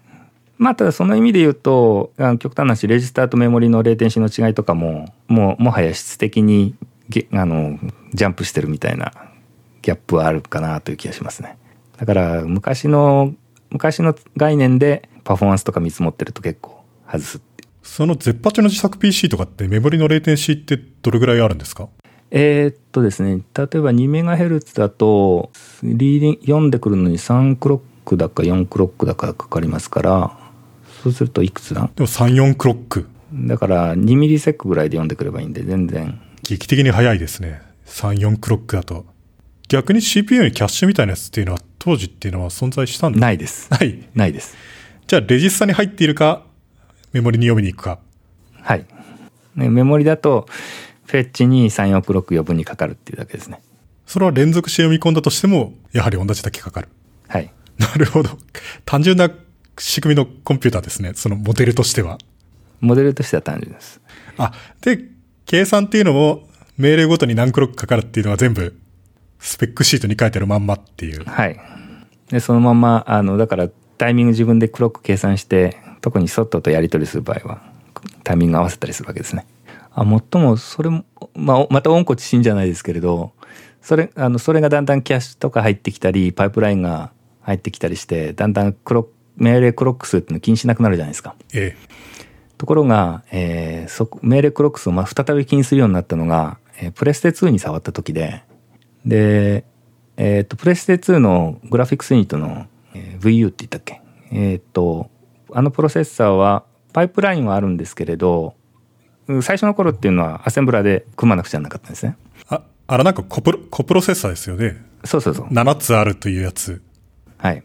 [0.58, 6.74] まあただその意味で言うと、あの極端な話、レジスターとメモリのレイテンシの違いとかも、もうもはや質的に
[7.08, 7.78] げあの
[8.14, 9.12] ジャンプしてるみたいな
[9.82, 11.56] ギャップはあるかなという気がしますね。
[11.98, 13.32] だから昔の、
[13.70, 16.81] 昔の概念でパフォーマンスとか見積もってると結構
[17.12, 17.40] 外す
[17.82, 21.88] その絶八の自作 PC とかってメモリのレイテンシーってどれぐらいあるんですか？
[22.30, 25.50] えーっとですね、例えば 2MHz だと、
[25.82, 30.38] リーディング読んでくるのに3クロックだか4クロックだかかかりますから、
[31.02, 31.90] そうするといくつだ？
[31.94, 33.08] でも3、4クロック。
[33.34, 36.20] だから2ミリセックぐらいで読んでくればいいんで、全然。
[36.42, 37.60] 劇的に速いですね。
[37.84, 39.04] 3、4クロックだと。
[39.68, 43.70] 逆に CPU にキャッシュみたいなやつっていうのは当時っていうのは存在したんだないです。
[43.70, 44.08] ない。
[44.14, 44.56] ないです。
[45.06, 46.46] じゃあレジスタに入っているか、
[47.12, 47.98] メモリに読みに行くか。
[48.60, 48.86] はい。
[49.54, 50.46] ねメモリだと、
[51.06, 53.60] フェッチに3、4クロック余分にかかるっていうだけですね。
[54.06, 56.88] それは連続して読み込んだとしても、やはり同じだけかかる。
[57.28, 57.52] はい。
[57.78, 58.30] なるほど。
[58.84, 59.30] 単純な
[59.78, 61.12] 仕組みのコンピューターですね。
[61.14, 62.18] そのモデルとしては。
[62.80, 64.00] モデルとしては単純です。
[64.38, 64.98] あ、で、
[65.44, 66.48] 計算っていうのも、
[66.78, 68.74] 命令ごとに何クロックかかるっていうのは全部、
[69.38, 71.24] スペックシートに書いてあるまんまっていう。
[71.24, 71.60] はい。
[72.30, 73.68] で、そのまま、あの、だから
[73.98, 77.62] タイミング自分でクロック計算して、特にソットとやり取りする場合は、
[78.24, 79.46] タイミング合わせたりするわけですね。
[79.92, 81.04] あ、もっとも、それも、
[81.34, 83.32] まあ、また温故知新じゃないですけれど、
[83.80, 87.10] それ、あの、それがだんだんキャッシュとか入ってきたり、パイプラインが
[87.40, 91.34] 入ってきたりして、だんだんクロ命令クロック数っていうの気にしなくなるじゃないですか。
[91.54, 91.74] え
[92.58, 98.42] ところが、えーそこ命令クロック数をまあ再び気にするようになったのが、えープレステ2に触った時で、
[99.04, 99.64] で、
[100.16, 104.00] えっ、と、プレステ2のグラフィックスユニットの、えー VU って言ったっけ？
[104.30, 105.10] えっ、と、
[105.54, 108.54] あのプロセッサーは、パイプラインはあるんですけれど、
[109.28, 112.16] うん最初の頃っていうのはアセンブラで組まなくちゃなかったんですね。
[112.38, 114.84] えあ、あれなんかコプロ、コプロセッサーですよね。
[115.04, 115.46] そうそうそう。
[115.46, 116.82] 7つあるというやつ。
[117.38, 117.62] はい。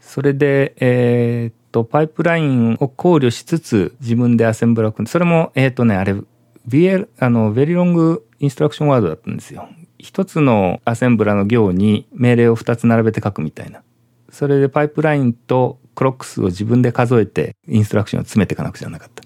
[0.00, 6.14] それで、えーっと、パイプラインを考慮しつつ、自分でアセンブラを組んで、それも、えーっとね、あれ、
[6.68, 9.68] VL、あの、ベリーロングインストラクションワードだったんですよ。
[9.98, 13.82] 一つのアセンブラの行に命令を二つ並べて書くみたいな。
[14.30, 19.22] それでパイプラインとクロック数を自分で数えて、インストラクションを詰めていかなくちゃなかった。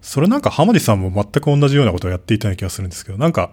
[0.00, 3.50] それなんか浜地さんも全く同じようなことをやっていたような気がするんですけど、なんか、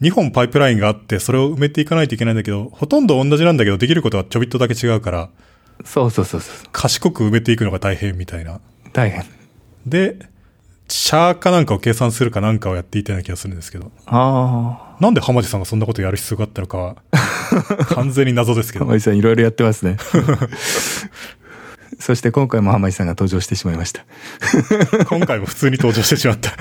[0.00, 5.30] 2本パイプラインがあって、それを埋めていかないといけないんだけど、ほとんど同じなんだけど、できることはちょびっとだけ違うから、
[5.84, 6.68] そうそうそうそう。
[6.72, 8.60] 賢く埋めていくのが大変みたいな。
[8.92, 9.24] 大変。
[9.86, 10.18] で、
[10.88, 16.96] シャーかなんかを計算するかなんかをやっていたような気がするんですけど、あなんで浜地さんがそんなことをやる必要があったのかは、
[17.94, 18.80] 完全に謎ですけあ。
[18.80, 18.96] ど浜。
[18.96, 19.96] 井さんいろいろやってますね。
[21.98, 24.04] そして今回も浜井さんが登場してしまいました。
[25.06, 26.52] 今回も普通に登場してしまった。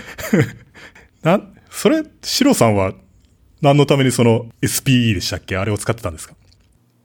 [1.37, 2.93] な、それ、シロさんは
[3.61, 5.57] 何のためにその SPE でしたっけ？
[5.57, 6.35] あれを使ってたんですか？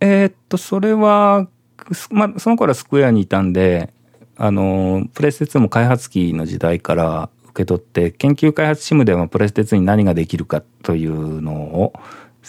[0.00, 1.48] えーっと、それは、
[1.92, 3.92] すまあ、その頃はスクエアにいたんで、
[4.36, 11.92] あの、プレステ2も開発機の時代から受け取って、研究開発チームではプレステ2に何ができるかというのを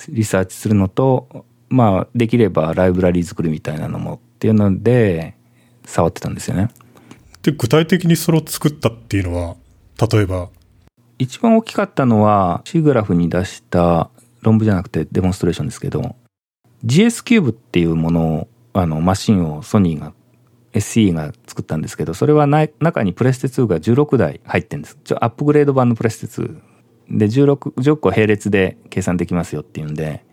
[0.10, 5.35] リサーチするのと、まあ、できればライブラリー作るみたいなのもっていうので、
[5.86, 6.70] 触ってたんですよね。
[7.44, 9.56] で、具体的にそれを作ったっていうのは、
[10.12, 10.50] 例えば、
[11.18, 14.10] 一番大きかったのは、 SIGGRAPH に出した
[14.42, 16.16] 論文じゃなくてデモンストレーションですけど、
[16.84, 20.14] GS キューブっていうものを、あの、マシンをソニーが、
[20.74, 24.98] SE が作ったんですけど、それはない中にプレステ2が16台入ってるんです。
[25.04, 26.60] ちょアップグレード版のプレステ2。
[27.18, 30.26] で、16、10個並列で計算できますよっていうんで、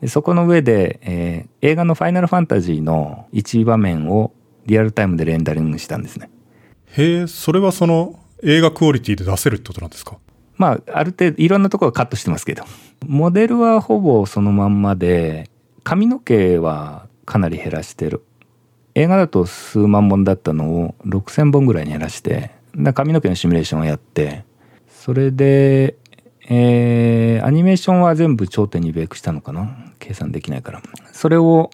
[0.00, 4.32] でそこの上で、えー映画のファイナルファンタジーの一場面を
[4.66, 6.30] リアルタイムでレンダリングしたんですね。
[6.86, 10.18] へえ、それはその映画クオリティで出せるってことなんですか？
[10.56, 12.64] まあ、ある程度いろんなところカットしてますけど。
[13.06, 15.50] モデルはほぼそのまんまで、
[15.82, 18.22] 髪の毛はかなり減らしてる。
[18.94, 24.44] 映画だと数万本だったのを6000本ぐらいに減らして、で髪の毛のシミュレーションをやって、
[24.88, 25.96] それで、
[26.48, 29.92] えーアニメーションは全部頂点にベイクしたのかな？
[29.98, 30.82] 計算できないから。
[31.12, 31.70] それを、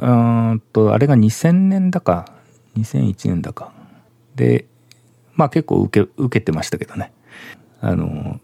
[0.00, 2.32] うーんと、あれが2000年だか、
[2.76, 3.72] 2001年だか。
[4.34, 4.66] で、
[5.34, 7.12] まあ結構受け、受けてましたけどね。
[7.80, 8.40] あの、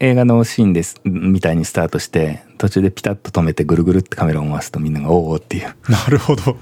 [0.00, 6.56] 映画のシーンですみたいにスタートして途中でピタッと止めてぐるぐるってカメラを回すとみんながおおっていうなるほど。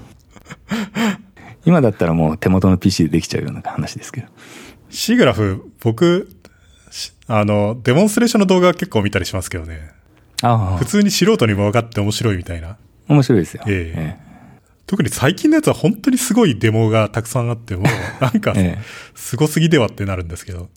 [1.65, 4.27] 今だったらもう手元の PC でできちゃうような話ですけど
[4.89, 6.29] シーグラフ、僕、
[6.91, 9.91] しあの、デモンストレーションの動画結構見たりしますけどね。
[10.41, 12.77] ああ普通に素人にも分かって面白いみたいな。
[13.09, 14.17] 面白いですよ、ええ。
[14.23, 14.29] え
[14.87, 17.85] 特に最近のやつは本当にすごいデモがたくさんあって、もう、
[18.23, 18.61] なんかええ。
[18.79, 18.83] え、
[19.13, 20.69] すごすぎではってなるんですけど。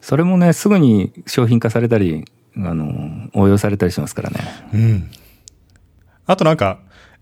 [0.00, 2.24] それもねすぐに商品化されたり
[2.56, 4.40] あの応用されたりしますからね。
[4.72, 5.10] うん。
[6.26, 6.78] あとなんか、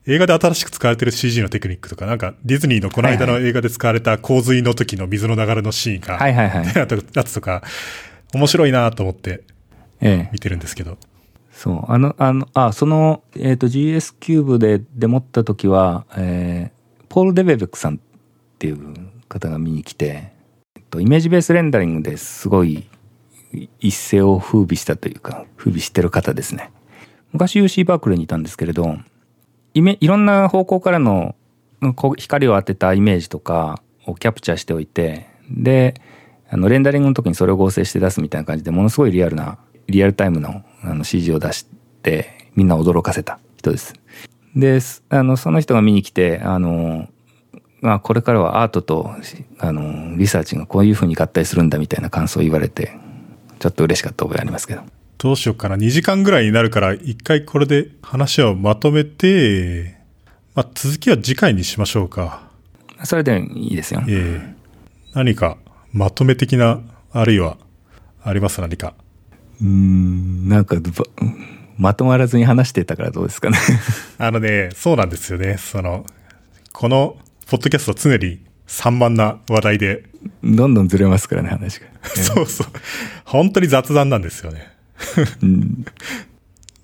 [0.06, 6.66] 映画で新しく使われてる CG のテクニックとか、なんかディズニーのこの間の映画で使われた洪水の時の水の流れのシーンが、はいはいはい。
[6.76, 7.62] やつとか、
[8.34, 9.44] 面白いなと思って
[10.00, 10.30] ええ。
[10.32, 10.98] 見てるんですけど。
[11.54, 11.84] そう。
[11.92, 17.98] あの、あの、あ、その、えっ、と、GS キューブでデモった時は、えーポール・デベベックさんっ
[18.58, 18.78] ていう
[19.28, 20.32] 方が見に来て、
[20.74, 22.88] えっと、イメージベースレンダリングですごい
[23.78, 26.72] 一世を風靡したというか、風靡してる方ですね。
[27.32, 28.96] 昔 UC バークレーにいたんですけれど、
[29.74, 31.36] イメいろんな方向からの
[32.16, 35.94] 光を当てたイメージとかをキャプチャーしておいて、で、
[36.50, 41.66] あのレンダリングの時にそれを合成して出すみたいな感じでものすごいリアルなリアルタイムのあの CG を出し
[42.02, 43.94] てみんな驚かせた人です。
[44.54, 47.08] で、すあのその人が見に来てあの、
[47.80, 49.10] まあ、これからはアートと
[49.58, 52.96] あのリサーチがこういうふうに合体するんだみたいな感想を言われて
[53.58, 54.82] ちょっと嬉しかった覚えありますけど。
[55.16, 59.96] どうしようかな？2時間ぐらいになるから、一回これで話をまとめて、
[60.54, 62.42] まあ、続きは次回にしましょうか。
[63.04, 64.02] それでいいですよ。
[64.06, 64.54] ええ
[65.14, 65.56] 何か
[65.92, 66.80] まとめ的な、
[67.12, 67.56] あるいは、
[68.22, 68.60] あります？
[68.60, 68.94] 何か。
[69.60, 70.82] うーんなんかば
[71.76, 73.58] まとまらずに話してたからどうですかね。
[74.18, 75.56] あのね、そうなんですよね。
[75.58, 76.06] その、
[76.72, 77.16] この、
[77.48, 80.04] ポッドキャスト常に散漫な話題で、
[80.42, 81.86] どんどんずれますからね話が。
[82.04, 82.66] そうそう。
[83.24, 84.68] 本当に雑談なんですよね。
[85.42, 85.84] うん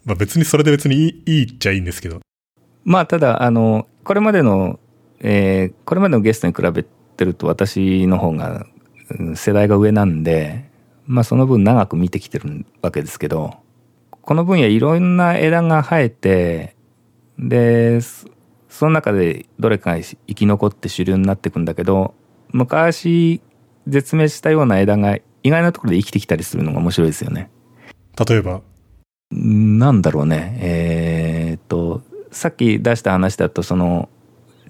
[0.04, 2.20] まあ別にそれで別にいいいいっちゃいいんですけど。
[2.84, 4.78] まあただあのこれまでの、
[5.20, 8.66] えーこれまでのゲストに比べてると私の方が
[9.18, 10.69] うん世代が上なんで
[11.10, 13.54] まあその分長く見てきてるわけですけど
[14.12, 16.76] この分野いろんな枝が生えて
[17.36, 18.28] でそ
[18.68, 22.14] その中でどれかが生き残って主流になっていくんだけど
[22.52, 23.42] 昔
[23.88, 27.50] 絶滅したような枝が意外なところで生きてきたりするのが面白いですよね。
[28.28, 28.60] 例えば、
[29.32, 34.08] なんだろうねえーっとさっき出した話だとその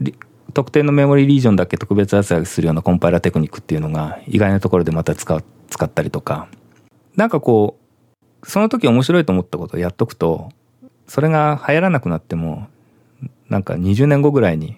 [0.00, 0.14] リ
[0.52, 6.48] 特定のメモリーリージョンだけ特別扱いするようなコンパイラーテクニックっていうのが意外なところでまた使う使ったりとか
[7.16, 7.78] なんかこ
[8.42, 10.50] うその時面白いと思ったことをやっとくと
[11.06, 12.68] それが流行らなくなっても
[13.48, 14.76] なんか20年後ぐらいに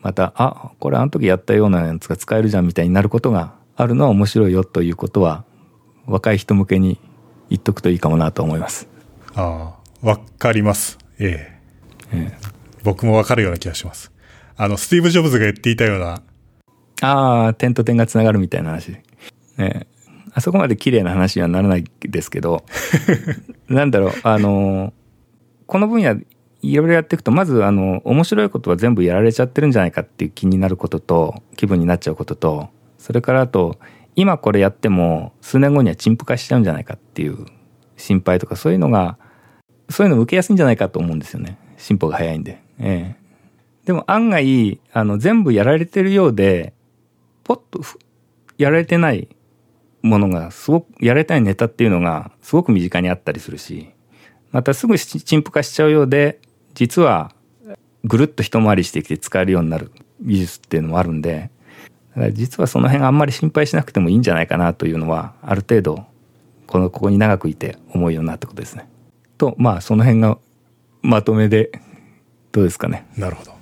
[0.00, 5.44] またあこれあの時やったようなやつが使えるじゃんみたいになることがあるのは面白いよということは
[6.06, 6.98] 若い人向けに
[7.48, 8.88] 言っとくといいかもなと思います。
[9.34, 10.98] ああ、わかります。
[11.18, 11.60] え
[12.12, 12.50] えええ
[12.82, 14.09] 僕もわかるような気がします。
[14.62, 16.22] あの、スティーブ・ジョブズが言っていたような、
[17.00, 18.90] ああ、点と点がつながるみたいな話。
[19.56, 19.86] ね、
[20.34, 22.66] あそこまで綺麗な話にはならないですけど、
[23.68, 24.92] なんだろう、あの、
[25.66, 26.16] この分野
[26.60, 32.68] いろいろやっていくと、まず、あの、面白いことは全部やられちゃってるんじゃないかっていう気になることと、気分になっちゃうことと、
[32.98, 33.78] それからあと、
[34.14, 37.46] 今これやっても、数年後には陳腐化しちゃうんじゃないかっていう
[37.96, 39.16] 心配とか、そういうのが、
[39.88, 41.56] そういうの受けやすいんじゃないかと思うんですよね。
[41.78, 42.60] 進歩が早いんで。
[42.78, 43.19] ええ。
[43.84, 46.74] でも案外、あの、全部やられてるようで、
[47.44, 47.80] ポッと
[48.58, 49.28] やられてない
[50.02, 53.90] ものがすごくやられてないネタっていうのがすごく身近にあったりするし
[54.52, 56.40] またすぐ陳腐化しちゃうようで
[56.74, 57.32] 実は
[58.04, 59.90] ぐるっと一回りしてきて使えるようになる
[60.22, 61.50] 技術っていうのもあるんで
[62.10, 66.04] だから実はその辺あんまり心配しなくてもいいんじゃないかなというのはある程度
[66.66, 68.88] このここに長くいて思うようになったことですね。
[69.38, 70.38] とまあその辺が
[71.02, 71.72] まとめで
[72.52, 73.06] どうですかね。
[73.16, 73.59] なるほど。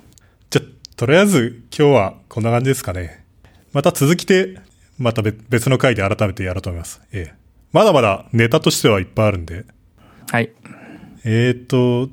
[0.99, 3.23] とりあえず今日はこんな感じですかね。
[3.71, 4.59] また続きで、
[4.97, 6.99] また別別の回で改めてやろうと思います。
[7.13, 7.35] ええ。
[7.71, 9.63] まだまだネタとしてはいっぱいあるんで。
[10.29, 10.51] はい。
[11.23, 12.09] えー、と、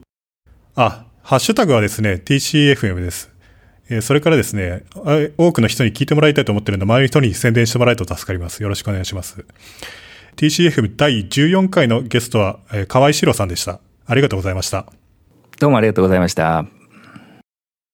[0.77, 3.35] あ、ハッシュタグはですね、TCFM です。
[3.89, 8.63] えーそれからですね、あ多くの人に聞いてもらいたいと思ってるので、周りの人に宣伝してもらえると助かります。
[8.63, 9.45] よろしくお願いします。
[10.37, 13.81] TCFM 第14回のゲストは、えー河合史郎さんでした。
[14.07, 14.87] ありがとうございました。
[15.59, 16.76] どうもありがとうございました。